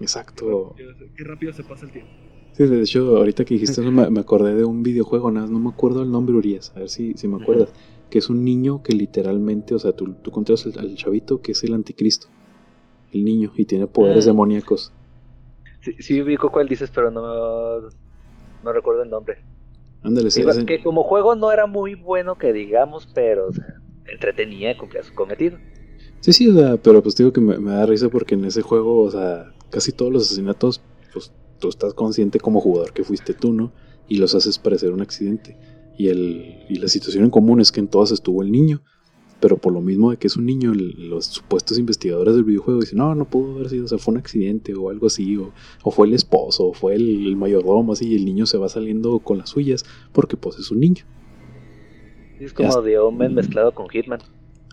Exacto. 0.00 0.74
Qué 0.76 1.22
rápido 1.22 1.52
se 1.52 1.62
pasa 1.62 1.86
el 1.86 1.92
tiempo. 1.92 2.10
Sí, 2.54 2.66
de 2.66 2.80
hecho, 2.80 3.18
ahorita 3.18 3.44
que 3.44 3.54
dijiste 3.54 3.82
eso 3.82 3.92
me, 3.92 4.20
acordé 4.20 4.56
de 4.56 4.64
un 4.64 4.82
videojuego, 4.82 5.30
nada, 5.30 5.46
no 5.46 5.60
me 5.60 5.70
acuerdo 5.70 6.02
el 6.02 6.10
nombre, 6.10 6.34
Urias, 6.34 6.72
a 6.74 6.80
ver 6.80 6.88
si, 6.88 7.14
si 7.14 7.28
me 7.28 7.40
acuerdas, 7.40 7.72
que 8.10 8.18
es 8.18 8.28
un 8.28 8.44
niño 8.44 8.82
que 8.82 8.94
literalmente, 8.94 9.76
o 9.76 9.78
sea, 9.78 9.92
tú, 9.92 10.12
tú 10.14 10.32
controlas 10.32 10.66
al 10.76 10.96
chavito 10.96 11.40
que 11.40 11.52
es 11.52 11.62
el 11.62 11.72
anticristo 11.72 12.26
el 13.12 13.24
niño, 13.24 13.52
y 13.56 13.64
tiene 13.64 13.86
poderes 13.86 14.26
ah. 14.26 14.30
demoníacos. 14.30 14.92
Sí, 15.80 15.94
sí 15.98 16.22
ubico 16.22 16.50
cuál 16.50 16.68
dices, 16.68 16.90
pero 16.94 17.10
no, 17.10 17.80
no 18.62 18.72
recuerdo 18.72 19.02
el 19.02 19.10
nombre. 19.10 19.38
Ándale, 20.02 20.30
sí, 20.30 20.44
que 20.66 20.82
como 20.82 21.04
juego 21.04 21.36
no 21.36 21.52
era 21.52 21.66
muy 21.66 21.94
bueno 21.94 22.36
que 22.36 22.52
digamos, 22.52 23.08
pero 23.14 23.48
o 23.48 23.52
sea, 23.52 23.80
entretenía, 24.06 24.76
cumplía 24.76 25.02
su 25.02 25.14
cometido. 25.14 25.58
Sí, 26.20 26.32
sí, 26.32 26.48
o 26.48 26.54
sea, 26.54 26.76
pero 26.76 27.02
pues 27.02 27.16
digo 27.16 27.32
que 27.32 27.40
me, 27.40 27.58
me 27.58 27.72
da 27.72 27.86
risa 27.86 28.08
porque 28.08 28.34
en 28.34 28.44
ese 28.44 28.62
juego, 28.62 29.02
o 29.02 29.10
sea, 29.10 29.52
casi 29.70 29.92
todos 29.92 30.12
los 30.12 30.24
asesinatos, 30.26 30.80
pues 31.12 31.32
tú 31.58 31.68
estás 31.68 31.94
consciente 31.94 32.40
como 32.40 32.60
jugador 32.60 32.92
que 32.92 33.04
fuiste 33.04 33.34
tú, 33.34 33.52
¿no? 33.52 33.72
Y 34.08 34.18
los 34.18 34.34
haces 34.34 34.58
parecer 34.58 34.92
un 34.92 35.00
accidente. 35.00 35.56
Y, 35.96 36.08
el, 36.08 36.64
y 36.68 36.76
la 36.76 36.88
situación 36.88 37.24
en 37.24 37.30
común 37.30 37.60
es 37.60 37.70
que 37.70 37.80
en 37.80 37.88
todas 37.88 38.10
estuvo 38.10 38.42
el 38.42 38.50
niño. 38.50 38.82
Pero 39.42 39.56
por 39.58 39.72
lo 39.72 39.80
mismo 39.80 40.12
de 40.12 40.16
que 40.18 40.28
es 40.28 40.36
un 40.36 40.46
niño, 40.46 40.72
los 40.74 41.26
supuestos 41.26 41.76
investigadores 41.78 42.34
del 42.36 42.44
videojuego 42.44 42.80
dicen, 42.80 42.98
no, 42.98 43.14
no 43.16 43.24
pudo 43.28 43.56
haber 43.56 43.68
sido, 43.70 43.84
o 43.86 43.88
sea, 43.88 43.98
fue 43.98 44.12
un 44.12 44.18
accidente 44.18 44.72
o 44.74 44.88
algo 44.88 45.08
así, 45.08 45.36
o, 45.36 45.52
o 45.82 45.90
fue 45.90 46.06
el 46.06 46.14
esposo, 46.14 46.68
o 46.68 46.72
fue 46.74 46.94
el, 46.94 47.26
el 47.26 47.36
mayordomo, 47.36 47.92
así, 47.92 48.06
y 48.08 48.14
el 48.14 48.24
niño 48.24 48.46
se 48.46 48.56
va 48.56 48.68
saliendo 48.68 49.18
con 49.18 49.38
las 49.38 49.50
suyas 49.50 49.84
porque 50.12 50.36
pues 50.36 50.58
es 50.60 50.70
un 50.70 50.78
niño. 50.80 51.04
Es 52.38 52.52
como 52.52 52.82
de 52.82 52.98
Omen 52.98 53.34
mezclado 53.34 53.72
con 53.74 53.88
Hitman. 53.88 54.20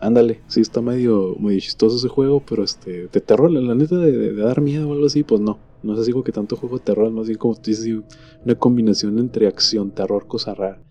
Ándale, 0.01 0.41
sí 0.47 0.61
está 0.61 0.82
medio, 0.82 1.36
medio 1.39 1.59
chistoso 1.59 1.97
ese 1.97 2.07
juego, 2.07 2.41
pero 2.47 2.63
este, 2.63 3.07
de 3.07 3.22
terror, 3.22 3.51
la, 3.51 3.61
la 3.61 3.76
neta 3.76 3.97
de, 3.97 4.11
de- 4.11 4.34
de 4.34 4.41
dar 4.41 4.61
miedo 4.61 4.88
o 4.89 4.93
algo 4.93 5.05
así, 5.07 5.24
pues 5.24 5.41
no. 5.41 5.59
No 5.84 5.93
es 5.93 5.99
así 5.99 6.11
como 6.11 6.24
que 6.24 6.32
tanto 6.32 6.55
juego 6.57 6.78
de 6.78 6.84
terror, 6.84 7.11
más 7.11 7.28
bien 7.28 7.38
como 7.38 7.55
tú 7.55 7.61
dices, 7.72 7.88
una 8.45 8.55
combinación 8.55 9.17
entre 9.20 9.47
acción, 9.47 9.91
terror, 9.91 10.28
cosa 10.28 10.53
rara. 10.53 10.82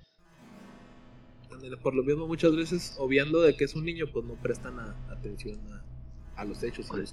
Ándale, 1.69 1.83
Por 1.83 1.95
lo 1.95 2.03
mismo, 2.03 2.27
muchas 2.27 2.55
veces, 2.57 2.95
obviando 2.99 3.41
de 3.43 3.57
que 3.57 3.65
es 3.65 3.75
un 3.75 3.85
niño, 3.85 4.07
pues 4.13 4.25
no 4.25 4.35
prestan 4.35 4.79
a- 4.79 4.97
atención 5.11 5.59
a, 5.73 6.41
a 6.41 6.45
los 6.45 6.63
hechos 6.63 6.89
quién 6.91 7.05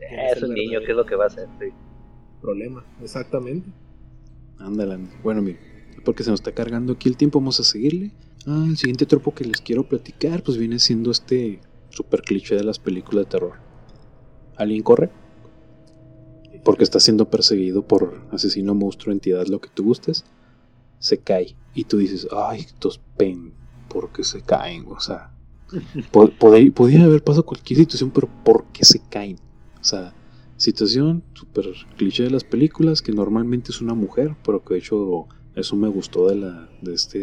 Eh, 0.00 0.32
es 0.36 0.42
un 0.42 0.54
niño, 0.54 0.80
¿qué 0.84 0.92
es 0.92 0.96
lo 0.96 1.04
que 1.06 1.16
va 1.16 1.24
a 1.24 1.26
hacer? 1.28 1.48
Sí. 1.58 1.66
Problema, 2.40 2.84
exactamente. 3.02 3.68
Ándale, 4.58 4.94
ándale. 4.94 5.16
Bueno, 5.22 5.42
mire, 5.42 5.58
porque 6.04 6.22
se 6.22 6.30
nos 6.30 6.40
está 6.40 6.52
cargando 6.52 6.92
aquí 6.92 7.08
el 7.08 7.16
tiempo, 7.16 7.40
vamos 7.40 7.58
a 7.60 7.64
seguirle. 7.64 8.12
Ah, 8.46 8.66
el 8.68 8.76
siguiente 8.76 9.06
tropo 9.06 9.34
que 9.34 9.44
les 9.44 9.60
quiero 9.60 9.84
platicar, 9.88 10.42
pues 10.42 10.58
viene 10.58 10.78
siendo 10.78 11.10
este 11.10 11.60
super 11.88 12.20
cliché 12.22 12.54
de 12.56 12.64
las 12.64 12.78
películas 12.78 13.24
de 13.24 13.30
terror. 13.30 13.54
Alguien 14.56 14.82
corre 14.82 15.10
porque 16.64 16.84
está 16.84 17.00
siendo 17.00 17.28
perseguido 17.28 17.86
por 17.86 18.22
asesino, 18.30 18.74
monstruo, 18.74 19.12
entidad, 19.12 19.46
lo 19.46 19.60
que 19.60 19.68
tú 19.70 19.84
gustes. 19.84 20.24
Se 20.98 21.18
cae 21.18 21.56
y 21.74 21.84
tú 21.84 21.98
dices, 21.98 22.26
ay, 22.32 22.60
estos 22.60 22.98
pen, 23.16 23.52
¿por 23.94 24.12
qué 24.12 24.24
se 24.24 24.42
caen? 24.44 24.86
O 24.88 25.00
sea, 25.00 25.20
po- 26.12 26.36
podría, 26.38 26.72
podría 26.72 27.04
haber 27.04 27.22
pasado 27.24 27.46
cualquier 27.46 27.80
situación, 27.80 28.12
pero 28.12 28.28
¿por 28.44 28.72
qué 28.72 28.84
se 28.84 29.00
caen? 29.08 29.38
O 29.80 29.84
sea, 29.84 30.16
situación 30.56 31.24
super 31.34 31.66
cliché 31.96 32.24
de 32.24 32.30
las 32.30 32.44
películas 32.44 33.02
que 33.02 33.12
normalmente 33.12 33.72
es 33.72 33.80
una 33.82 33.94
mujer, 33.94 34.36
pero 34.44 34.64
que 34.64 34.74
de 34.74 34.80
hecho 34.80 35.28
eso 35.54 35.76
me 35.76 35.88
gustó 35.88 36.28
de 36.28 36.36
la 36.36 36.70
de 36.82 36.94
este 36.94 37.18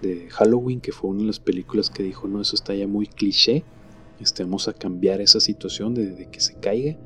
de, 0.00 0.28
Halloween, 0.30 0.80
que 0.80 0.92
fue 0.92 1.10
una 1.10 1.20
de 1.22 1.26
las 1.28 1.40
películas 1.40 1.90
que 1.90 2.04
dijo, 2.04 2.28
no, 2.28 2.40
eso 2.40 2.56
está 2.56 2.74
ya 2.74 2.86
muy 2.88 3.06
cliché. 3.08 3.64
Este, 4.20 4.44
vamos 4.44 4.68
a 4.68 4.72
cambiar 4.74 5.20
esa 5.20 5.40
situación 5.40 5.94
de, 5.94 6.28
que 6.30 6.40
se 6.40 6.54
caiga. 6.60 6.98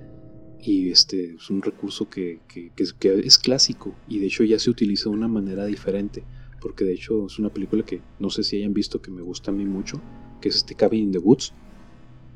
Y 0.59 0.91
este 0.91 1.35
es 1.37 1.51
un 1.51 1.63
recurso 1.63 2.09
que, 2.11 2.43
que 2.49 2.73
es 2.77 3.39
clásico 3.39 4.03
y 4.07 4.21
de 4.21 4.27
hecho 4.27 4.45
ya 4.45 4.59
se 4.59 4.71
utiliza 4.71 5.11
de 5.11 5.17
una 5.17 5.29
manera 5.29 5.67
diferente. 5.67 6.25
Porque 6.63 6.85
de 6.85 6.95
hecho 6.95 7.27
es 7.27 7.39
una 7.39 7.51
película 7.51 7.83
que 7.85 8.03
no 8.19 8.31
sé 8.31 8.43
si 8.45 8.57
hayan 8.59 8.73
visto 8.73 9.01
que 9.03 9.11
me 9.11 9.23
gusta 9.23 9.51
a 9.51 9.55
mí 9.55 9.65
mucho, 9.67 10.01
que 10.41 10.49
es 10.49 10.57
este 10.57 10.75
Cabin 10.75 11.05
in 11.05 11.13
the 11.13 11.19
Woods 11.19 11.55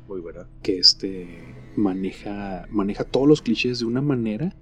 Muy 0.07 0.19
buena. 0.21 0.47
que 0.61 0.77
este 0.79 1.55
maneja, 1.75 2.65
maneja 2.69 3.03
todos 3.05 3.27
los 3.27 3.41
clichés 3.41 3.79
de 3.79 3.85
una 3.85 4.01
manera 4.01 4.55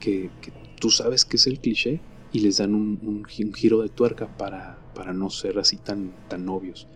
que, 0.00 0.30
que 0.42 0.52
tú 0.80 0.90
sabes 0.90 1.24
que 1.24 1.36
es 1.36 1.46
el 1.46 1.58
cliché 1.60 2.02
y 2.32 2.40
les 2.40 2.58
dan 2.58 2.74
un, 2.74 2.98
un 3.02 3.24
gi- 3.24 3.44
un 3.44 3.54
giro 3.54 3.80
de 3.82 3.88
tuerca 3.88 4.28
para, 4.36 4.78
para 4.94 5.12
no 5.14 5.30
ser 5.30 5.58
así 5.58 5.78
tan, 5.78 6.12
tan 6.28 6.48
obvios. 6.48 6.88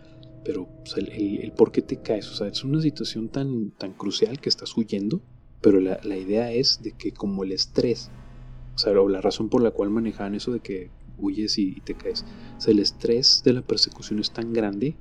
Pero 0.45 0.63
o 0.63 0.71
sea, 0.85 1.03
el, 1.03 1.11
el- 1.13 1.41
el 1.45 1.53
por 1.53 1.73
qué 1.73 1.83
te 1.83 2.01
caes, 2.01 2.31
o 2.31 2.35
sea, 2.35 2.49
es 2.49 2.63
una 2.65 2.81
situación 2.81 3.29
tan, 3.31 3.71
tan 3.73 3.95
crucial 3.95 4.41
que 4.41 4.49
estás 4.51 4.77
huyendo, 4.77 5.23
pero 5.61 5.81
la, 5.81 5.99
la 6.03 6.17
idea 6.19 6.53
es 6.53 6.83
de 6.83 6.93
que 6.93 7.13
como 7.13 7.45
el 7.45 7.53
estrés, 7.53 8.11
o 8.75 8.79
sea, 8.79 8.93
o 9.01 9.09
la 9.09 9.21
razón 9.21 9.49
por 9.49 9.63
la 9.63 9.71
cual 9.71 9.91
manejaban 9.91 10.35
eso 10.35 10.53
de 10.53 10.61
que 10.61 10.91
huyes 11.23 11.59
y, 11.59 11.75
y 11.77 11.81
te 11.81 11.95
caes, 11.95 12.25
o 12.57 12.61
sea, 12.61 12.73
el 12.73 12.81
estrés 12.81 13.43
de 13.45 13.53
la 13.53 13.63
persecución 13.63 14.19
es 14.19 14.33
tan 14.33 14.53
grande 14.53 14.97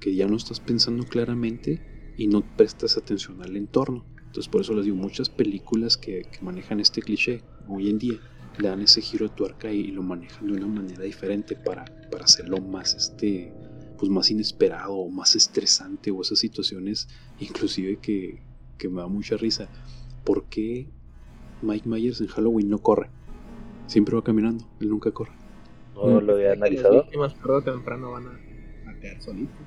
que 0.00 0.14
ya 0.14 0.26
no 0.26 0.36
estás 0.36 0.60
pensando 0.60 1.04
claramente 1.04 1.80
y 2.16 2.26
no 2.26 2.42
prestas 2.56 2.96
atención 2.96 3.42
al 3.42 3.56
entorno. 3.56 4.04
Entonces 4.32 4.48
por 4.48 4.62
eso 4.62 4.74
les 4.74 4.84
digo, 4.84 4.96
muchas 4.96 5.28
películas 5.28 5.96
que, 5.96 6.22
manejan 6.40 6.80
este 6.80 7.02
cliché 7.02 7.42
hoy 7.68 7.90
en 7.90 7.98
día 7.98 8.18
le 8.58 8.68
dan 8.68 8.80
ese 8.80 9.00
giro 9.00 9.28
de 9.28 9.34
tuerca 9.34 9.70
y, 9.72 9.88
lo 9.88 10.02
manejan 10.02 10.46
de 10.46 10.54
una 10.54 10.66
manera 10.66 11.04
diferente 11.04 11.54
para, 11.54 11.84
para 12.10 12.24
hacerlo 12.24 12.58
más 12.60 12.94
este 12.94 13.52
pues 13.98 14.10
más 14.10 14.30
inesperado 14.30 14.94
o 14.94 15.08
más 15.08 15.36
estresante 15.36 16.10
o 16.10 16.22
esas 16.22 16.40
situaciones 16.40 17.08
inclusive 17.38 17.98
que, 17.98 18.42
que 18.78 18.88
me 18.88 19.00
da 19.00 19.06
mucha 19.06 19.36
risa. 19.36 19.68
¿Por 20.24 20.46
qué 20.46 20.88
Mike 21.62 21.88
Myers 21.88 22.20
en 22.20 22.26
Halloween 22.26 22.68
no 22.68 22.78
corre? 22.78 23.10
Siempre 23.86 24.16
va 24.16 24.24
caminando, 24.24 24.68
él 24.80 24.88
nunca 24.88 25.12
corre. 25.12 25.41
No 25.94 26.20
Mm. 26.20 26.26
lo 26.26 26.34
había 26.34 26.48
Las 26.50 26.56
analizado. 26.58 27.02
víctimas 27.02 27.34
tarde 27.36 27.54
o 27.56 27.62
temprano 27.62 28.12
van 28.12 28.26
a, 28.26 28.30
a 28.90 28.98
caer 29.00 29.20
solitos. 29.22 29.66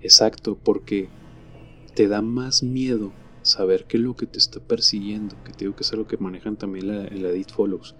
Exacto, 0.00 0.58
porque 0.58 1.08
te 1.94 2.08
da 2.08 2.22
más 2.22 2.62
miedo 2.62 3.12
saber 3.42 3.86
que 3.86 3.98
lo 3.98 4.14
que 4.14 4.26
te 4.26 4.38
está 4.38 4.60
persiguiendo, 4.60 5.36
que 5.44 5.52
te 5.52 5.64
digo 5.64 5.74
que 5.74 5.82
es 5.82 5.92
algo 5.92 6.06
que 6.06 6.16
manejan 6.18 6.56
también 6.56 6.88
la, 6.88 7.02
la 7.10 7.28
Edit 7.30 7.50
Follows, 7.50 7.94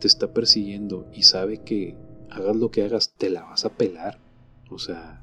te 0.00 0.06
está 0.06 0.32
persiguiendo 0.32 1.06
y 1.12 1.22
sabe 1.22 1.62
que 1.62 1.96
hagas 2.30 2.56
lo 2.56 2.70
que 2.70 2.82
hagas, 2.82 3.14
te 3.16 3.30
la 3.30 3.42
vas 3.44 3.64
a 3.64 3.74
pelar. 3.76 4.20
O 4.70 4.78
sea, 4.78 5.22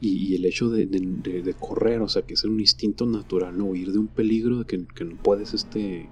y, 0.00 0.32
y 0.32 0.34
el 0.36 0.44
hecho 0.44 0.68
de, 0.70 0.86
de- 0.86 1.00
de- 1.02 1.42
de 1.42 1.54
correr, 1.54 2.00
o 2.02 2.08
sea, 2.08 2.22
que 2.22 2.34
es 2.34 2.44
un 2.44 2.60
instinto 2.60 3.06
natural, 3.06 3.56
no 3.56 3.66
huir 3.66 3.92
de 3.92 3.98
un 3.98 4.08
peligro 4.08 4.58
de 4.60 4.64
que, 4.66 4.86
que 4.94 5.04
no 5.04 5.16
puedes 5.16 5.54
este, 5.54 6.10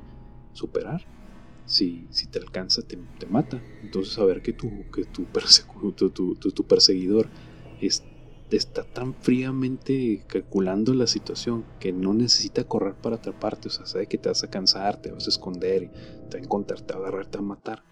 superar. 0.53 1.03
Si, 1.65 2.09
si 2.11 2.27
te 2.27 2.39
alcanza, 2.39 2.83
te, 2.83 2.99
mata. 3.27 3.65
Entonces, 3.83 4.15
saber 4.15 4.43
que 4.43 4.53
tu, 4.53 4.85
que 4.93 5.05
tu, 5.05 5.27
tu, 5.27 6.67
perseguidor 6.67 7.31
es- 7.81 8.03
está 8.51 8.83
tan 8.83 9.15
fríamente 9.15 10.25
calculando 10.27 10.93
la 10.95 11.07
situación 11.07 11.65
que 11.79 11.93
no 11.93 12.13
necesita 12.13 12.65
correr 12.65 12.95
para 12.97 13.17
atraparte. 13.17 13.69
O 13.69 13.71
sea, 13.71 13.87
sabe 13.87 14.07
que 14.07 14.19
te 14.19 14.29
vas 14.29 14.45
a 14.45 14.49
cansar, 14.49 15.01
te 15.01 15.11
vas 15.11 15.27
a 15.27 15.31
esconder, 15.31 15.91
te 16.29 16.37
va 16.37 16.41
a 16.43 16.45
encontrar, 16.45 16.81
te 16.81 16.93
va 16.95 17.01
a 17.01 17.03
agarrar, 17.09 17.27
te 17.27 17.39
va 17.39 17.45
a 17.45 17.49
matar. 17.49 17.83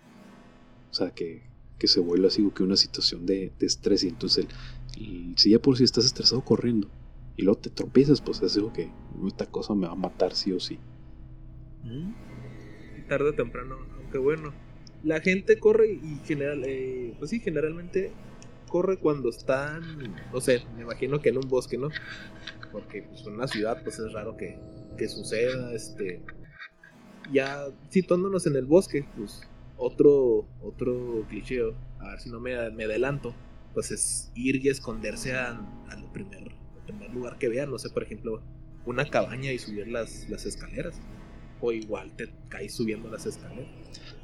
O 0.91 0.95
sea, 0.95 1.11
que, 1.13 1.51
que 1.79 1.89
se 1.89 2.01
vuelve 2.01 2.27
así 2.29 2.47
que 2.55 2.63
una 2.63 2.77
situación 2.77 3.25
de, 3.27 3.53
estrés. 3.61 4.05
Y 4.05 4.09
entonces, 4.09 4.47
si 4.93 5.51
ya 5.51 5.59
por 5.59 5.77
si 5.77 5.85
estás 5.85 6.05
estresado 6.05 6.43
corriendo 6.43 6.91
y 7.37 7.43
luego 7.43 7.61
te 7.61 7.71
tropiezas, 7.71 8.21
pues 8.21 8.43
es 8.43 8.57
algo 8.57 8.73
que 8.73 8.93
esta 9.27 9.47
cosa 9.47 9.75
me 9.75 9.87
va 9.87 9.95
a 9.95 9.97
matar 9.97 10.35
sí 10.35 10.53
o 10.53 10.61
sí. 10.61 10.79
Y 11.83 12.30
tarde 13.11 13.31
o 13.31 13.35
temprano, 13.35 13.77
aunque 13.97 14.19
bueno, 14.19 14.55
la 15.03 15.21
gente 15.21 15.59
corre 15.59 15.91
y 15.95 16.21
general, 16.25 16.63
eh, 16.65 17.13
pues 17.19 17.31
sí, 17.31 17.41
generalmente 17.41 18.13
corre 18.69 18.99
cuando 18.99 19.31
están, 19.31 19.83
no 20.33 20.41
sé, 20.41 20.63
me 20.77 20.83
imagino 20.83 21.21
que 21.21 21.31
en 21.31 21.39
un 21.39 21.49
bosque, 21.49 21.77
¿no? 21.77 21.89
Porque 22.71 23.03
pues 23.03 23.27
en 23.27 23.35
una 23.35 23.49
ciudad 23.49 23.83
pues 23.83 23.99
es 23.99 24.13
raro 24.13 24.37
que, 24.37 24.57
que 24.97 25.09
suceda, 25.09 25.75
este, 25.75 26.23
ya 27.33 27.67
situándonos 27.89 28.47
en 28.47 28.55
el 28.55 28.65
bosque, 28.65 29.05
pues 29.17 29.43
otro, 29.77 30.47
otro 30.63 31.27
cliché, 31.29 31.63
a 31.99 32.11
ver 32.11 32.21
si 32.21 32.31
no 32.31 32.39
me, 32.39 32.71
me 32.71 32.85
adelanto, 32.85 33.35
pues 33.75 33.91
es 33.91 34.31
ir 34.37 34.65
y 34.65 34.69
esconderse 34.69 35.35
al 35.35 35.59
primer, 36.13 36.53
primer 36.87 37.11
lugar 37.11 37.39
que 37.39 37.49
vean, 37.49 37.73
no 37.73 37.79
sé, 37.79 37.91
por 37.91 38.05
ejemplo, 38.05 38.41
una 38.87 39.05
cabaña 39.05 39.51
y 39.51 39.59
subir 39.59 39.89
las, 39.89 40.31
las 40.31 40.47
escaleras 40.47 41.01
o 41.61 41.73
igual 41.73 42.13
te 42.17 42.29
caes 42.49 42.75
subiendo 42.75 43.09
las 43.11 43.27
escaleras. 43.27 43.69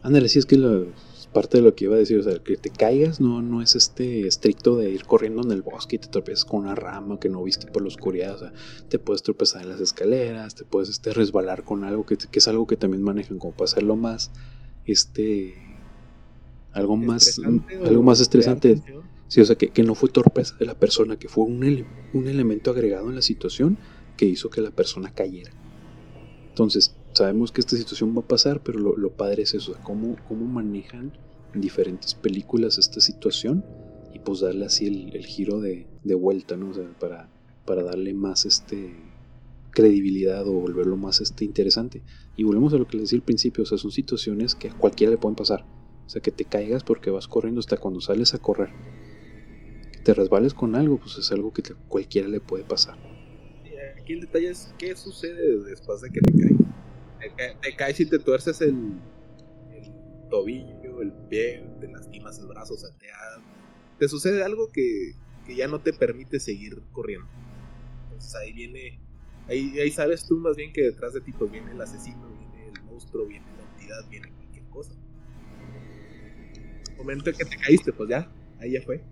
Ándale, 0.03 0.29
sí 0.29 0.39
es 0.39 0.47
que 0.47 0.57
la 0.57 0.85
parte 1.33 1.59
de 1.59 1.65
lo 1.65 1.75
que 1.75 1.85
iba 1.85 1.97
a 1.97 1.99
decir, 1.99 2.19
o 2.19 2.23
sea, 2.23 2.39
que 2.39 2.57
te 2.57 2.71
caigas 2.71 3.21
no, 3.21 3.43
no 3.43 3.61
es 3.63 3.75
este 3.75 4.27
estricto 4.27 4.77
de 4.77 4.91
ir 4.91 5.05
corriendo 5.05 5.43
en 5.43 5.51
el 5.53 5.63
bosque 5.63 5.97
y 5.97 5.99
te 5.99 6.09
tropiezas 6.09 6.45
con 6.45 6.61
una 6.61 6.75
rama 6.75 7.19
que 7.19 7.29
no 7.29 7.43
viste 7.43 7.67
por 7.71 7.83
la 7.83 7.89
oscuridad, 7.89 8.35
o 8.37 8.39
sea, 8.39 8.53
te 8.89 8.99
puedes 8.99 9.23
tropezar 9.23 9.63
en 9.63 9.69
las 9.71 9.81
escaleras, 9.81 10.55
te 10.55 10.65
puedes 10.65 10.89
este, 10.89 11.13
resbalar 11.13 11.65
con 11.65 11.85
algo 11.85 12.07
que, 12.07 12.17
que 12.17 12.39
es 12.39 12.49
algo 12.49 12.67
que 12.67 12.77
también 12.77 13.03
manejan 13.03 13.39
como 13.39 13.53
para 13.55 13.65
hacerlo 13.67 13.97
más, 13.97 14.31
este, 14.85 15.55
algo 16.73 16.97
más, 16.97 17.27
¿Estresante 17.29 17.79
o 17.79 17.85
algo 17.87 18.03
más 18.03 18.21
estresante. 18.21 18.83
Sí, 19.29 19.41
o 19.41 19.45
sea, 19.45 19.57
que, 19.57 19.71
que 19.73 19.83
no 19.83 19.95
fue 19.97 20.09
torpeza 20.09 20.55
de 20.61 20.67
la 20.67 20.79
persona, 20.79 21.17
que 21.17 21.29
fue 21.29 21.45
un, 21.45 21.65
ele- 21.65 21.85
un 22.13 22.29
elemento 22.29 22.71
agregado 22.71 23.09
en 23.09 23.17
la 23.17 23.23
situación 23.23 23.79
que 24.17 24.27
hizo 24.27 24.51
que 24.51 24.61
la 24.61 24.71
persona 24.71 25.13
cayera. 25.13 25.51
Entonces, 26.51 26.97
sabemos 27.17 27.51
que 27.51 27.61
esta 27.61 27.77
situación 27.77 28.15
va 28.17 28.21
a 28.21 28.29
pasar, 28.29 28.63
pero 28.63 28.79
lo, 28.79 29.11
padre 29.13 29.43
es 29.43 29.55
eso, 29.55 29.77
cómo, 29.83 30.17
cómo 30.29 30.45
manejan 30.47 31.13
en 31.55 31.61
diferentes 31.61 32.15
películas 32.15 32.79
esta 32.79 33.01
situación 33.01 33.65
y 34.13 34.19
pues 34.19 34.41
darle 34.41 34.67
así 34.67 34.87
el, 34.87 35.25
giro 35.25 35.61
de, 35.61 35.87
vuelta, 36.05 36.57
¿no? 36.57 36.71
O 36.71 36.75
sea, 36.75 36.85
para, 36.99 37.29
para 37.65 37.83
darle 37.83 38.15
más 38.15 38.45
este 38.45 38.95
credibilidad 39.71 40.47
o 40.49 40.53
volverlo 40.53 40.97
más 40.97 41.21
este 41.21 41.45
interesante. 41.45 42.03
Y 42.35 42.45
volvemos 42.45 42.73
a 42.73 42.79
lo 42.79 42.87
que 42.87 42.97
les 42.97 43.05
decía 43.05 43.19
al 43.19 43.25
principio, 43.25 43.65
o 43.65 43.67
sea, 43.67 43.77
son 43.77 43.91
situaciones 43.91 44.55
que 44.55 44.71
a 44.71 44.75
cualquiera 44.75 45.11
le 45.11 45.19
pueden 45.19 45.37
pasar. 45.37 45.67
O 46.07 46.09
sea, 46.09 46.23
que 46.23 46.31
te 46.31 46.45
caigas 46.45 46.83
porque 46.83 47.11
vas 47.11 47.29
corriendo 47.29 47.61
hasta 47.61 47.77
cuando 47.77 48.01
sales 48.01 48.33
a 48.33 48.39
correr. 48.39 48.71
Que 49.93 49.99
te 50.01 50.15
resbales 50.15 50.55
con 50.55 50.77
algo, 50.77 50.99
pues 50.99 51.19
es 51.19 51.31
algo 51.31 51.53
que 51.53 51.63
cualquiera 51.89 52.29
le 52.29 52.41
puede 52.41 52.65
pasar. 52.65 52.97
Aquí 54.01 54.13
el 54.15 54.21
detalle 54.21 54.51
es 54.51 54.73
qué 54.79 54.95
sucede 54.97 55.63
después 55.65 56.01
de 56.01 56.11
que 56.11 56.21
te 56.21 56.33
caes. 56.33 56.67
Te, 57.31 57.77
caes 57.77 58.01
y 58.01 58.07
te 58.07 58.19
tuerces 58.19 58.61
el, 58.61 59.01
el, 59.73 59.93
tobillo, 60.31 61.03
el 61.03 61.13
pie, 61.29 61.67
te 61.81 61.89
lastimas 61.89 62.39
el 62.39 62.47
brazo, 62.47 62.75
o 62.75 62.79
sea, 62.79 62.91
te, 62.99 63.07
te 63.99 64.09
sucede 64.09 64.43
algo 64.45 64.71
que, 64.73 65.13
que 65.47 65.55
ya 65.55 65.69
no 65.69 65.81
te 65.81 65.93
permite 65.93 66.41
seguir 66.41 66.83
corriendo. 66.93 67.29
Entonces 68.11 68.35
ahí 68.35 68.53
viene 68.53 69.01
Ahí, 69.49 69.79
ahí 69.79 69.91
sabes 69.91 70.27
tú 70.27 70.39
más 70.39 70.57
bien 70.57 70.73
que 70.73 70.83
detrás 70.83 71.13
de 71.13 71.21
ti 71.21 71.33
pues 71.33 71.53
viene 71.53 71.71
el 71.71 71.81
asesino, 71.81 72.29
viene 72.37 72.73
el 72.75 72.83
monstruo, 72.85 73.27
viene 73.27 73.47
la 73.57 73.63
entidad, 73.63 74.05
viene 74.11 74.33
cualquier 74.33 74.65
cosa. 74.65 74.93
El 76.91 76.97
momento 76.97 77.31
en 77.31 77.37
que 77.37 77.45
te 77.45 77.57
caíste, 77.57 77.93
pues 77.93 78.09
ya, 78.09 78.29
ahí 78.59 78.73
ya 78.73 78.83
fue. 78.83 79.05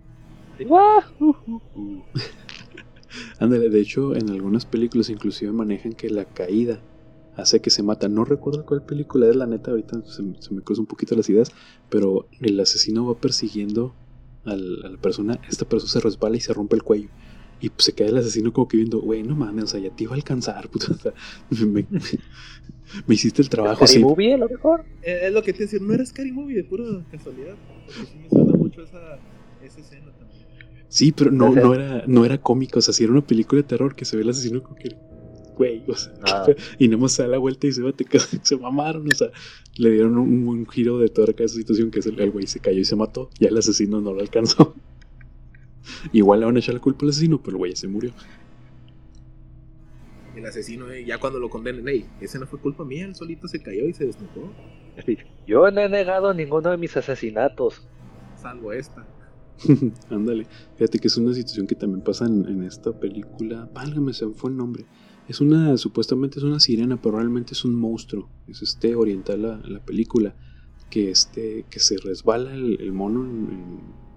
Ándale, 3.38 3.68
de 3.68 3.80
hecho 3.80 4.16
en 4.16 4.28
algunas 4.30 4.66
películas 4.66 5.08
inclusive 5.08 5.52
manejan 5.52 5.92
que 5.92 6.10
la 6.10 6.24
caída 6.24 6.80
hace 7.36 7.60
que 7.60 7.70
se 7.70 7.82
mata. 7.82 8.08
No 8.08 8.24
recuerdo 8.24 8.64
cuál 8.64 8.82
película 8.82 9.28
es, 9.28 9.36
la 9.36 9.46
neta, 9.46 9.70
ahorita 9.70 10.02
se, 10.06 10.22
me 10.22 10.62
cruzan 10.62 10.82
un 10.82 10.86
poquito 10.86 11.14
las 11.14 11.28
ideas, 11.28 11.52
pero 11.88 12.28
el 12.40 12.58
asesino 12.60 13.06
va 13.06 13.14
persiguiendo 13.14 13.94
a 14.44 14.56
la 14.56 14.96
persona, 14.98 15.40
esta 15.48 15.64
persona 15.64 15.90
se 15.90 16.00
resbala 16.00 16.36
y 16.36 16.40
se 16.40 16.52
rompe 16.52 16.76
el 16.76 16.82
cuello. 16.82 17.08
Y 17.60 17.70
pues 17.70 17.84
se 17.86 17.92
cae 17.92 18.08
el 18.08 18.18
asesino 18.18 18.52
como 18.52 18.68
que 18.68 18.76
viendo, 18.76 19.00
güey, 19.00 19.22
no 19.22 19.34
mames, 19.36 19.64
o 19.64 19.66
sea, 19.68 19.80
ya 19.80 19.90
te 19.90 20.04
iba 20.04 20.12
a 20.12 20.16
alcanzar, 20.16 20.68
puta. 20.68 20.86
O 21.50 21.54
sea, 21.54 21.66
me, 21.66 21.86
me, 23.06 23.14
hiciste 23.14 23.40
el 23.40 23.48
trabajo. 23.48 23.86
¿Scary 23.86 24.02
Movie 24.02 24.34
a 24.34 24.38
lo 24.38 24.48
mejor? 24.48 24.84
Eh, 25.02 25.20
es 25.24 25.32
lo 25.32 25.42
que 25.42 25.52
te 25.52 25.62
decía, 25.62 25.78
no 25.80 25.94
era 25.94 26.04
Scary 26.04 26.32
Movie 26.32 26.56
de 26.56 26.64
pura 26.64 26.84
casualidad. 27.10 27.54
Porque 27.86 28.10
sí 28.10 28.18
me 28.18 28.28
suena 28.28 28.52
mucho 28.58 28.82
esa, 28.82 29.18
esa 29.62 29.80
escena 29.80 30.12
también. 30.18 30.44
Sí, 30.88 31.12
pero 31.12 31.30
no, 31.30 31.54
no, 31.54 31.74
era, 31.74 32.04
no 32.06 32.24
era 32.24 32.38
cómico, 32.38 32.80
o 32.80 32.82
sea, 32.82 32.92
si 32.92 33.02
era 33.02 33.12
una 33.12 33.26
película 33.26 33.62
de 33.62 33.68
terror 33.68 33.96
que 33.96 34.04
se 34.04 34.16
ve 34.16 34.22
el 34.22 34.28
asesino 34.28 34.62
como 34.62 34.76
que 34.76 34.90
güey, 35.56 35.82
o 35.88 35.94
sea, 35.94 36.12
ah. 36.24 36.46
y 36.78 36.88
nada 36.88 37.02
más 37.02 37.12
se 37.12 37.22
da 37.22 37.28
la 37.28 37.38
vuelta 37.38 37.66
y 37.66 37.72
se 37.72 37.82
se 38.42 38.56
mamaron, 38.56 39.06
o 39.06 39.14
sea, 39.14 39.28
le 39.76 39.90
dieron 39.90 40.18
un, 40.18 40.46
un 40.48 40.66
giro 40.66 40.98
de 40.98 41.08
toda 41.08 41.32
esa 41.36 41.56
situación 41.56 41.90
que 41.90 42.00
es 42.00 42.06
el, 42.06 42.18
el 42.20 42.30
güey 42.30 42.46
se 42.46 42.60
cayó 42.60 42.80
y 42.80 42.84
se 42.84 42.96
mató, 42.96 43.30
ya 43.38 43.48
el 43.48 43.58
asesino 43.58 44.00
no 44.00 44.12
lo 44.12 44.20
alcanzó. 44.20 44.74
Igual 46.12 46.40
le 46.40 46.46
van 46.46 46.56
a 46.56 46.58
echar 46.58 46.74
la 46.74 46.80
culpa 46.80 47.04
al 47.04 47.10
asesino, 47.10 47.40
pero 47.42 47.52
el 47.52 47.58
güey 47.58 47.76
se 47.76 47.88
murió. 47.88 48.12
El 50.36 50.46
asesino, 50.46 50.90
eh, 50.90 51.04
ya 51.04 51.18
cuando 51.18 51.38
lo 51.38 51.48
condenen, 51.48 51.84
hey, 51.86 52.06
ese 52.20 52.38
no 52.38 52.46
fue 52.46 52.58
culpa 52.58 52.84
mía, 52.84 53.04
él 53.04 53.14
solito 53.14 53.46
se 53.46 53.62
cayó 53.62 53.86
y 53.86 53.92
se 53.92 54.06
desnudó. 54.06 54.52
Yo 55.46 55.70
no 55.70 55.80
he 55.80 55.88
negado 55.88 56.34
ninguno 56.34 56.70
de 56.70 56.76
mis 56.76 56.96
asesinatos. 56.96 57.86
Salvo 58.36 58.72
esta. 58.72 59.06
Ándale, 60.10 60.46
fíjate 60.76 60.98
que 60.98 61.08
es 61.08 61.16
una 61.16 61.32
situación 61.32 61.66
que 61.66 61.74
también 61.74 62.02
pasa 62.02 62.26
en, 62.26 62.62
esta 62.64 62.92
película. 62.92 63.68
Válgame, 63.72 64.12
se 64.12 64.26
me 64.26 64.34
fue 64.34 64.50
el 64.50 64.56
nombre. 64.56 64.84
Es 65.28 65.40
una, 65.40 65.76
supuestamente 65.78 66.38
es 66.38 66.44
una 66.44 66.60
sirena, 66.60 67.00
pero 67.00 67.16
realmente 67.16 67.52
es 67.52 67.64
un 67.64 67.74
monstruo. 67.74 68.28
Es 68.46 68.62
este 68.62 68.94
oriental 68.94 69.42
la, 69.42 69.62
la 69.66 69.84
película. 69.84 70.36
Que 70.90 71.10
este, 71.10 71.64
que 71.70 71.80
se 71.80 71.96
resbala 71.96 72.54
el, 72.54 72.92
mono 72.92 73.26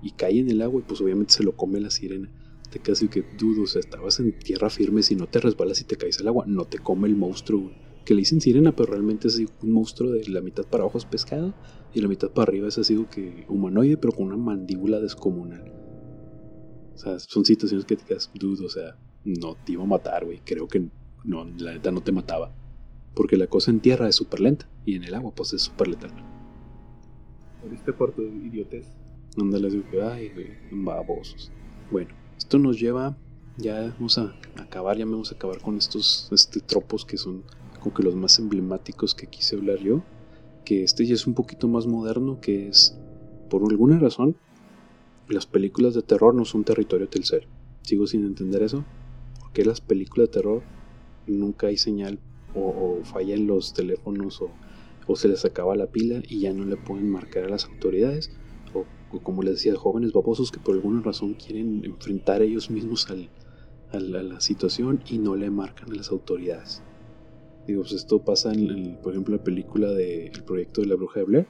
y 0.03 0.11
cae 0.11 0.39
en 0.39 0.51
el 0.51 0.61
agua 0.61 0.81
y 0.81 0.83
pues 0.83 1.01
obviamente 1.01 1.33
se 1.33 1.43
lo 1.43 1.55
come 1.55 1.79
la 1.79 1.89
sirena. 1.89 2.29
Te 2.69 2.79
quedas 2.79 3.03
que 3.09 3.25
dudo, 3.37 3.63
o 3.63 3.67
sea, 3.67 3.79
estabas 3.79 4.19
en 4.19 4.37
tierra 4.37 4.69
firme, 4.69 5.01
si 5.01 5.15
no 5.15 5.27
te 5.27 5.39
resbalas 5.39 5.79
y 5.81 5.85
te 5.85 5.95
caes 5.95 6.19
al 6.19 6.27
agua, 6.27 6.43
no 6.45 6.65
te 6.65 6.79
come 6.79 7.07
el 7.07 7.15
monstruo, 7.15 7.71
Que 8.03 8.13
le 8.13 8.19
dicen 8.19 8.41
sirena, 8.41 8.75
pero 8.75 8.91
realmente 8.91 9.29
es 9.29 9.41
un 9.61 9.71
monstruo 9.71 10.11
de 10.11 10.27
la 10.27 10.41
mitad 10.41 10.65
para 10.65 10.83
abajo 10.83 10.97
es 10.97 11.05
pescado 11.05 11.55
y 11.93 12.01
la 12.01 12.09
mitad 12.09 12.29
para 12.29 12.49
arriba 12.49 12.67
es 12.67 12.77
así 12.77 13.01
que 13.09 13.45
humanoide, 13.47 13.97
pero 13.97 14.13
con 14.13 14.27
una 14.27 14.37
mandíbula 14.37 14.99
descomunal. 14.99 15.73
O 16.93 16.97
sea, 16.97 17.19
son 17.19 17.45
situaciones 17.45 17.85
que 17.85 17.95
te 17.95 18.05
quedas 18.05 18.29
dudo, 18.35 18.65
o 18.65 18.69
sea, 18.69 18.97
no 19.27 19.55
te 19.55 19.73
iba 19.73 19.83
a 19.83 19.87
matar, 19.87 20.25
güey. 20.25 20.41
Creo 20.43 20.67
que 20.67 20.87
no, 21.23 21.45
la 21.57 21.73
neta 21.73 21.91
no 21.91 22.01
te 22.01 22.11
mataba. 22.11 22.53
Porque 23.13 23.37
la 23.37 23.47
cosa 23.47 23.71
en 23.71 23.79
tierra 23.79 24.07
es 24.07 24.15
súper 24.15 24.39
lenta 24.39 24.67
y 24.85 24.95
en 24.95 25.03
el 25.03 25.13
agua 25.15 25.33
pues 25.35 25.53
es 25.53 25.63
súper 25.63 25.89
letal. 25.89 26.11
Moriste 27.63 27.93
por 27.93 28.13
tu 28.13 28.21
idiotez. 28.21 28.87
Ándale, 29.37 29.67
ay, 30.03 30.31
güey, 30.33 30.57
babosos. 30.71 31.51
Bueno, 31.91 32.09
esto 32.37 32.57
nos 32.57 32.79
lleva, 32.79 33.17
ya 33.57 33.93
vamos 33.97 34.17
a 34.17 34.33
acabar, 34.55 34.97
ya 34.97 35.05
vamos 35.05 35.31
a 35.31 35.35
acabar 35.35 35.61
con 35.61 35.77
estos 35.77 36.29
este, 36.31 36.59
tropos 36.59 37.05
que 37.05 37.17
son 37.17 37.43
como 37.79 37.93
que 37.93 38.03
los 38.03 38.15
más 38.15 38.39
emblemáticos 38.39 39.13
que 39.13 39.27
quise 39.27 39.55
hablar 39.55 39.79
yo. 39.79 40.03
Que 40.65 40.83
este 40.83 41.05
ya 41.05 41.13
es 41.13 41.27
un 41.27 41.33
poquito 41.33 41.67
más 41.67 41.87
moderno, 41.87 42.39
que 42.41 42.67
es, 42.67 42.97
por 43.49 43.63
alguna 43.63 43.99
razón, 43.99 44.35
las 45.29 45.45
películas 45.45 45.93
de 45.93 46.01
terror 46.01 46.33
no 46.33 46.45
son 46.45 46.63
territorio 46.63 47.07
Telcel. 47.07 47.47
Sigo 47.81 48.07
sin 48.07 48.25
entender 48.25 48.63
eso. 48.63 48.83
Porque 49.57 49.69
las 49.69 49.81
películas 49.81 50.27
de 50.27 50.33
terror 50.33 50.61
nunca 51.25 51.65
hay 51.65 51.77
señal 51.77 52.19
o, 52.53 52.99
o 52.99 53.03
fallan 53.03 53.47
los 53.47 53.73
teléfonos 53.73 54.39
o, 55.07 55.15
se 55.15 55.29
les 55.29 55.45
acaba 55.45 55.75
la 55.75 55.87
pila 55.87 56.21
y 56.29 56.41
ya 56.41 56.53
no 56.53 56.63
le 56.63 56.77
pueden 56.77 57.09
marcar 57.09 57.45
a 57.45 57.49
las 57.49 57.65
autoridades? 57.65 58.29
o 58.75 58.85
como 59.23 59.41
les 59.41 59.53
decía, 59.53 59.75
jóvenes 59.75 60.13
babosos 60.13 60.51
que 60.51 60.59
por 60.59 60.75
alguna 60.75 61.01
razón 61.01 61.33
quieren 61.33 61.83
enfrentar 61.85 62.43
ellos 62.43 62.69
mismos 62.69 63.07
a, 63.09 63.99
la, 63.99 64.39
situación 64.41 65.01
y 65.09 65.17
no 65.17 65.35
le 65.35 65.49
marcan 65.49 65.91
a 65.91 65.95
las 65.95 66.11
autoridades. 66.11 66.83
Digo, 67.65 67.81
pues 67.81 67.93
esto 67.93 68.23
pasa 68.23 68.53
en, 68.53 68.99
por 69.01 69.13
ejemplo, 69.13 69.37
la 69.37 69.43
película 69.43 69.89
de 69.91 70.27
El 70.27 70.43
proyecto 70.43 70.81
de 70.81 70.87
la 70.87 70.95
bruja 70.95 71.21
de 71.21 71.25
Blair, 71.25 71.47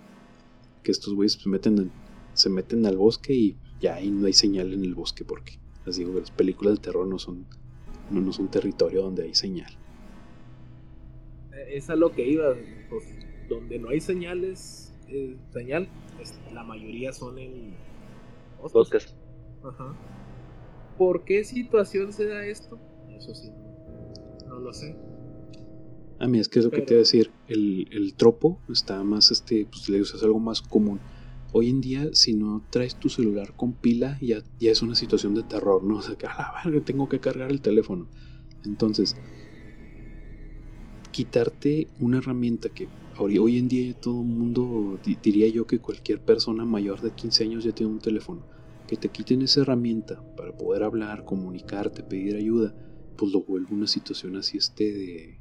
que 0.82 0.91
estos 0.91 1.14
güeyes 1.14 1.34
se 1.34 1.49
meten, 1.49 1.91
se 2.34 2.49
meten 2.49 2.86
al 2.86 2.95
bosque 2.95 3.34
y 3.34 3.58
ya 3.82 3.95
ahí 3.95 4.12
no 4.12 4.28
hay 4.28 4.34
señal 4.34 4.72
en 4.72 4.86
el 4.86 4.95
bosque 4.95 5.26
porque, 5.26 5.60
les 5.86 5.97
digo, 5.97 6.18
las 6.18 6.32
películas 6.32 6.76
de 6.76 6.82
terror 6.82 7.05
no 7.05 7.20
son, 7.20 7.47
no, 8.10 8.22
no 8.22 8.34
son 8.34 8.49
territorio 8.49 9.01
donde 9.01 9.24
hay 9.24 9.34
señal. 9.34 9.72
Es 11.70 11.89
a 11.89 11.95
lo 11.95 12.12
que 12.12 12.28
iba, 12.28 12.55
pues, 12.89 13.03
donde 13.49 13.80
no 13.80 13.89
hay 13.89 13.99
señales, 13.99 14.93
eh, 15.08 15.38
señal, 15.51 15.89
la 16.53 16.64
mayoría 16.64 17.14
son 17.14 17.38
en 17.39 17.74
bosques. 18.74 19.16
Ajá. 19.64 19.95
¿Por 20.97 21.24
qué 21.24 21.43
situación 21.43 22.12
se 22.12 22.26
da 22.26 22.45
esto? 22.45 22.80
Eso 23.16 23.34
sí, 23.36 23.51
no, 24.47 24.60
lo 24.60 24.74
sé. 24.74 24.95
A 26.20 26.28
mí 26.28 26.39
es 26.39 26.49
que 26.49 26.60
es 26.60 26.66
lo 26.66 26.72
que 26.72 26.82
te 26.82 26.93
iba 26.93 26.99
a 26.99 27.03
decir, 27.05 27.32
el, 27.47 27.88
el, 27.91 28.16
tropo 28.16 28.60
está 28.70 29.03
más, 29.03 29.30
este, 29.30 29.68
pues 29.70 29.88
le 29.89 29.99
es 29.99 30.24
algo 30.24 30.39
más 30.39 30.62
común. 30.62 30.99
Hoy 31.54 31.70
en 31.70 31.82
día, 31.82 32.10
si 32.14 32.34
no 32.34 32.66
traes 32.70 32.95
tu 32.95 33.10
celular 33.10 33.56
con 33.56 33.74
pila, 33.74 34.20
ya, 34.22 34.43
es 34.60 34.82
una 34.82 34.95
situación 34.95 35.34
de 35.34 35.43
terror, 35.43 35.84
¿no? 35.84 35.98
O 36.00 36.02
sea, 36.02 36.16
que 36.16 36.28
a 36.28 36.62
la 36.66 36.82
tengo 36.82 37.08
que 37.08 37.20
cargar 37.20 37.52
el 37.52 37.62
teléfono. 37.62 38.08
Entonces, 38.66 39.16
quitarte 41.12 41.88
una 42.00 42.20
herramienta 42.20 42.70
que 42.70 42.88
hoy, 43.18 43.58
en 43.58 43.68
día 43.68 43.93
todo 44.00 44.22
el 44.22 44.28
mundo, 44.28 45.00
diría 45.24 45.48
yo 45.48 45.66
que 45.66 45.80
cualquier 45.80 46.22
persona 46.22 46.66
mayor 46.66 47.02
de 47.02 47.12
15 47.12 47.43
años 47.43 47.64
ya 47.64 47.72
tiene 47.72 47.91
un 47.91 48.00
teléfono. 48.00 48.45
Que 48.88 48.98
te 48.98 49.10
quiten 49.10 49.41
esa 49.41 49.62
herramienta 49.62 50.24
para 50.36 50.56
poder 50.56 50.84
hablar, 50.84 51.26
comunicarte, 51.26 52.04
pedir 52.04 52.36
ayuda, 52.36 52.76
pues 53.18 53.32
lo 53.32 53.41
vuelve 53.41 53.74
una 53.74 53.88
situación 53.88 54.36
así 54.36 54.58
este 54.58 55.39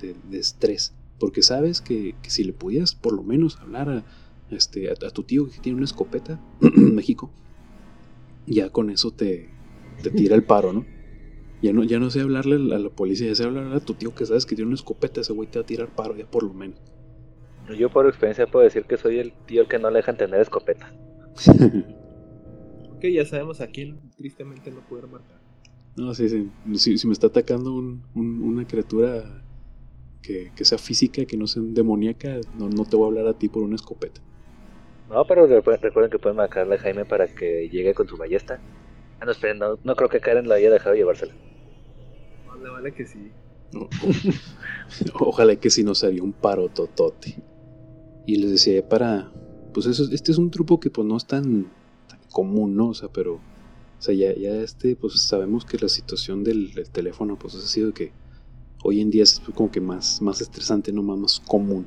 de, 0.00 0.38
estrés. 0.38 0.94
Porque 1.18 1.42
sabes 1.42 1.80
que, 1.80 2.14
si 2.26 2.44
le 2.44 2.52
pudieras 2.52 2.94
por 2.94 3.12
lo 3.12 3.22
menos 3.22 3.58
hablar 3.58 3.90
a, 3.90 4.04
este, 4.50 4.90
a, 4.90 4.94
tu 4.94 5.22
tío 5.22 5.48
que 5.48 5.58
tiene 5.60 5.76
una 5.76 5.84
escopeta 5.84 6.40
en 6.60 6.94
México, 6.94 7.32
ya 8.46 8.70
con 8.70 8.90
eso 8.90 9.12
te, 9.12 9.50
te 10.02 10.10
tira 10.10 10.34
el 10.34 10.44
paro, 10.44 10.72
¿no? 10.72 10.86
Ya 11.62 11.72
no, 11.72 11.84
ya 11.84 11.98
no 11.98 12.10
sé 12.10 12.20
hablarle 12.20 12.74
a 12.74 12.78
la 12.78 12.88
policía, 12.88 13.28
ya 13.28 13.34
sé 13.34 13.44
hablarle 13.44 13.76
a 13.76 13.80
tu 13.80 13.94
tío 13.94 14.14
que 14.14 14.24
sabes 14.24 14.46
que 14.46 14.54
tiene 14.54 14.68
una 14.68 14.76
escopeta, 14.76 15.20
ese 15.20 15.32
güey 15.32 15.48
te 15.48 15.58
va 15.58 15.62
a 15.62 15.66
tirar 15.66 15.94
paro 15.94 16.16
ya 16.16 16.26
por 16.26 16.42
lo 16.42 16.54
menos. 16.54 16.80
Yo 17.78 17.90
por 17.90 18.06
experiencia 18.06 18.46
puedo 18.46 18.64
decir 18.64 18.84
que 18.84 18.96
soy 18.96 19.18
el 19.18 19.32
tío 19.46 19.68
que 19.68 19.78
no 19.78 19.90
le 19.90 19.98
dejan 19.98 20.16
tener 20.16 20.40
escopeta. 20.40 20.92
ok, 22.96 23.04
ya 23.12 23.24
sabemos 23.24 23.60
a 23.60 23.68
quién 23.68 24.00
tristemente 24.16 24.70
no 24.70 24.80
poder 24.80 25.06
matar. 25.06 25.40
No, 25.96 26.14
sí, 26.14 26.28
sí. 26.28 26.48
Si, 26.96 27.06
me 27.06 27.12
está 27.12 27.28
atacando 27.28 27.74
una 28.14 28.66
criatura 28.66 29.44
que, 30.22 30.52
sea 30.64 30.78
física, 30.78 31.24
que 31.24 31.36
no 31.36 31.46
sea 31.46 31.62
demoníaca, 31.64 32.40
no, 32.58 32.68
no 32.68 32.84
te 32.84 32.96
voy 32.96 33.04
a 33.04 33.08
hablar 33.08 33.26
a 33.26 33.38
ti 33.38 33.48
por 33.48 33.62
una 33.62 33.76
escopeta. 33.76 34.20
No, 35.10 35.26
pero 35.26 35.46
recuerden 35.46 36.10
que 36.10 36.18
pueden 36.18 36.36
marcarle 36.36 36.76
a 36.76 36.78
Jaime 36.78 37.04
para 37.04 37.26
que 37.26 37.68
llegue 37.68 37.94
con 37.94 38.08
su 38.08 38.16
ballesta. 38.16 38.60
Ah, 39.20 39.24
no, 39.24 39.32
esperen, 39.32 39.58
no, 39.58 39.96
creo 39.96 40.08
que 40.08 40.20
Karen 40.20 40.48
la 40.48 40.54
haya 40.54 40.70
dejado 40.70 40.94
llevársela. 40.94 41.34
Vale, 42.46 42.70
vale 42.70 42.92
que 42.94 43.06
sí. 43.06 43.32
Ojalá 45.14 45.56
que 45.56 45.68
si 45.68 45.84
nos 45.84 46.04
haría 46.04 46.22
un 46.22 46.32
paro 46.32 46.68
totote. 46.68 47.36
Y 48.26 48.36
les 48.36 48.52
decía, 48.52 48.88
para, 48.88 49.32
pues 49.74 49.86
eso, 49.86 50.04
este 50.12 50.30
es 50.30 50.38
un 50.38 50.50
truco 50.50 50.78
que 50.78 50.90
pues 50.90 51.06
no 51.06 51.16
es 51.16 51.26
tan, 51.26 51.66
común, 52.30 52.76
¿no? 52.76 52.88
O 52.88 52.94
sea, 52.94 53.08
pero, 53.12 53.34
o 53.34 54.02
sea, 54.02 54.14
ya, 54.14 54.34
ya 54.34 54.54
este, 54.62 54.96
pues 54.96 55.20
sabemos 55.20 55.64
que 55.64 55.78
la 55.78 55.88
situación 55.88 56.44
del, 56.44 56.72
teléfono, 56.92 57.38
pues 57.38 57.54
ha 57.54 57.60
sido 57.60 57.92
que 57.92 58.12
hoy 58.82 59.00
en 59.00 59.10
día 59.10 59.24
es 59.24 59.40
como 59.54 59.70
que 59.70 59.80
más, 59.80 60.22
más 60.22 60.40
estresante, 60.40 60.92
¿no? 60.92 61.02
Más, 61.02 61.18
más 61.18 61.40
común. 61.40 61.86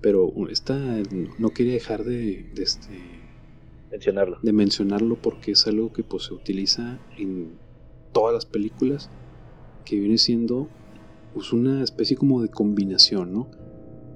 Pero 0.00 0.32
esta 0.50 0.78
no 1.38 1.50
quería 1.50 1.72
dejar 1.72 2.04
de, 2.04 2.50
este, 2.56 2.98
mencionarlo. 3.90 4.38
De 4.42 4.52
mencionarlo 4.52 5.16
porque 5.16 5.52
es 5.52 5.66
algo 5.66 5.92
que 5.92 6.02
pues, 6.02 6.24
se 6.24 6.34
utiliza 6.34 7.00
en 7.16 7.54
todas 8.12 8.34
las 8.34 8.46
películas, 8.46 9.10
que 9.84 9.98
viene 9.98 10.18
siendo 10.18 10.68
pues, 11.34 11.52
una 11.52 11.82
especie 11.82 12.16
como 12.16 12.42
de 12.42 12.48
combinación, 12.48 13.32
¿no? 13.32 13.50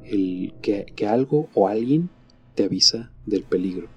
El 0.04 0.54
que, 0.62 0.86
que 0.94 1.06
algo 1.06 1.48
o 1.54 1.68
alguien 1.68 2.10
te 2.54 2.64
avisa 2.64 3.12
del 3.26 3.44
peligro. 3.44 3.88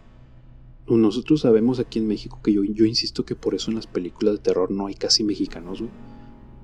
Nosotros 0.88 1.41
sabemos 1.41 1.79
aquí 1.79 1.99
en 1.99 2.07
México 2.07 2.41
que 2.43 2.51
yo, 2.51 2.63
yo 2.63 2.86
insisto 2.86 3.25
que 3.25 3.36
por 3.36 3.55
eso 3.55 3.71
en 3.71 3.75
las 3.75 3.88
películas 3.88 4.36
de 4.36 4.39
terror 4.41 4.69
no 4.69 4.88
hay 4.88 4.95
casi 4.95 5.23
mexicanos, 5.23 5.79
güey. 5.79 5.91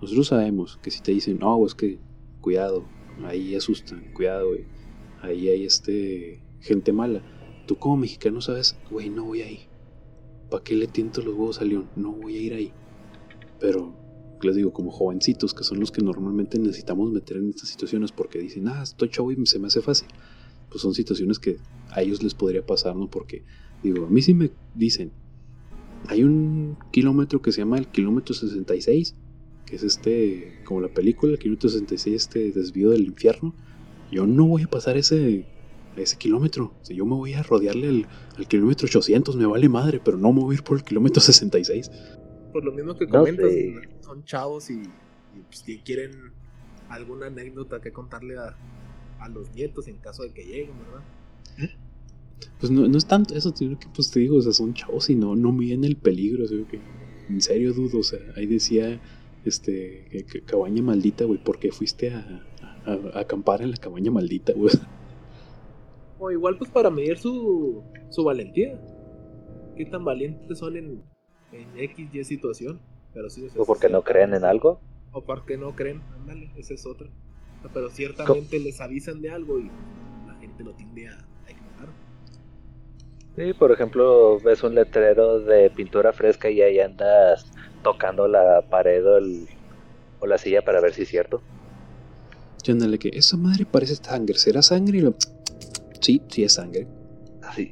Nosotros 0.01 0.27
sabemos 0.27 0.77
que 0.81 0.91
si 0.91 1.01
te 1.01 1.11
dicen, 1.11 1.39
no, 1.39 1.65
es 1.65 1.75
que 1.75 1.99
cuidado, 2.41 2.85
ahí 3.25 3.55
asustan, 3.55 4.11
cuidado, 4.13 4.49
güey. 4.49 4.65
Ahí 5.21 5.49
hay 5.49 5.65
este 5.65 6.41
gente 6.61 6.93
mala. 6.93 7.21
Tú 7.67 7.77
como 7.77 7.97
mexicano 7.97 8.41
sabes, 8.41 8.77
güey, 8.89 9.09
no 9.09 9.25
voy 9.25 9.41
ahí. 9.41 9.67
¿Para 10.49 10.63
qué 10.63 10.75
le 10.75 10.87
tiento 10.87 11.21
los 11.21 11.35
huevos 11.35 11.61
a 11.61 11.65
León? 11.65 11.89
No 11.95 12.11
voy 12.11 12.35
a 12.35 12.41
ir 12.41 12.53
ahí. 12.53 12.73
Pero 13.59 13.95
les 14.41 14.55
digo, 14.55 14.71
como 14.71 14.91
jovencitos, 14.91 15.53
que 15.53 15.63
son 15.63 15.79
los 15.79 15.91
que 15.91 16.01
normalmente 16.01 16.57
necesitamos 16.57 17.11
meter 17.11 17.37
en 17.37 17.49
estas 17.49 17.69
situaciones 17.69 18.11
porque 18.11 18.39
dicen, 18.39 18.67
ah, 18.67 18.81
estoy 18.81 19.09
chavo 19.09 19.31
y 19.31 19.45
se 19.45 19.59
me 19.59 19.67
hace 19.67 19.81
fácil. 19.81 20.07
Pues 20.69 20.81
son 20.81 20.93
situaciones 20.93 21.39
que 21.39 21.57
a 21.91 22.01
ellos 22.01 22.23
les 22.23 22.33
podría 22.33 22.65
pasar, 22.65 22.95
¿no? 22.95 23.09
Porque 23.09 23.43
Digo, 23.83 24.05
a 24.05 24.09
mí 24.09 24.21
sí 24.21 24.33
me 24.33 24.51
dicen, 24.75 25.11
hay 26.07 26.23
un 26.23 26.77
kilómetro 26.91 27.41
que 27.41 27.51
se 27.51 27.61
llama 27.61 27.77
el 27.77 27.87
kilómetro 27.87 28.33
66, 28.33 29.15
que 29.65 29.75
es 29.75 29.83
este, 29.83 30.61
como 30.65 30.81
la 30.81 30.89
película, 30.89 31.33
el 31.33 31.39
kilómetro 31.39 31.69
66, 31.69 32.15
este 32.15 32.51
desvío 32.51 32.89
del 32.89 33.05
infierno. 33.05 33.55
Yo 34.11 34.25
no 34.25 34.45
voy 34.45 34.63
a 34.63 34.67
pasar 34.67 34.97
ese, 34.97 35.45
ese 35.95 36.17
kilómetro. 36.17 36.73
Si 36.81 36.95
yo 36.95 37.05
me 37.05 37.15
voy 37.15 37.33
a 37.33 37.43
rodearle 37.43 38.07
al, 38.37 38.47
kilómetro 38.47 38.87
800, 38.87 39.35
me 39.35 39.45
vale 39.45 39.69
madre, 39.69 40.01
pero 40.03 40.17
no 40.17 40.31
me 40.31 40.41
voy 40.41 40.55
a 40.55 40.57
ir 40.57 40.63
por 40.63 40.77
el 40.77 40.83
kilómetro 40.83 41.21
66. 41.21 41.91
Por 42.51 42.63
lo 42.63 42.71
mismo 42.71 42.95
que 42.95 43.07
comentas, 43.07 43.51
son 44.01 44.23
chavos 44.23 44.69
y, 44.69 44.81
pues, 45.47 45.59
si 45.59 45.79
quieren 45.79 46.11
alguna 46.89 47.27
anécdota 47.27 47.79
que 47.79 47.91
contarle 47.91 48.37
a, 48.37 48.57
a 49.19 49.29
los 49.29 49.53
nietos 49.53 49.87
en 49.87 49.97
caso 49.97 50.23
de 50.23 50.31
que 50.31 50.43
lleguen, 50.43 50.73
¿verdad? 50.79 51.03
Pues 52.59 52.71
no, 52.71 52.87
no 52.87 52.97
es 52.97 53.05
tanto 53.05 53.35
eso, 53.35 53.53
tío, 53.53 53.77
que 53.79 53.87
pues 53.93 54.11
te 54.11 54.19
digo, 54.19 54.37
o 54.37 54.41
sea, 54.41 54.53
son 54.53 54.73
chavos 54.73 55.09
y 55.09 55.15
no, 55.15 55.35
no 55.35 55.51
miden 55.51 55.83
el 55.83 55.95
peligro, 55.95 56.45
o 56.45 56.67
que 56.67 56.79
en 57.29 57.41
serio 57.41 57.73
dudo, 57.73 57.99
o 57.99 58.03
sea, 58.03 58.19
ahí 58.35 58.45
decía, 58.45 58.99
este, 59.45 60.25
que, 60.29 60.41
cabaña 60.41 60.81
maldita, 60.81 61.25
güey, 61.25 61.41
¿por 61.41 61.59
qué 61.59 61.71
fuiste 61.71 62.11
a, 62.11 62.45
a, 62.89 63.19
acampar 63.19 63.61
en 63.61 63.71
la 63.71 63.77
cabaña 63.77 64.11
maldita, 64.11 64.53
güey? 64.53 64.73
O 66.17 66.31
igual 66.31 66.57
pues 66.57 66.69
para 66.69 66.89
medir 66.89 67.17
su, 67.17 67.83
su 68.09 68.23
valentía, 68.23 68.79
qué 69.75 69.85
tan 69.85 70.03
valientes 70.03 70.59
son 70.59 70.75
en, 70.75 71.03
en 71.51 71.79
X, 71.79 72.13
Y 72.13 72.23
situación, 72.23 72.81
pero 73.13 73.29
sí, 73.29 73.47
o, 73.55 73.65
porque 73.65 73.89
no 73.89 74.03
creen 74.03 74.33
en 74.33 74.43
algo. 74.43 74.81
O 75.11 75.23
porque 75.23 75.57
no 75.57 75.75
creen, 75.75 76.01
ándale, 76.13 76.51
esa 76.57 76.73
es 76.73 76.85
otra. 76.85 77.07
Pero 77.73 77.89
ciertamente 77.89 78.59
les 78.59 78.79
avisan 78.79 79.21
de 79.21 79.31
algo 79.31 79.59
y 79.59 79.69
la 80.27 80.35
gente 80.39 80.63
lo 80.63 80.73
tiende 80.73 81.07
a 81.07 81.29
Sí, 83.39 83.53
por 83.53 83.71
ejemplo, 83.71 84.37
ves 84.41 84.63
un 84.63 84.75
letrero 84.75 85.39
de 85.39 85.69
pintura 85.69 86.11
fresca 86.11 86.49
y 86.49 86.61
ahí 86.61 86.81
andas 86.81 87.49
tocando 87.83 88.27
la 88.27 88.61
pared 88.69 89.01
o, 90.19 90.27
la 90.27 90.37
silla 90.37 90.61
para 90.61 90.81
ver 90.81 90.93
si 90.93 91.03
es 91.03 91.07
cierto. 91.07 91.41
Yo 92.69 92.73
andale 92.73 92.99
que 92.99 93.09
esa 93.13 93.35
madre 93.35 93.65
parece 93.65 93.95
sangre, 93.95 94.37
¿será 94.37 94.61
sangre? 94.61 94.99
Y 94.99 95.01
lo... 95.01 95.15
Sí, 96.01 96.21
sí 96.29 96.43
es 96.43 96.53
sangre. 96.53 96.85
Así. 97.41 97.71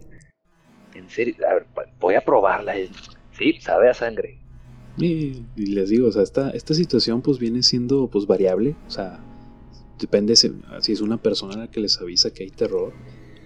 En 0.96 1.08
serio, 1.08 1.36
a 1.48 1.54
ver, 1.54 1.68
voy 2.00 2.16
a 2.16 2.22
probarla. 2.22 2.74
Sí, 3.38 3.60
sabe 3.62 3.92
a 3.92 3.94
sangre. 3.94 4.40
Y, 4.98 5.46
les 5.56 5.90
digo, 5.90 6.08
o 6.08 6.12
sea, 6.12 6.24
esta, 6.24 6.50
esta 6.50 6.74
situación 6.74 7.22
pues 7.22 7.38
viene 7.38 7.62
siendo 7.62 8.08
pues 8.08 8.26
variable, 8.26 8.76
o 8.88 8.90
sea, 8.90 9.20
depende 10.00 10.36
si, 10.36 10.52
si 10.82 10.94
es 10.94 11.02
una 11.02 11.22
persona 11.22 11.54
a 11.54 11.58
la 11.58 11.68
que 11.70 11.80
les 11.80 12.02
avisa 12.02 12.34
que 12.34 12.42
hay 12.42 12.50
terror 12.50 12.92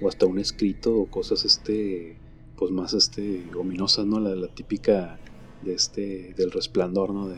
o 0.02 0.08
hasta 0.08 0.28
un 0.28 0.39
escrito 0.39 0.95
o 0.95 1.08
cosas 1.08 1.43
este 1.43 2.18
pues 2.56 2.72
más 2.72 2.93
este 2.93 3.43
ominosas 3.58 4.06
no 4.06 4.22
la, 4.22 4.36
la 4.36 4.47
típica 4.47 5.20
de 5.64 5.74
este 5.74 6.34
del 6.38 6.52
resplandor 6.52 7.14
no 7.14 7.28
de, 7.28 7.38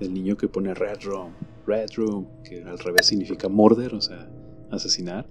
del 0.00 0.14
niño 0.14 0.36
que 0.36 0.48
pone 0.48 0.74
red 0.74 1.02
room 1.02 1.32
red 1.68 1.88
room 1.96 2.26
que 2.42 2.62
al 2.62 2.78
revés 2.78 3.06
significa 3.06 3.48
morder 3.48 3.94
o 3.94 4.00
sea 4.00 4.30
asesinar 4.70 5.28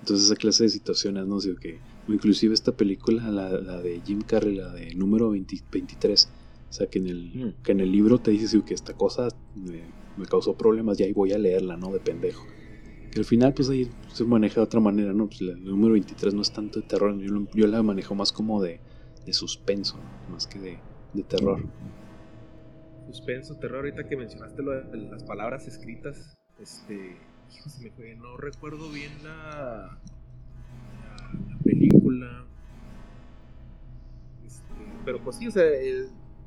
entonces 0.00 0.26
esa 0.26 0.36
clase 0.36 0.64
de 0.64 0.68
situaciones 0.68 1.26
no 1.26 1.40
sé 1.40 1.54
que 1.60 1.78
inclusive 2.08 2.54
esta 2.54 2.72
película 2.72 3.30
la, 3.30 3.48
la, 3.50 3.80
de 3.80 4.00
Jim 4.04 4.20
Carrey 4.20 4.56
la 4.56 4.72
de 4.72 4.94
número 4.94 5.30
23 5.30 6.28
o 6.68 6.72
sea 6.72 6.86
que 6.86 6.98
en 6.98 7.06
el 7.06 7.32
mm. 7.34 7.62
que 7.62 7.72
en 7.72 7.80
el 7.80 7.90
libro 7.90 8.18
te 8.18 8.30
dice 8.30 8.60
que 8.64 8.74
esta 8.74 8.92
cosa 8.92 9.28
me, 9.56 9.82
me 10.16 10.26
causó 10.26 10.54
problemas 10.54 11.00
y 11.00 11.04
ahí 11.04 11.12
voy 11.12 11.32
a 11.32 11.38
leerla 11.38 11.76
no 11.76 11.90
de 11.92 12.00
pendejo 12.00 12.44
al 13.18 13.24
final, 13.24 13.54
pues 13.54 13.68
ahí 13.68 13.88
se 14.12 14.24
maneja 14.24 14.56
de 14.56 14.62
otra 14.62 14.80
manera, 14.80 15.12
¿no? 15.12 15.26
Pues 15.26 15.40
el 15.40 15.62
número 15.62 15.92
23 15.92 16.34
no 16.34 16.42
es 16.42 16.52
tanto 16.52 16.80
de 16.80 16.86
terror, 16.86 17.16
yo, 17.54 17.66
la 17.66 17.82
manejo 17.82 18.14
más 18.14 18.32
como 18.32 18.62
de, 18.62 18.80
de 19.24 19.32
suspenso, 19.32 19.96
más 20.30 20.46
que 20.46 20.58
de, 20.58 20.78
de, 21.12 21.22
terror. 21.22 21.64
Suspenso, 23.14 23.54
terror, 23.54 23.84
ahorita 23.84 24.08
que 24.08 24.16
mencionaste 24.16 24.60
lo 24.60 24.72
de 24.72 24.96
las 24.96 25.22
palabras 25.22 25.68
escritas, 25.68 26.36
este, 26.58 27.16
me 27.80 27.90
fue, 27.92 28.16
no 28.16 28.36
recuerdo 28.36 28.90
bien 28.90 29.12
la, 29.22 30.00
la, 31.48 31.58
película, 31.62 32.44
este, 34.44 34.64
pero 35.04 35.22
pues 35.22 35.36
sí, 35.36 35.46
o 35.46 35.52
sea, 35.52 35.62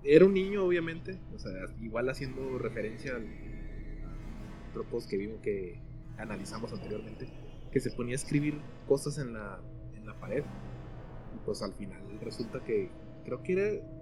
era 0.04 0.26
un 0.26 0.34
niño 0.34 0.66
obviamente, 0.66 1.18
o 1.34 1.40
sea, 1.40 1.54
igual 1.82 2.10
haciendo 2.10 2.60
referencia 2.60 3.16
al, 3.16 3.26
tropos 4.74 5.08
que 5.08 5.16
vimos 5.16 5.40
que 5.40 5.80
analizamos 6.18 6.74
anteriormente, 6.74 7.30
que 7.72 7.80
se 7.80 7.92
ponía 7.92 8.12
a 8.12 8.18
escribir 8.18 8.60
cosas 8.90 9.18
en 9.20 9.32
la, 9.32 9.62
en 9.96 10.06
la 10.06 10.20
pared. 10.20 10.44
Y 11.34 11.46
pues 11.46 11.62
al 11.62 11.74
final 11.76 12.02
resulta 12.22 12.62
que 12.66 12.90
creo 13.24 13.42
que 13.42 13.54
era 13.54 13.97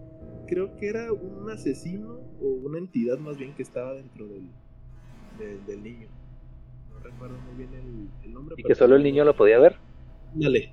creo 0.48 0.76
que 0.78 0.90
era 0.90 1.12
un 1.12 1.50
asesino 1.50 2.20
o 2.42 2.48
una 2.64 2.78
entidad 2.78 3.18
más 3.20 3.38
bien 3.38 3.54
que 3.54 3.64
estaba 3.64 3.94
dentro 3.94 4.28
del, 4.28 4.50
del, 5.66 5.84
niño. 5.84 6.08
No 6.94 7.00
recuerdo 7.00 7.38
muy 7.40 7.66
bien 7.66 8.10
el, 8.24 8.34
nombre. 8.34 8.56
¿Y 8.58 8.64
que 8.64 8.76
solo 8.76 8.96
el 8.96 9.04
niño 9.04 9.26
lo 9.26 9.36
podía 9.36 9.60
ver? 9.60 9.78
Dale. 10.34 10.72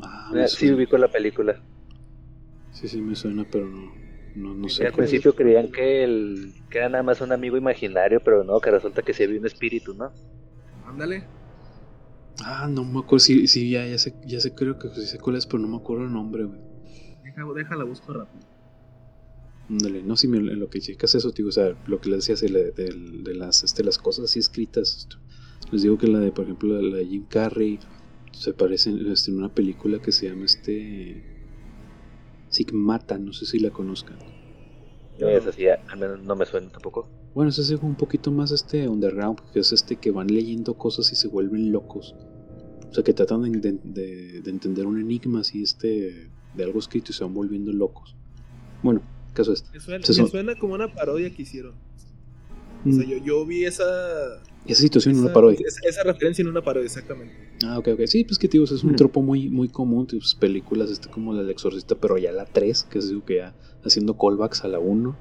Ah, 0.00 0.30
ah 0.34 0.48
sí, 0.48 0.72
ubico 0.72 0.96
la 0.96 1.08
película. 1.08 1.60
Sí, 2.72 2.88
sí, 2.88 3.00
me 3.00 3.14
suena, 3.14 3.46
pero 3.50 3.66
no. 3.66 3.92
No, 4.34 4.54
no 4.54 4.68
sé. 4.68 4.86
al 4.86 4.92
principio 4.92 5.34
creían 5.34 5.72
que, 5.72 6.04
el, 6.04 6.54
que 6.70 6.78
era 6.78 6.88
nada 6.88 7.02
más 7.02 7.20
un 7.20 7.32
amigo 7.32 7.56
imaginario, 7.56 8.20
pero 8.22 8.44
no, 8.44 8.60
que 8.60 8.70
resulta 8.70 9.02
que 9.02 9.12
sí 9.12 9.24
había 9.24 9.40
un 9.40 9.46
espíritu, 9.46 9.94
¿no? 9.94 10.12
Ándale. 10.86 11.24
Ah, 12.44 12.68
no 12.70 12.84
me 12.84 13.00
acuerdo, 13.00 13.18
sí, 13.18 13.48
sí 13.48 13.70
ya, 13.70 13.84
ya, 13.84 13.98
sé, 13.98 14.14
ya 14.24 14.38
sé, 14.38 14.54
creo 14.54 14.78
que 14.78 14.90
sí 14.90 15.06
sé 15.06 15.18
cuál 15.18 15.36
es, 15.36 15.46
pero 15.46 15.58
no 15.58 15.66
me 15.66 15.78
acuerdo 15.78 16.04
el 16.04 16.12
nombre, 16.12 16.44
güey. 16.44 16.67
Deja, 17.38 17.52
déjala, 17.54 17.84
busco 17.84 18.12
rápido. 18.12 18.46
Ándale, 19.68 20.02
no, 20.02 20.16
si 20.16 20.28
me, 20.28 20.40
lo 20.40 20.70
que 20.70 20.80
checas 20.80 21.14
eso, 21.14 21.30
tío, 21.32 21.48
o 21.48 21.52
sea, 21.52 21.76
lo 21.86 22.00
que 22.00 22.08
les 22.08 22.26
decía 22.26 22.48
de, 22.48 22.72
de, 22.72 22.84
de, 23.22 23.34
las, 23.34 23.62
este, 23.64 23.84
las 23.84 23.98
cosas 23.98 24.24
así 24.24 24.38
escritas, 24.38 25.08
les 25.70 25.82
digo 25.82 25.98
que 25.98 26.06
la 26.06 26.20
de, 26.20 26.32
por 26.32 26.44
ejemplo, 26.44 26.80
la 26.80 26.96
de 26.96 27.06
Jim 27.06 27.26
Carrey, 27.28 27.78
se 28.32 28.54
parece 28.54 28.94
este, 29.10 29.30
en 29.30 29.38
una 29.38 29.54
película 29.54 30.00
que 30.00 30.12
se 30.12 30.28
llama 30.28 30.44
este 30.46 31.22
Sigmata, 32.48 33.18
no 33.18 33.32
sé 33.32 33.46
si 33.46 33.58
la 33.58 33.70
conozcan. 33.70 34.18
No, 35.20 35.28
es 35.28 35.46
así, 35.46 35.66
al 35.66 35.98
menos 35.98 36.22
no 36.22 36.36
me 36.36 36.46
suena 36.46 36.70
tampoco. 36.70 37.08
Bueno, 37.34 37.50
es 37.50 37.70
un 37.70 37.96
poquito 37.96 38.30
más 38.30 38.52
este 38.52 38.88
underground, 38.88 39.40
que 39.52 39.60
es 39.60 39.72
este 39.72 39.96
que 39.96 40.10
van 40.10 40.28
leyendo 40.28 40.74
cosas 40.74 41.12
y 41.12 41.16
se 41.16 41.28
vuelven 41.28 41.72
locos. 41.72 42.14
O 42.90 42.94
sea, 42.94 43.04
que 43.04 43.12
tratan 43.12 43.42
de, 43.52 44.42
entender 44.46 44.86
un 44.86 44.98
enigma 44.98 45.40
así, 45.40 45.62
este, 45.62 46.30
de 46.58 46.64
algo 46.64 46.78
escrito 46.78 47.12
y 47.12 47.14
se 47.14 47.24
van 47.24 47.32
volviendo 47.32 47.72
locos. 47.72 48.14
Bueno, 48.82 49.00
caso 49.32 49.52
es. 49.52 49.64
Me 49.72 49.80
suena, 49.80 50.04
suena 50.04 50.54
como 50.58 50.74
una 50.74 50.92
parodia 50.92 51.30
que 51.34 51.42
hicieron. 51.42 51.74
O 52.86 52.92
sea, 52.92 53.06
mm. 53.06 53.10
yo, 53.10 53.16
yo 53.18 53.46
vi 53.46 53.64
esa 53.64 53.84
esa 54.66 54.82
situación 54.82 55.14
en 55.14 55.22
una 55.22 55.32
parodia. 55.32 55.58
Esa, 55.66 56.02
referencia 56.02 56.42
en 56.42 56.48
una 56.48 56.62
parodia, 56.62 56.86
exactamente. 56.86 57.34
Ah, 57.64 57.78
ok, 57.78 57.88
ok. 57.94 58.00
Sí, 58.06 58.24
pues 58.24 58.38
que 58.38 58.48
tío, 58.48 58.64
es 58.64 58.84
un 58.84 58.96
tropo 58.96 59.22
muy, 59.22 59.48
muy 59.48 59.68
común, 59.68 60.06
tío, 60.06 60.20
películas 60.38 60.90
este 60.90 61.08
como 61.08 61.32
la 61.32 61.42
del 61.42 61.50
exorcista, 61.50 61.94
pero 61.94 62.18
ya 62.18 62.32
la 62.32 62.44
3, 62.44 62.84
que 62.84 62.98
es 62.98 63.08
digo 63.08 63.24
que 63.24 63.36
ya 63.36 63.54
haciendo 63.84 64.16
callbacks 64.16 64.64
a 64.64 64.68
la 64.68 64.78
1, 64.78 65.16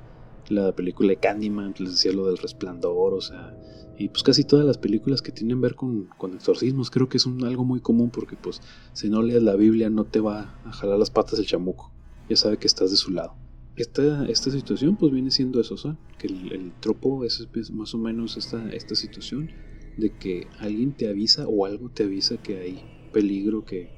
la 0.49 0.75
película 0.75 1.09
de 1.09 1.17
Candyman, 1.17 1.73
les 1.79 1.91
decía 1.91 2.11
lo 2.11 2.27
del 2.27 2.37
resplandor, 2.37 3.13
o 3.13 3.21
sea, 3.21 3.57
y 3.97 4.09
pues 4.09 4.23
casi 4.23 4.43
todas 4.43 4.65
las 4.65 4.77
películas 4.77 5.21
que 5.21 5.31
tienen 5.31 5.61
ver 5.61 5.75
con, 5.75 6.07
con 6.17 6.33
exorcismos, 6.33 6.89
creo 6.89 7.09
que 7.09 7.17
es 7.17 7.25
un, 7.25 7.43
algo 7.43 7.65
muy 7.65 7.79
común 7.79 8.09
porque 8.11 8.35
pues 8.35 8.61
si 8.93 9.09
no 9.09 9.21
lees 9.21 9.43
la 9.43 9.55
Biblia 9.55 9.89
no 9.89 10.05
te 10.05 10.19
va 10.19 10.59
a 10.63 10.71
jalar 10.71 10.99
las 10.99 11.09
patas 11.09 11.39
el 11.39 11.47
chamuco, 11.47 11.91
ya 12.29 12.35
sabe 12.35 12.57
que 12.57 12.67
estás 12.67 12.91
de 12.91 12.97
su 12.97 13.11
lado 13.11 13.35
esta, 13.77 14.25
esta 14.25 14.49
situación 14.49 14.97
pues 14.97 15.13
viene 15.13 15.29
siendo 15.29 15.61
eso, 15.61 15.75
que 16.17 16.27
el, 16.27 16.73
tropo 16.79 17.23
es, 17.23 17.47
más 17.71 17.93
o 17.93 17.99
menos 17.99 18.35
esta, 18.35 18.69
esta 18.73 18.95
situación 18.95 19.51
de 19.97 20.11
que 20.17 20.47
alguien 20.59 20.93
te 20.93 21.07
avisa 21.07 21.47
o 21.47 21.65
algo 21.65 21.89
te 21.89 22.03
avisa 22.03 22.37
que 22.37 22.57
hay 22.59 22.83
peligro, 23.13 23.65
que 23.65 23.89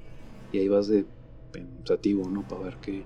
y 0.52 0.58
ahí 0.58 0.68
vas 0.68 0.88
de 0.88 1.06
pensativo, 1.52 2.30
¿no? 2.30 2.46
Para 2.48 2.64
ver 2.64 2.78
qué, 2.82 3.06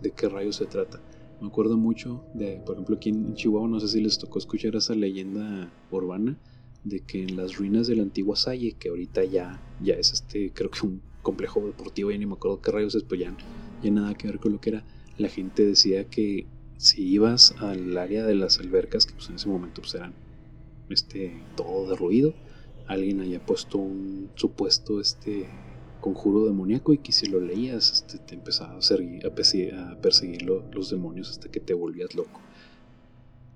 de 0.00 0.10
qué 0.10 0.28
rayos 0.28 0.56
se 0.56 0.66
trata. 0.66 1.00
Me 1.40 1.48
acuerdo 1.48 1.76
mucho 1.76 2.24
de, 2.32 2.62
por 2.64 2.76
ejemplo, 2.76 2.96
aquí 2.96 3.10
en 3.10 3.34
Chihuahua, 3.34 3.68
no 3.68 3.78
sé 3.78 3.88
si 3.88 4.00
les 4.00 4.18
tocó 4.18 4.38
escuchar 4.38 4.74
esa 4.74 4.94
leyenda 4.94 5.70
urbana 5.90 6.38
de 6.82 7.00
que 7.00 7.22
en 7.22 7.36
las 7.36 7.56
ruinas 7.56 7.86
de 7.86 7.96
la 7.96 8.02
antigua 8.02 8.36
Salle, 8.36 8.76
que 8.78 8.88
ahorita 8.88 9.24
ya, 9.24 9.60
ya 9.82 9.94
es 9.94 10.12
este, 10.12 10.52
creo 10.54 10.70
que 10.70 10.86
un 10.86 11.02
complejo 11.22 11.66
deportivo, 11.66 12.10
ya 12.10 12.18
ni 12.18 12.26
me 12.26 12.34
acuerdo 12.34 12.62
qué 12.62 12.70
rayos 12.70 12.94
es, 12.94 13.02
pues 13.02 13.20
ya, 13.20 13.36
ya 13.82 13.90
nada 13.90 14.14
que 14.14 14.28
ver 14.28 14.38
con 14.38 14.52
lo 14.52 14.60
que 14.60 14.70
era, 14.70 14.84
la 15.18 15.28
gente 15.28 15.66
decía 15.66 16.04
que 16.08 16.46
si 16.78 17.02
ibas 17.02 17.54
al 17.58 17.96
área 17.98 18.24
de 18.24 18.34
las 18.34 18.58
albercas, 18.58 19.04
que 19.04 19.14
pues 19.14 19.28
en 19.28 19.36
ese 19.36 19.48
momento 19.48 19.82
pues 19.82 19.94
eran 19.94 20.14
este, 20.88 21.42
todo 21.56 21.90
derruido, 21.90 22.34
alguien 22.86 23.20
haya 23.20 23.44
puesto 23.44 23.78
un 23.78 24.30
supuesto 24.36 25.00
este 25.00 25.48
conjuro 26.06 26.44
demoníaco 26.44 26.92
y 26.92 26.98
que 26.98 27.10
si 27.10 27.26
lo 27.26 27.40
leías 27.40 27.90
este, 27.90 28.18
te 28.18 28.36
empezaba 28.36 28.74
a, 28.74 28.76
a 28.76 29.34
perseguir, 30.00 30.42
los 30.44 30.88
demonios 30.88 31.30
hasta 31.30 31.48
que 31.48 31.58
te 31.58 31.74
volvías 31.74 32.14
loco. 32.14 32.40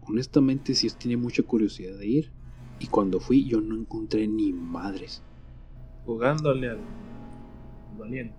Honestamente 0.03 0.75
sí 0.75 0.89
tenía 0.91 1.17
mucha 1.17 1.45
curiosidad 1.45 1.97
de 1.97 2.07
ir 2.09 2.33
y 2.81 2.89
cuando 2.89 3.21
fui 3.21 3.47
yo 3.47 3.61
no 3.61 3.77
encontré 3.77 4.27
ni 4.27 4.53
madres. 4.53 5.23
Jugándole 6.05 6.71
al 6.71 6.81
valiente. 7.97 8.35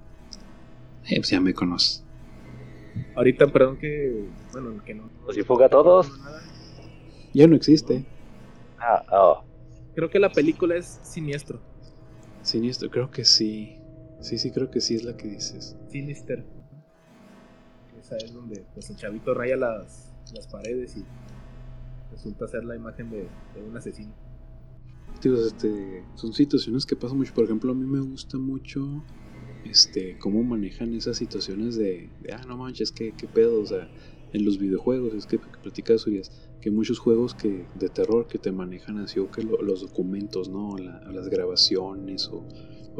Eh, 1.06 1.16
pues 1.16 1.30
ya 1.30 1.40
me 1.40 1.54
conoces. 1.54 2.04
Ahorita, 3.16 3.48
perdón 3.48 3.78
que. 3.78 4.26
Bueno, 4.52 4.84
que 4.84 4.94
no. 4.94 5.10
Pues 5.24 5.38
si 5.38 5.44
fuga 5.44 5.68
a 5.68 5.70
todos. 5.70 6.12
Ya 7.34 7.48
no 7.48 7.56
existe. 7.56 8.04
Ah, 8.78 9.06
oh. 9.10 9.44
Creo 9.96 10.10
que 10.10 10.20
la 10.20 10.34
película 10.34 10.76
es 10.76 11.00
Siniestro. 11.02 11.62
Siniestro, 12.42 12.90
creo 12.90 13.10
que 13.10 13.24
sí. 13.24 13.81
Sí, 14.22 14.38
sí, 14.38 14.52
creo 14.52 14.70
que 14.70 14.80
sí 14.80 14.96
es 14.96 15.04
la 15.04 15.18
que 15.18 15.28
dices. 15.28 15.76
Sinister. 15.90 16.46
Esa 18.00 18.18
es 18.18 18.34
donde 18.34 18.64
pues, 18.74 18.90
el 18.90 18.96
chavito 18.96 19.34
raya 19.34 19.58
las, 19.58 20.12
las 20.34 20.48
paredes 20.48 20.96
y 20.98 21.04
resulta 22.12 22.48
ser 22.48 22.64
la 22.64 22.76
imagen 22.76 23.10
de, 23.10 23.28
de 23.56 23.64
un 23.68 23.76
asesino. 23.76 24.14
este, 25.24 26.04
son 26.16 26.34
situaciones 26.34 26.86
que 26.86 26.96
pasan 26.96 27.18
mucho. 27.18 27.34
Por 27.34 27.46
ejemplo, 27.46 27.72
a 27.72 27.76
mí 27.76 27.86
me 27.86 28.00
gusta 28.00 28.38
mucho 28.38 29.04
este, 29.66 30.18
cómo 30.20 30.44
manejan 30.44 30.94
esas 30.94 31.18
situaciones 31.18 31.76
de, 31.76 32.10
ah, 32.32 32.42
no 32.48 32.58
manches, 32.58 32.92
¿qué, 32.92 33.14
qué 33.18 33.28
pedo, 33.28 33.62
o 33.62 33.66
sea, 33.66 33.90
en 34.34 34.46
los 34.46 34.60
videojuegos, 34.60 35.14
es 35.14 35.26
que 35.26 35.40
platicas 35.40 36.08
Urias, 36.08 36.32
que 36.62 36.72
muchos 36.72 37.00
juegos 37.00 37.34
que 37.34 37.66
de 37.76 37.90
terror 37.90 38.28
que 38.28 38.38
te 38.38 38.52
manejan 38.52 38.98
así 39.00 39.20
o 39.20 39.30
que 39.30 39.44
los 39.44 39.82
documentos, 39.82 40.48
¿no? 40.48 40.78
las 40.78 41.28
grabaciones 41.28 42.30
o, 42.30 42.46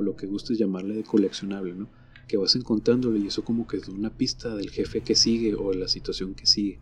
lo 0.02 0.16
que 0.16 0.28
gustes 0.28 0.58
llamarle 0.58 0.96
de 0.96 1.04
coleccionable, 1.04 1.74
¿no? 1.74 1.90
Que 2.28 2.38
vas 2.38 2.56
encontrándolo 2.56 3.18
y 3.18 3.28
eso 3.28 3.44
como 3.44 3.68
que 3.68 3.78
es 3.78 3.88
una 3.88 4.10
pista 4.10 4.56
del 4.56 4.70
jefe 4.70 5.02
que 5.02 5.16
sigue 5.16 5.56
o 5.56 5.74
la 5.74 5.88
situación 5.88 6.34
que 6.34 6.46
sigue. 6.46 6.80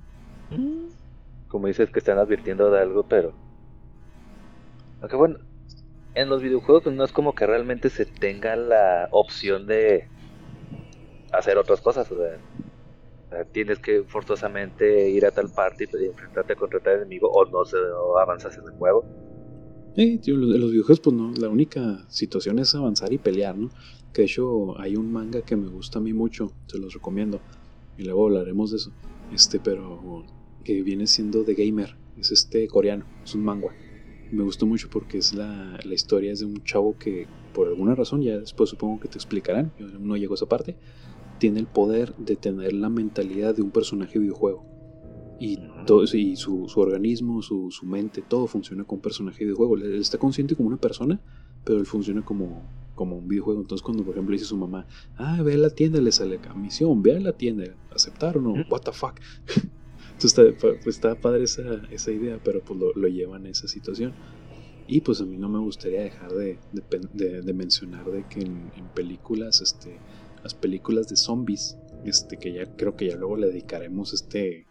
Como 1.48 1.68
dices 1.68 1.90
que 1.90 2.00
están 2.00 2.18
advirtiendo 2.18 2.70
de 2.72 2.80
algo, 2.80 3.08
pero... 3.08 3.34
Aunque 5.02 5.16
bueno, 5.16 5.40
en 6.16 6.30
los 6.30 6.42
videojuegos 6.42 6.84
pues, 6.84 6.96
no 6.96 7.04
es 7.04 7.12
como 7.12 7.34
que 7.34 7.48
realmente 7.48 7.90
se 7.90 8.06
tenga 8.06 8.56
la 8.56 9.08
opción 9.12 9.68
de 9.68 10.08
hacer 11.32 11.58
otras 11.58 11.82
cosas. 11.82 12.12
O 12.12 12.18
sea, 12.18 13.46
tienes 13.52 13.80
que 13.80 14.04
forzosamente 14.04 15.10
ir 15.10 15.26
a 15.26 15.32
tal 15.32 15.50
parte 15.50 15.88
y 15.92 16.06
enfrentarte 16.06 16.56
contra 16.56 16.80
tal 16.80 16.98
enemigo 16.98 17.30
o 17.32 17.46
no, 17.46 17.64
se, 17.66 17.78
avanzas 18.22 18.58
en 18.58 18.66
el 18.66 18.72
juego. 18.72 19.06
Sí, 19.96 20.22
los 20.26 20.72
videojuegos 20.72 21.00
pues 21.00 21.16
no, 21.16 21.34
la 21.34 21.50
única 21.50 22.06
situación 22.10 22.60
es 22.60 22.74
avanzar 22.76 23.12
y 23.12 23.18
pelear, 23.18 23.58
¿no? 23.58 23.70
Que 24.14 24.22
de 24.22 24.28
hecho 24.28 24.80
hay 24.80 24.96
un 24.96 25.12
manga 25.12 25.42
que 25.42 25.56
me 25.56 25.68
gusta 25.68 26.00
a 26.00 26.02
mí 26.02 26.14
mucho, 26.14 26.52
se 26.68 26.78
los 26.78 26.94
recomiendo. 26.94 27.42
Y 27.98 28.04
luego 28.04 28.28
hablaremos 28.28 28.72
de 28.72 28.78
eso. 28.78 28.92
Este, 29.34 29.60
pero 29.60 30.26
que 30.64 30.82
viene 30.84 31.06
siendo 31.08 31.44
The 31.44 31.54
Gamer, 31.54 31.96
es 32.18 32.32
este 32.32 32.68
coreano, 32.68 33.06
es 33.24 33.36
un 33.36 33.44
manga 33.44 33.70
me 34.32 34.44
gustó 34.44 34.66
mucho 34.66 34.90
porque 34.90 35.18
es 35.18 35.34
la, 35.34 35.80
la, 35.84 35.94
historia 35.94 36.32
es 36.32 36.40
de 36.40 36.46
un 36.46 36.64
chavo 36.64 36.98
que 36.98 37.28
por 37.54 37.68
alguna 37.68 37.96
razón, 37.96 38.22
ya 38.22 38.38
después 38.38 38.70
supongo 38.70 39.00
que 39.00 39.08
te 39.08 39.18
explicarán, 39.18 39.72
yo 39.80 39.88
no 39.88 40.18
llego 40.18 40.34
a 40.34 40.36
esa 40.36 40.46
parte, 40.46 40.76
tiene 41.40 41.60
el 41.60 41.68
poder 41.68 42.16
de 42.18 42.36
tener 42.36 42.74
la 42.74 42.90
mentalidad 42.90 43.56
de 43.56 43.62
un 43.62 43.72
personaje 43.72 44.20
videojuego. 44.20 44.66
Y, 45.40 45.58
todo, 45.86 46.04
y 46.04 46.36
su, 46.36 46.68
su 46.68 46.80
organismo, 46.80 47.42
su, 47.42 47.72
su, 47.72 47.86
mente, 47.86 48.22
todo 48.22 48.46
funciona 48.48 48.84
como 48.84 48.98
un 48.98 49.02
personaje 49.02 49.46
videojuego. 49.46 49.78
Él 49.78 49.96
está 49.96 50.18
consciente 50.18 50.56
como 50.56 50.68
una 50.68 50.78
persona, 50.78 51.22
pero 51.64 51.80
él 51.80 51.86
funciona 51.86 52.24
como, 52.24 52.62
como 52.96 53.18
un 53.18 53.28
videojuego. 53.28 53.62
Entonces 53.62 53.82
cuando 53.84 54.04
por 54.04 54.16
ejemplo 54.16 54.34
dice 54.34 54.46
su 54.46 54.58
mamá, 54.58 54.86
ah, 55.18 55.42
ve 55.42 55.54
a 55.54 55.58
la 55.58 55.70
tienda, 55.70 56.02
le 56.02 56.12
sale 56.12 56.40
a 56.50 56.54
misión, 56.54 57.02
ve 57.02 57.16
a 57.16 57.20
la 57.22 57.32
tienda, 57.32 57.64
¿aceptar 57.96 58.38
o 58.38 58.42
no? 58.42 58.54
What 58.70 58.82
the 58.82 58.92
fuck? 58.92 59.20
Entonces 60.14 60.38
está, 60.38 60.44
pues, 60.84 60.96
está 60.98 61.16
padre 61.16 61.46
esa, 61.46 61.82
esa, 61.92 62.12
idea, 62.12 62.42
pero 62.44 62.62
pues 62.62 62.78
lo, 62.78 62.92
lo, 62.94 63.08
llevan 63.08 63.46
a 63.46 63.50
esa 63.50 63.70
situación. 63.70 64.14
Y 64.86 65.00
pues 65.00 65.22
a 65.22 65.26
mí 65.26 65.38
no 65.38 65.48
me 65.48 65.60
gustaría 65.60 66.02
dejar 66.02 66.34
de, 66.34 66.60
de, 67.14 67.42
de 67.42 67.54
mencionar 67.54 68.12
de 68.12 68.28
que 68.28 68.42
en, 68.42 68.70
películas, 68.94 69.62
este, 69.62 69.98
las 70.44 70.54
películas 70.54 71.08
de 71.08 71.16
zombies, 71.16 71.78
este, 72.04 72.38
que 72.38 72.52
ya 72.52 72.76
creo 72.76 72.98
que 72.98 73.08
ya 73.08 73.16
luego 73.16 73.38
le 73.38 73.48
dedicaremos 73.48 74.14
este 74.14 74.66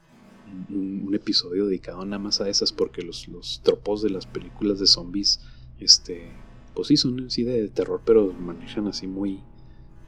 un, 0.71 1.15
episodio 1.15 1.67
dedicado 1.67 2.05
nada 2.05 2.19
más 2.19 2.41
a 2.41 2.49
esas, 2.49 2.73
porque 2.73 3.03
los, 3.03 3.29
los 3.29 3.61
tropos 3.63 4.03
de 4.03 4.11
las 4.11 4.27
películas 4.27 4.79
de 4.79 4.87
zombies, 4.87 5.41
este, 5.81 6.31
pues 6.75 6.89
sí 6.89 6.97
son 6.97 7.31
sí 7.31 7.43
de 7.45 7.69
terror, 7.69 8.03
pero 8.05 8.33
manejan 8.33 8.87
así 8.87 9.07
muy, 9.07 9.43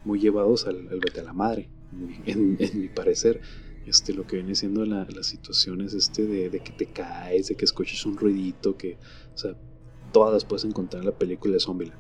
muy 0.05 0.21
llevados 0.21 0.67
al, 0.67 0.89
al 0.89 1.01
vete 1.01 1.21
a 1.21 1.25
la 1.25 1.33
madre, 1.33 1.71
en, 2.27 2.57
mi 2.75 2.89
parecer 2.89 3.41
este, 3.87 4.13
lo 4.13 4.27
que 4.27 4.37
viene 4.37 4.55
siendo 4.55 4.85
la, 4.85 5.07
las 5.15 5.27
situaciones 5.27 5.95
este 5.95 6.27
de, 6.27 6.61
que 6.61 6.73
te 6.73 6.87
caes, 6.87 7.49
de 7.49 7.57
que 7.57 7.65
escuches 7.65 8.07
un 8.07 8.17
ruidito, 8.17 8.77
que, 8.77 8.99
o 9.35 9.39
sea, 9.39 9.57
todas 10.13 10.33
las 10.33 10.45
puedes 10.45 10.65
encontrar 10.65 11.03
en 11.03 11.07
la 11.07 11.19
película 11.19 11.55
de 11.55 11.61
Zombie. 11.61 11.93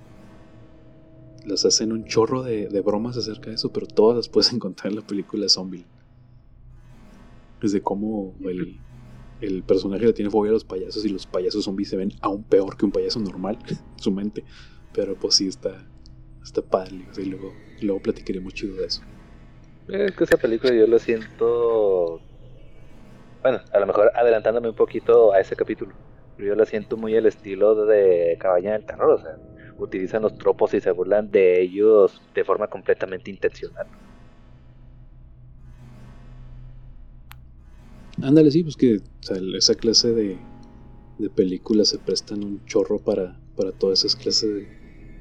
Las 1.44 1.64
hacen 1.64 1.92
un 1.92 2.04
chorro 2.04 2.42
de, 2.42 2.68
bromas 2.80 3.16
acerca 3.16 3.50
de 3.50 3.56
eso, 3.56 3.72
pero 3.72 3.86
todas 3.86 4.16
las 4.16 4.28
puedes 4.28 4.52
encontrar 4.52 4.92
en 4.92 4.96
la 4.96 5.06
película 5.06 5.44
de 5.44 5.48
Zombie. 7.60 7.68
Desde 7.68 7.82
cómo 7.82 8.34
el, 8.40 8.80
el 9.40 9.62
personaje 9.62 10.06
le 10.06 10.12
tiene 10.12 10.30
fobia 10.30 10.50
a 10.50 10.54
los 10.54 10.64
payasos 10.64 11.04
y 11.04 11.08
los 11.08 11.26
payasos 11.26 11.64
zombies 11.64 11.88
se 11.88 11.96
ven 11.96 12.12
aún 12.20 12.44
peor 12.44 12.76
que 12.76 12.84
un 12.84 12.92
payaso 12.92 13.20
normal 13.20 13.58
en 13.68 13.78
su 13.96 14.10
mente. 14.10 14.44
Pero 14.92 15.14
pues 15.14 15.36
sí 15.36 15.48
está, 15.48 15.86
está 16.42 16.62
padre. 16.62 17.06
y 17.16 17.24
luego, 17.24 17.52
luego 17.80 18.00
platicaremos 18.02 18.54
chido 18.54 18.76
de 18.76 18.86
eso. 18.86 19.02
Es 19.88 20.12
que 20.12 20.24
esa 20.24 20.36
película 20.36 20.72
yo 20.72 20.86
lo 20.86 20.98
siento. 20.98 22.20
Bueno, 23.42 23.60
a 23.72 23.80
lo 23.80 23.86
mejor 23.86 24.12
adelantándome 24.14 24.68
un 24.68 24.74
poquito 24.74 25.32
a 25.32 25.40
ese 25.40 25.56
capítulo. 25.56 25.92
Yo 26.38 26.54
la 26.54 26.64
siento 26.64 26.96
muy 26.96 27.14
el 27.14 27.26
estilo 27.26 27.86
de 27.86 28.36
Cabaña 28.40 28.72
del 28.72 28.84
Terror. 28.84 29.10
O 29.10 29.18
sea, 29.18 29.36
utilizan 29.78 30.22
los 30.22 30.36
tropos 30.38 30.74
y 30.74 30.80
se 30.80 30.90
burlan 30.90 31.30
de 31.30 31.60
ellos 31.60 32.20
de 32.34 32.44
forma 32.44 32.68
completamente 32.68 33.30
intencional. 33.30 33.86
Ándale, 38.22 38.50
sí, 38.50 38.62
pues 38.62 38.76
que 38.76 39.00
esa 39.56 39.74
clase 39.74 40.12
de, 40.12 40.38
de 41.18 41.30
películas 41.30 41.88
se 41.88 41.98
prestan 41.98 42.44
un 42.44 42.64
chorro 42.66 42.98
para, 42.98 43.40
para 43.56 43.72
todas 43.72 44.00
esas 44.00 44.16
clases 44.16 44.54
de, 44.54 44.68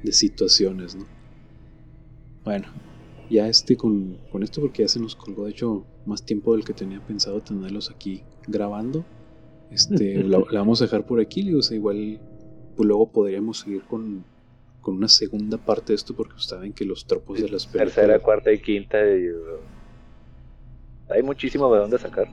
de 0.02 0.12
situaciones, 0.12 0.96
¿no? 0.96 1.06
Bueno, 2.44 2.68
ya 3.28 3.48
este 3.48 3.76
con, 3.76 4.18
esto 4.42 4.60
porque 4.60 4.82
ya 4.82 4.88
se 4.88 4.98
nos 4.98 5.14
colgó 5.14 5.44
de 5.44 5.52
hecho 5.52 5.86
más 6.06 6.24
tiempo 6.24 6.54
del 6.54 6.64
que 6.64 6.72
tenía 6.72 7.00
pensado 7.00 7.40
tenerlos 7.40 7.90
aquí 7.90 8.22
grabando. 8.48 9.04
Este, 9.70 10.22
la, 10.24 10.38
vamos 10.52 10.80
a 10.80 10.84
dejar 10.84 11.06
por 11.06 11.20
aquí, 11.20 11.54
o 11.54 11.62
sea, 11.62 11.76
igual 11.76 12.20
pues 12.76 12.86
luego 12.86 13.12
podríamos 13.12 13.60
seguir 13.60 13.82
con, 13.82 14.24
con 14.80 14.96
una 14.96 15.08
segunda 15.08 15.58
parte 15.58 15.92
de 15.92 15.96
esto 15.96 16.14
porque 16.14 16.34
saben 16.38 16.72
que 16.72 16.84
los 16.84 17.06
tropos 17.06 17.40
de 17.40 17.48
las 17.48 17.66
películas... 17.66 17.94
Tercera, 17.94 18.18
cuarta 18.18 18.52
y 18.52 18.58
quinta 18.60 18.98
uh, 18.98 19.60
hay 21.12 21.22
muchísimo 21.22 21.72
de 21.72 21.80
dónde 21.80 21.98
sacar. 21.98 22.28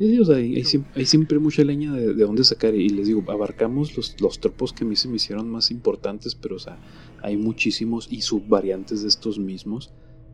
Sí, 0.00 0.18
o 0.18 0.24
sea, 0.24 0.36
hay, 0.36 0.64
siempre, 1.04 1.38
mucha 1.38 1.62
leña 1.62 1.92
de, 1.92 2.14
de, 2.14 2.24
dónde 2.24 2.42
sacar 2.42 2.74
y 2.74 2.88
les 2.88 3.06
digo, 3.06 3.22
abarcamos 3.30 3.96
los, 3.96 4.20
los 4.20 4.40
tropos 4.40 4.72
que 4.72 4.82
a 4.82 4.86
mí 4.86 4.96
se 4.96 5.08
me 5.08 5.16
hicieron 5.16 5.48
más 5.48 5.70
importantes, 5.70 6.34
pero 6.34 6.56
o 6.56 6.58
sea, 6.58 6.78
hay 7.22 7.36
muchísimos 7.36 8.08
y 8.10 8.22
subvariantes 8.22 9.02
de 9.02 9.08
estos 9.08 9.38
mismos 9.38 9.92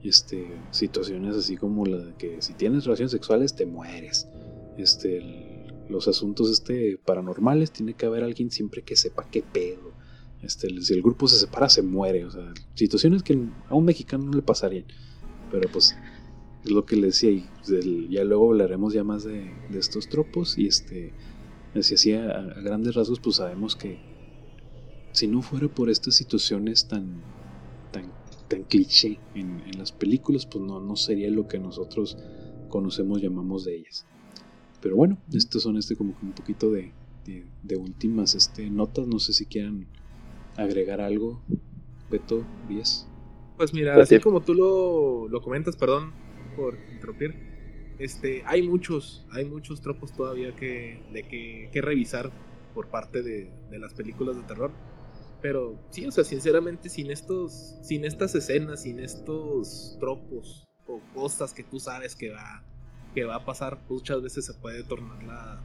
este, 0.09 0.47
situaciones 0.71 1.37
así 1.37 1.57
como 1.57 1.85
la 1.85 1.99
de 1.99 2.15
que 2.15 2.41
si 2.41 2.55
tienes 2.55 2.85
relaciones 2.85 3.13
sexuales 3.13 3.55
te 3.55 3.67
mueres. 3.67 4.29
Este, 4.77 5.65
los 5.89 6.09
asuntos 6.09 6.51
este, 6.51 6.99
paranormales 7.05 7.73
tiene 7.73 7.95
que 7.95 8.07
haber 8.07 8.25
alguien 8.25 8.51
siempre 8.51 8.83
que 8.83 8.97
sepa 8.97 9.29
qué 9.31 9.43
pedo. 9.43 9.93
Este, 10.43 10.69
si 10.81 10.95
el 10.95 11.03
grupo 11.03 11.29
se 11.29 11.39
separa 11.39 11.69
se 11.69 11.83
muere. 11.83 12.25
O 12.25 12.31
sea, 12.31 12.53
situaciones 12.75 13.23
que 13.23 13.39
a 13.69 13.75
un 13.75 13.85
mexicano 13.85 14.25
no 14.25 14.33
le 14.33 14.43
pasarían. 14.43 14.85
Pero 15.51 15.69
pues 15.73 15.97
es 16.67 16.73
lo 16.73 16.85
que 16.85 16.97
le 16.97 17.09
decía 17.09 17.31
y 17.31 17.47
pues, 17.65 17.85
ya 18.11 18.25
luego 18.25 18.51
hablaremos 18.51 18.93
ya 18.93 19.05
más 19.05 19.25
de, 19.25 19.53
estos 19.73 20.09
tropos 20.09 20.59
y 20.59 20.67
este, 20.67 21.13
así, 21.75 21.95
así 21.95 22.13
a, 22.13 22.43
grandes 22.63 22.95
rasgos 22.95 23.21
pues 23.21 23.37
sabemos 23.37 23.77
que 23.77 23.99
si 25.13 25.29
no 25.29 25.43
fuera 25.43 25.69
por 25.69 25.89
estas 25.89 26.15
situaciones 26.15 26.89
tan, 26.89 27.23
tan, 27.93 28.13
tan 28.49 28.65
cliché 28.65 29.19
en, 29.35 29.63
las 29.79 29.93
películas, 29.93 30.45
pues 30.45 30.63
no, 30.63 30.81
no 30.81 30.97
sería 30.97 31.31
lo 31.31 31.49
que 31.49 31.59
nosotros 31.59 32.19
conocemos, 32.69 33.23
llamamos 33.23 33.65
de 33.65 33.77
ellas. 33.77 34.07
Pero 34.83 34.97
bueno, 34.97 35.17
estos 35.33 35.63
son 35.63 35.77
este 35.79 35.97
como 35.97 36.15
un 36.23 36.33
poquito 36.33 36.71
de, 36.71 36.93
de, 37.25 37.77
últimas 37.77 38.35
este, 38.35 38.69
notas. 38.69 39.07
No 39.07 39.19
sé 39.19 39.33
si 39.33 39.47
quieran 39.47 39.87
agregar 40.57 41.01
algo, 41.01 41.41
Beto, 42.11 42.45
Díaz. 42.69 43.09
Pues 43.57 43.73
mira, 43.73 44.01
así 44.01 44.19
como 44.21 44.43
tú 44.43 44.53
lo, 44.53 45.29
lo 45.29 45.41
comentas, 45.41 45.77
perdón 45.77 46.26
por 46.57 46.79
interrumpir, 46.93 47.35
este, 47.99 48.43
hay 48.47 48.67
muchos, 48.67 49.27
hay 49.31 49.45
muchos 49.45 49.81
tropos 49.81 50.13
todavía 50.13 50.55
que, 50.55 51.03
de 51.13 51.23
que, 51.23 51.71
que 51.73 51.81
revisar 51.81 52.31
por 52.75 52.89
parte 52.89 53.23
de, 53.23 53.51
de, 53.71 53.79
las 53.79 53.95
películas 53.95 54.37
de 54.37 54.43
terror. 54.43 54.71
Pero 55.41 55.79
sí, 55.91 56.07
o 56.07 56.11
sea, 56.11 56.25
sinceramente, 56.25 56.89
sin 56.89 57.11
estos, 57.11 57.79
sin 57.83 58.05
estas 58.05 58.35
escenas, 58.35 58.83
sin 58.83 58.99
estos 59.01 59.97
tropos 60.01 60.65
o 60.87 61.01
cosas 61.15 61.55
que 61.55 61.63
tú 61.63 61.79
sabes 61.79 62.17
que 62.17 62.31
va, 62.31 62.63
que 63.15 63.25
va 63.25 63.37
a 63.37 63.45
pasar, 63.45 63.79
muchas 63.89 64.23
veces 64.23 64.45
se 64.47 64.55
puede 64.55 64.83
tornar 64.83 65.23
la, 65.23 65.63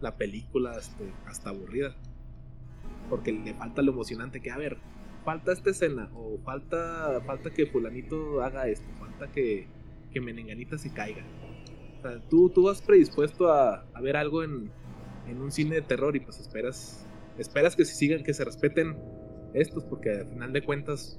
la 0.00 0.16
película 0.16 0.76
este, 0.78 1.12
hasta 1.26 1.50
aburrida. 1.50 1.94
Porque 3.08 3.32
le 3.32 3.54
falta 3.54 3.82
lo 3.82 3.92
emocionante 3.92 4.40
que, 4.40 4.50
a 4.50 4.56
ver, 4.56 4.78
falta 5.24 5.52
esta 5.52 5.70
escena, 5.70 6.10
o 6.14 6.38
falta, 6.44 7.20
falta 7.26 7.50
que 7.50 7.66
fulanito 7.66 8.42
haga 8.42 8.68
esto, 8.68 8.86
falta 8.98 9.30
que, 9.32 9.68
que 10.10 10.20
Menenganita 10.20 10.78
se 10.78 10.92
caiga. 10.92 11.24
O 11.98 12.02
sea, 12.02 12.20
tú, 12.28 12.50
tú 12.50 12.64
vas 12.64 12.82
predispuesto 12.82 13.52
a, 13.52 13.86
a 13.92 14.00
ver 14.00 14.16
algo 14.16 14.42
en, 14.42 14.70
en, 15.28 15.40
un 15.40 15.50
cine 15.52 15.76
de 15.76 15.82
terror 15.82 16.16
y 16.16 16.20
pues 16.20 16.38
esperas, 16.40 17.06
esperas 17.38 17.76
que 17.76 17.84
se 17.84 17.94
sigan, 17.94 18.22
que 18.22 18.34
se 18.34 18.44
respeten 18.44 18.96
estos, 19.54 19.84
porque 19.84 20.10
al 20.10 20.28
final 20.28 20.52
de 20.52 20.62
cuentas 20.62 21.18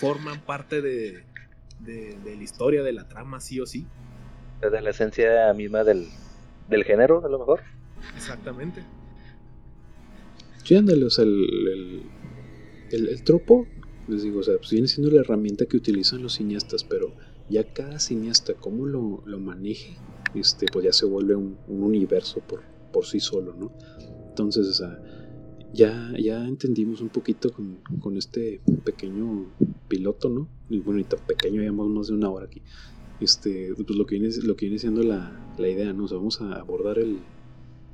forman 0.00 0.40
parte 0.44 0.80
de, 0.80 1.24
de, 1.80 2.16
de 2.24 2.36
la 2.36 2.42
historia, 2.42 2.82
de 2.82 2.92
la 2.92 3.08
trama, 3.08 3.40
sí 3.40 3.60
o 3.60 3.66
sí. 3.66 3.86
De 4.60 4.80
la 4.80 4.90
esencia 4.90 5.52
misma 5.52 5.84
del, 5.84 6.06
del 6.68 6.84
género, 6.84 7.24
a 7.24 7.28
lo 7.28 7.38
mejor. 7.38 7.60
Exactamente. 8.16 8.82
Sí, 10.62 10.74
ándale, 10.76 11.04
o 11.04 11.10
sea, 11.10 11.24
el, 11.24 12.02
el, 12.90 13.22
tropo, 13.24 13.66
les 14.08 14.22
digo, 14.22 14.40
o 14.40 14.42
sea, 14.42 14.56
pues 14.56 14.70
viene 14.70 14.88
siendo 14.88 15.12
la 15.12 15.20
herramienta 15.20 15.66
que 15.66 15.76
utilizan 15.76 16.22
los 16.22 16.34
cineastas, 16.34 16.84
pero 16.84 17.14
ya 17.48 17.64
cada 17.72 17.98
cineasta, 17.98 18.54
cómo 18.54 18.86
lo, 18.86 19.22
lo 19.26 19.38
maneje, 19.38 19.96
este, 20.34 20.66
pues 20.72 20.84
ya 20.84 20.92
se 20.92 21.06
vuelve 21.06 21.34
un, 21.34 21.56
universo 21.68 22.40
por, 22.40 22.62
por 22.92 23.06
sí 23.06 23.20
solo, 23.20 23.54
¿no? 23.54 23.72
Entonces, 24.28 24.66
o 24.66 24.72
sea, 24.72 25.00
ya, 25.72 26.12
ya 26.18 26.46
entendimos 26.46 27.00
un 27.00 27.08
poquito 27.08 27.52
con, 27.52 27.78
con, 28.00 28.16
este 28.16 28.60
pequeño 28.84 29.46
piloto, 29.88 30.28
¿no? 30.28 30.48
Y 30.70 30.78
bueno, 30.78 31.00
y 31.00 31.04
tan 31.04 31.20
pequeño, 31.26 31.60
llevamos 31.60 31.88
más 31.90 32.06
de 32.08 32.14
una 32.14 32.30
hora 32.30 32.46
aquí. 32.46 32.62
Este, 33.20 33.72
pues 33.74 33.96
lo 33.96 34.06
que 34.06 34.18
viene, 34.18 34.34
lo 34.42 34.56
que 34.56 34.66
viene 34.66 34.78
siendo 34.78 35.02
la, 35.02 35.54
la 35.58 35.68
idea, 35.68 35.92
¿no? 35.92 36.04
O 36.04 36.08
sea, 36.08 36.16
vamos 36.16 36.40
a 36.40 36.54
abordar 36.54 36.98
el, 36.98 37.18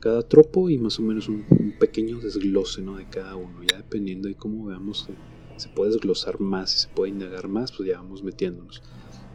cada 0.01 0.23
tropo 0.23 0.71
y 0.71 0.79
más 0.79 0.99
o 0.99 1.03
menos 1.03 1.29
un, 1.29 1.45
pequeño 1.79 2.19
desglose 2.19 2.83
¿no? 2.83 2.97
de 2.97 3.07
cada 3.09 3.37
uno. 3.37 3.63
Ya 3.71 3.77
dependiendo 3.77 4.29
de 4.29 4.35
cómo 4.35 4.67
veamos 4.67 5.07
que 5.07 5.15
se 5.61 5.69
puede 5.69 5.93
desglosar 5.93 6.41
más 6.41 6.75
y 6.75 6.79
se 6.81 6.89
puede 6.89 7.13
indagar 7.13 7.49
más, 7.49 7.73
pues 7.73 7.89
ya 7.89 7.99
vamos 7.99 8.23
metiéndonos. 8.23 8.83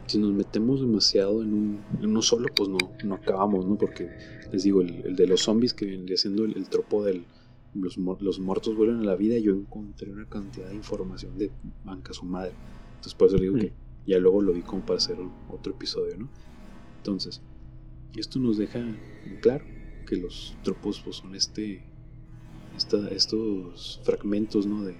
Si 0.06 0.18
nos 0.18 0.32
metemos 0.32 0.80
demasiado 0.80 1.42
en, 1.42 1.52
un, 1.52 1.80
uno 2.02 2.22
solo, 2.22 2.46
pues 2.54 2.68
no, 2.68 2.78
no 3.04 3.14
acabamos, 3.14 3.66
¿no? 3.66 3.76
Porque 3.76 4.08
les 4.52 4.62
digo, 4.62 4.80
el, 4.80 5.16
de 5.16 5.26
los 5.26 5.42
zombies 5.42 5.74
que 5.74 5.86
vendría 5.86 6.16
siendo 6.16 6.44
el, 6.44 6.68
tropo 6.68 7.04
de 7.04 7.24
los, 7.74 7.96
los, 7.96 8.38
muertos 8.38 8.76
vuelven 8.76 9.00
a 9.00 9.04
la 9.04 9.16
vida, 9.16 9.36
yo 9.38 9.52
encontré 9.52 10.12
una 10.12 10.28
cantidad 10.28 10.68
de 10.68 10.76
información 10.76 11.36
de 11.36 11.50
banca 11.84 12.12
su 12.12 12.24
madre. 12.24 12.52
Entonces 12.90 13.14
por 13.14 13.28
eso 13.28 13.38
digo 13.38 13.56
que 13.56 13.72
ya 14.06 14.18
luego 14.18 14.40
lo 14.40 14.52
vi 14.52 14.62
como 14.62 14.82
para 14.86 14.98
hacer 14.98 15.16
otro 15.50 15.72
episodio, 15.72 16.16
¿no? 16.16 16.28
Entonces, 16.98 17.42
esto 18.16 18.38
nos 18.38 18.56
deja 18.58 18.80
claro 19.42 19.64
que 20.06 20.16
los 20.16 20.56
tropos 20.62 21.00
pues, 21.04 21.16
son 21.16 21.34
este, 21.34 21.84
estos 23.10 24.00
fragmentos 24.04 24.66
¿no? 24.66 24.84
de, 24.84 24.96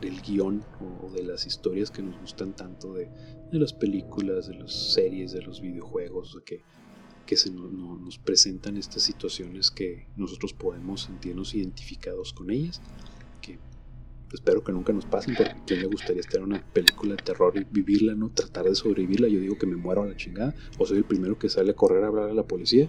del, 0.00 0.20
guion 0.22 0.64
o, 0.80 1.10
de 1.10 1.22
las 1.22 1.46
historias 1.46 1.90
que 1.90 2.02
nos 2.02 2.18
gustan 2.20 2.54
tanto 2.54 2.94
de, 2.94 3.08
las 3.52 3.72
películas, 3.72 4.48
de 4.48 4.54
las 4.54 4.92
series, 4.94 5.32
de 5.32 5.42
los 5.42 5.60
videojuegos, 5.60 6.38
que, 6.44 6.62
que 7.26 7.36
se 7.36 7.50
nos 7.50 8.18
presentan 8.18 8.76
estas 8.76 9.02
situaciones 9.02 9.70
que 9.70 10.08
nosotros 10.16 10.52
podemos 10.52 11.02
sentirnos 11.02 11.54
identificados 11.54 12.32
con 12.32 12.50
ellas, 12.50 12.80
que 13.40 13.58
espero 14.32 14.62
que 14.62 14.72
nunca 14.72 14.92
nos 14.92 15.06
pasen, 15.06 15.34
porque 15.34 15.52
a 15.52 15.64
quién 15.64 15.80
le 15.80 15.86
gustaría 15.86 16.20
estar 16.20 16.38
en 16.38 16.44
una 16.44 16.72
película 16.72 17.14
de 17.14 17.22
terror 17.22 17.56
y 17.56 17.64
vivirla, 17.64 18.14
¿no? 18.14 18.30
Tratar 18.30 18.64
de 18.64 18.74
sobrevivirla, 18.74 19.28
yo 19.28 19.40
digo 19.40 19.56
que 19.58 19.66
me 19.66 19.76
muero 19.76 20.02
a 20.02 20.06
la 20.06 20.16
chingada, 20.16 20.54
o 20.78 20.86
soy 20.86 20.98
el 20.98 21.04
primero 21.04 21.38
que 21.38 21.48
sale 21.48 21.70
a 21.70 21.74
correr 21.74 22.04
a 22.04 22.08
hablar 22.08 22.30
a 22.30 22.34
la 22.34 22.46
policía, 22.46 22.88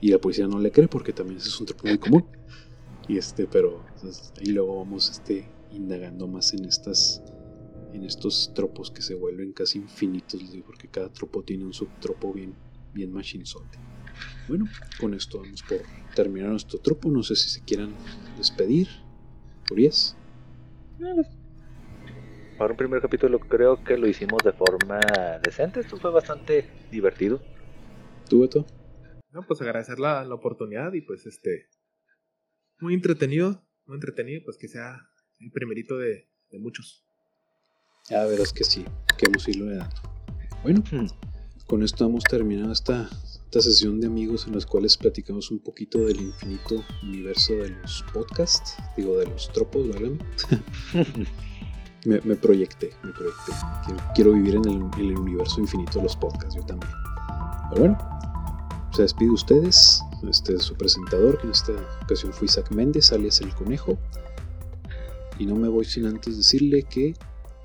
y 0.00 0.10
la 0.10 0.18
policía 0.18 0.46
no 0.46 0.60
le 0.60 0.70
cree 0.70 0.88
porque 0.88 1.12
también 1.12 1.38
es 1.38 1.60
un 1.60 1.66
tropo 1.66 1.86
muy 1.86 1.98
común. 1.98 2.24
Y 3.08 3.18
este, 3.18 3.46
pero 3.46 3.82
ahí 4.04 4.52
luego 4.52 4.78
vamos 4.78 5.10
este, 5.10 5.48
indagando 5.72 6.26
más 6.26 6.52
en 6.54 6.64
estas 6.64 7.22
en 7.92 8.04
estos 8.04 8.52
tropos 8.54 8.90
que 8.90 9.02
se 9.02 9.14
vuelven 9.14 9.52
casi 9.52 9.78
infinitos, 9.78 10.42
porque 10.66 10.88
cada 10.88 11.10
tropo 11.10 11.42
tiene 11.42 11.64
un 11.64 11.72
subtropo 11.72 12.32
bien, 12.32 12.54
bien 12.92 13.12
machinzote. 13.12 13.78
Bueno, 14.48 14.66
con 15.00 15.14
esto 15.14 15.40
vamos 15.40 15.62
por 15.62 15.78
terminar 16.14 16.50
nuestro 16.50 16.78
tropo. 16.78 17.10
No 17.10 17.22
sé 17.22 17.36
si 17.36 17.48
se 17.48 17.62
quieran 17.64 17.94
despedir. 18.36 18.88
Urias. 19.70 20.16
Para 22.56 22.72
un 22.72 22.76
primer 22.76 23.00
capítulo 23.00 23.38
creo 23.38 23.84
que 23.84 23.96
lo 23.96 24.08
hicimos 24.08 24.42
de 24.42 24.52
forma 24.52 25.00
decente. 25.42 25.80
Esto 25.80 25.96
fue 25.98 26.10
bastante 26.10 26.68
divertido. 26.90 27.40
¿Tú, 28.28 28.40
Beto? 28.40 28.66
No, 29.30 29.42
pues 29.46 29.60
agradecer 29.60 29.98
la, 29.98 30.24
la 30.24 30.34
oportunidad 30.34 30.92
y 30.94 31.02
pues 31.02 31.26
este. 31.26 31.68
Muy 32.80 32.94
entretenido, 32.94 33.62
muy 33.88 33.96
entretenido, 33.96 34.42
pues 34.44 34.56
que 34.56 34.68
sea 34.68 35.08
el 35.40 35.50
primerito 35.50 35.98
de, 35.98 36.28
de 36.50 36.58
muchos. 36.58 37.04
Ya 38.08 38.24
verás 38.24 38.52
que 38.52 38.64
sí, 38.64 38.84
que 39.16 39.26
hemos 39.26 39.46
ido 39.48 39.66
dando. 39.66 39.96
Bueno, 40.62 40.82
hmm. 40.90 41.06
con 41.66 41.82
esto 41.82 42.06
hemos 42.06 42.24
terminado 42.24 42.72
esta, 42.72 43.08
esta 43.44 43.60
sesión 43.60 44.00
de 44.00 44.06
amigos 44.06 44.46
en 44.46 44.54
las 44.54 44.66
cuales 44.66 44.96
platicamos 44.96 45.50
un 45.50 45.60
poquito 45.60 45.98
del 46.00 46.20
infinito 46.20 46.84
universo 47.02 47.54
de 47.54 47.70
los 47.70 48.04
podcasts, 48.12 48.76
digo 48.96 49.18
de 49.18 49.26
los 49.26 49.52
tropos, 49.52 49.88
¿vale? 49.88 50.18
me, 52.06 52.20
me, 52.22 52.36
proyecté, 52.36 52.90
me 53.02 53.12
proyecté. 53.12 53.52
Quiero, 53.84 54.02
quiero 54.14 54.32
vivir 54.32 54.54
en 54.56 54.64
el, 54.68 54.76
en 54.98 55.10
el, 55.10 55.18
universo 55.18 55.60
infinito 55.60 55.98
de 55.98 56.04
los 56.04 56.16
podcasts, 56.16 56.54
yo 56.54 56.64
también. 56.64 56.92
Pero 57.70 57.80
bueno, 57.80 57.98
se 58.92 59.02
despide 59.02 59.30
ustedes, 59.30 60.00
este 60.26 60.58
su 60.58 60.74
presentador, 60.74 61.38
que 61.38 61.46
en 61.46 61.52
esta 61.52 61.72
ocasión 62.02 62.32
fue 62.32 62.46
Isaac 62.46 62.70
Méndez, 62.70 63.12
alias 63.12 63.40
El 63.40 63.54
Conejo. 63.54 63.98
Y 65.38 65.46
no 65.46 65.54
me 65.54 65.68
voy 65.68 65.84
sin 65.84 66.06
antes 66.06 66.36
decirle 66.36 66.82
que 66.82 67.14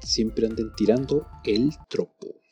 siempre 0.02 0.46
anden 0.46 0.74
tirando 0.76 1.26
el 1.44 1.72
tropo. 1.90 2.43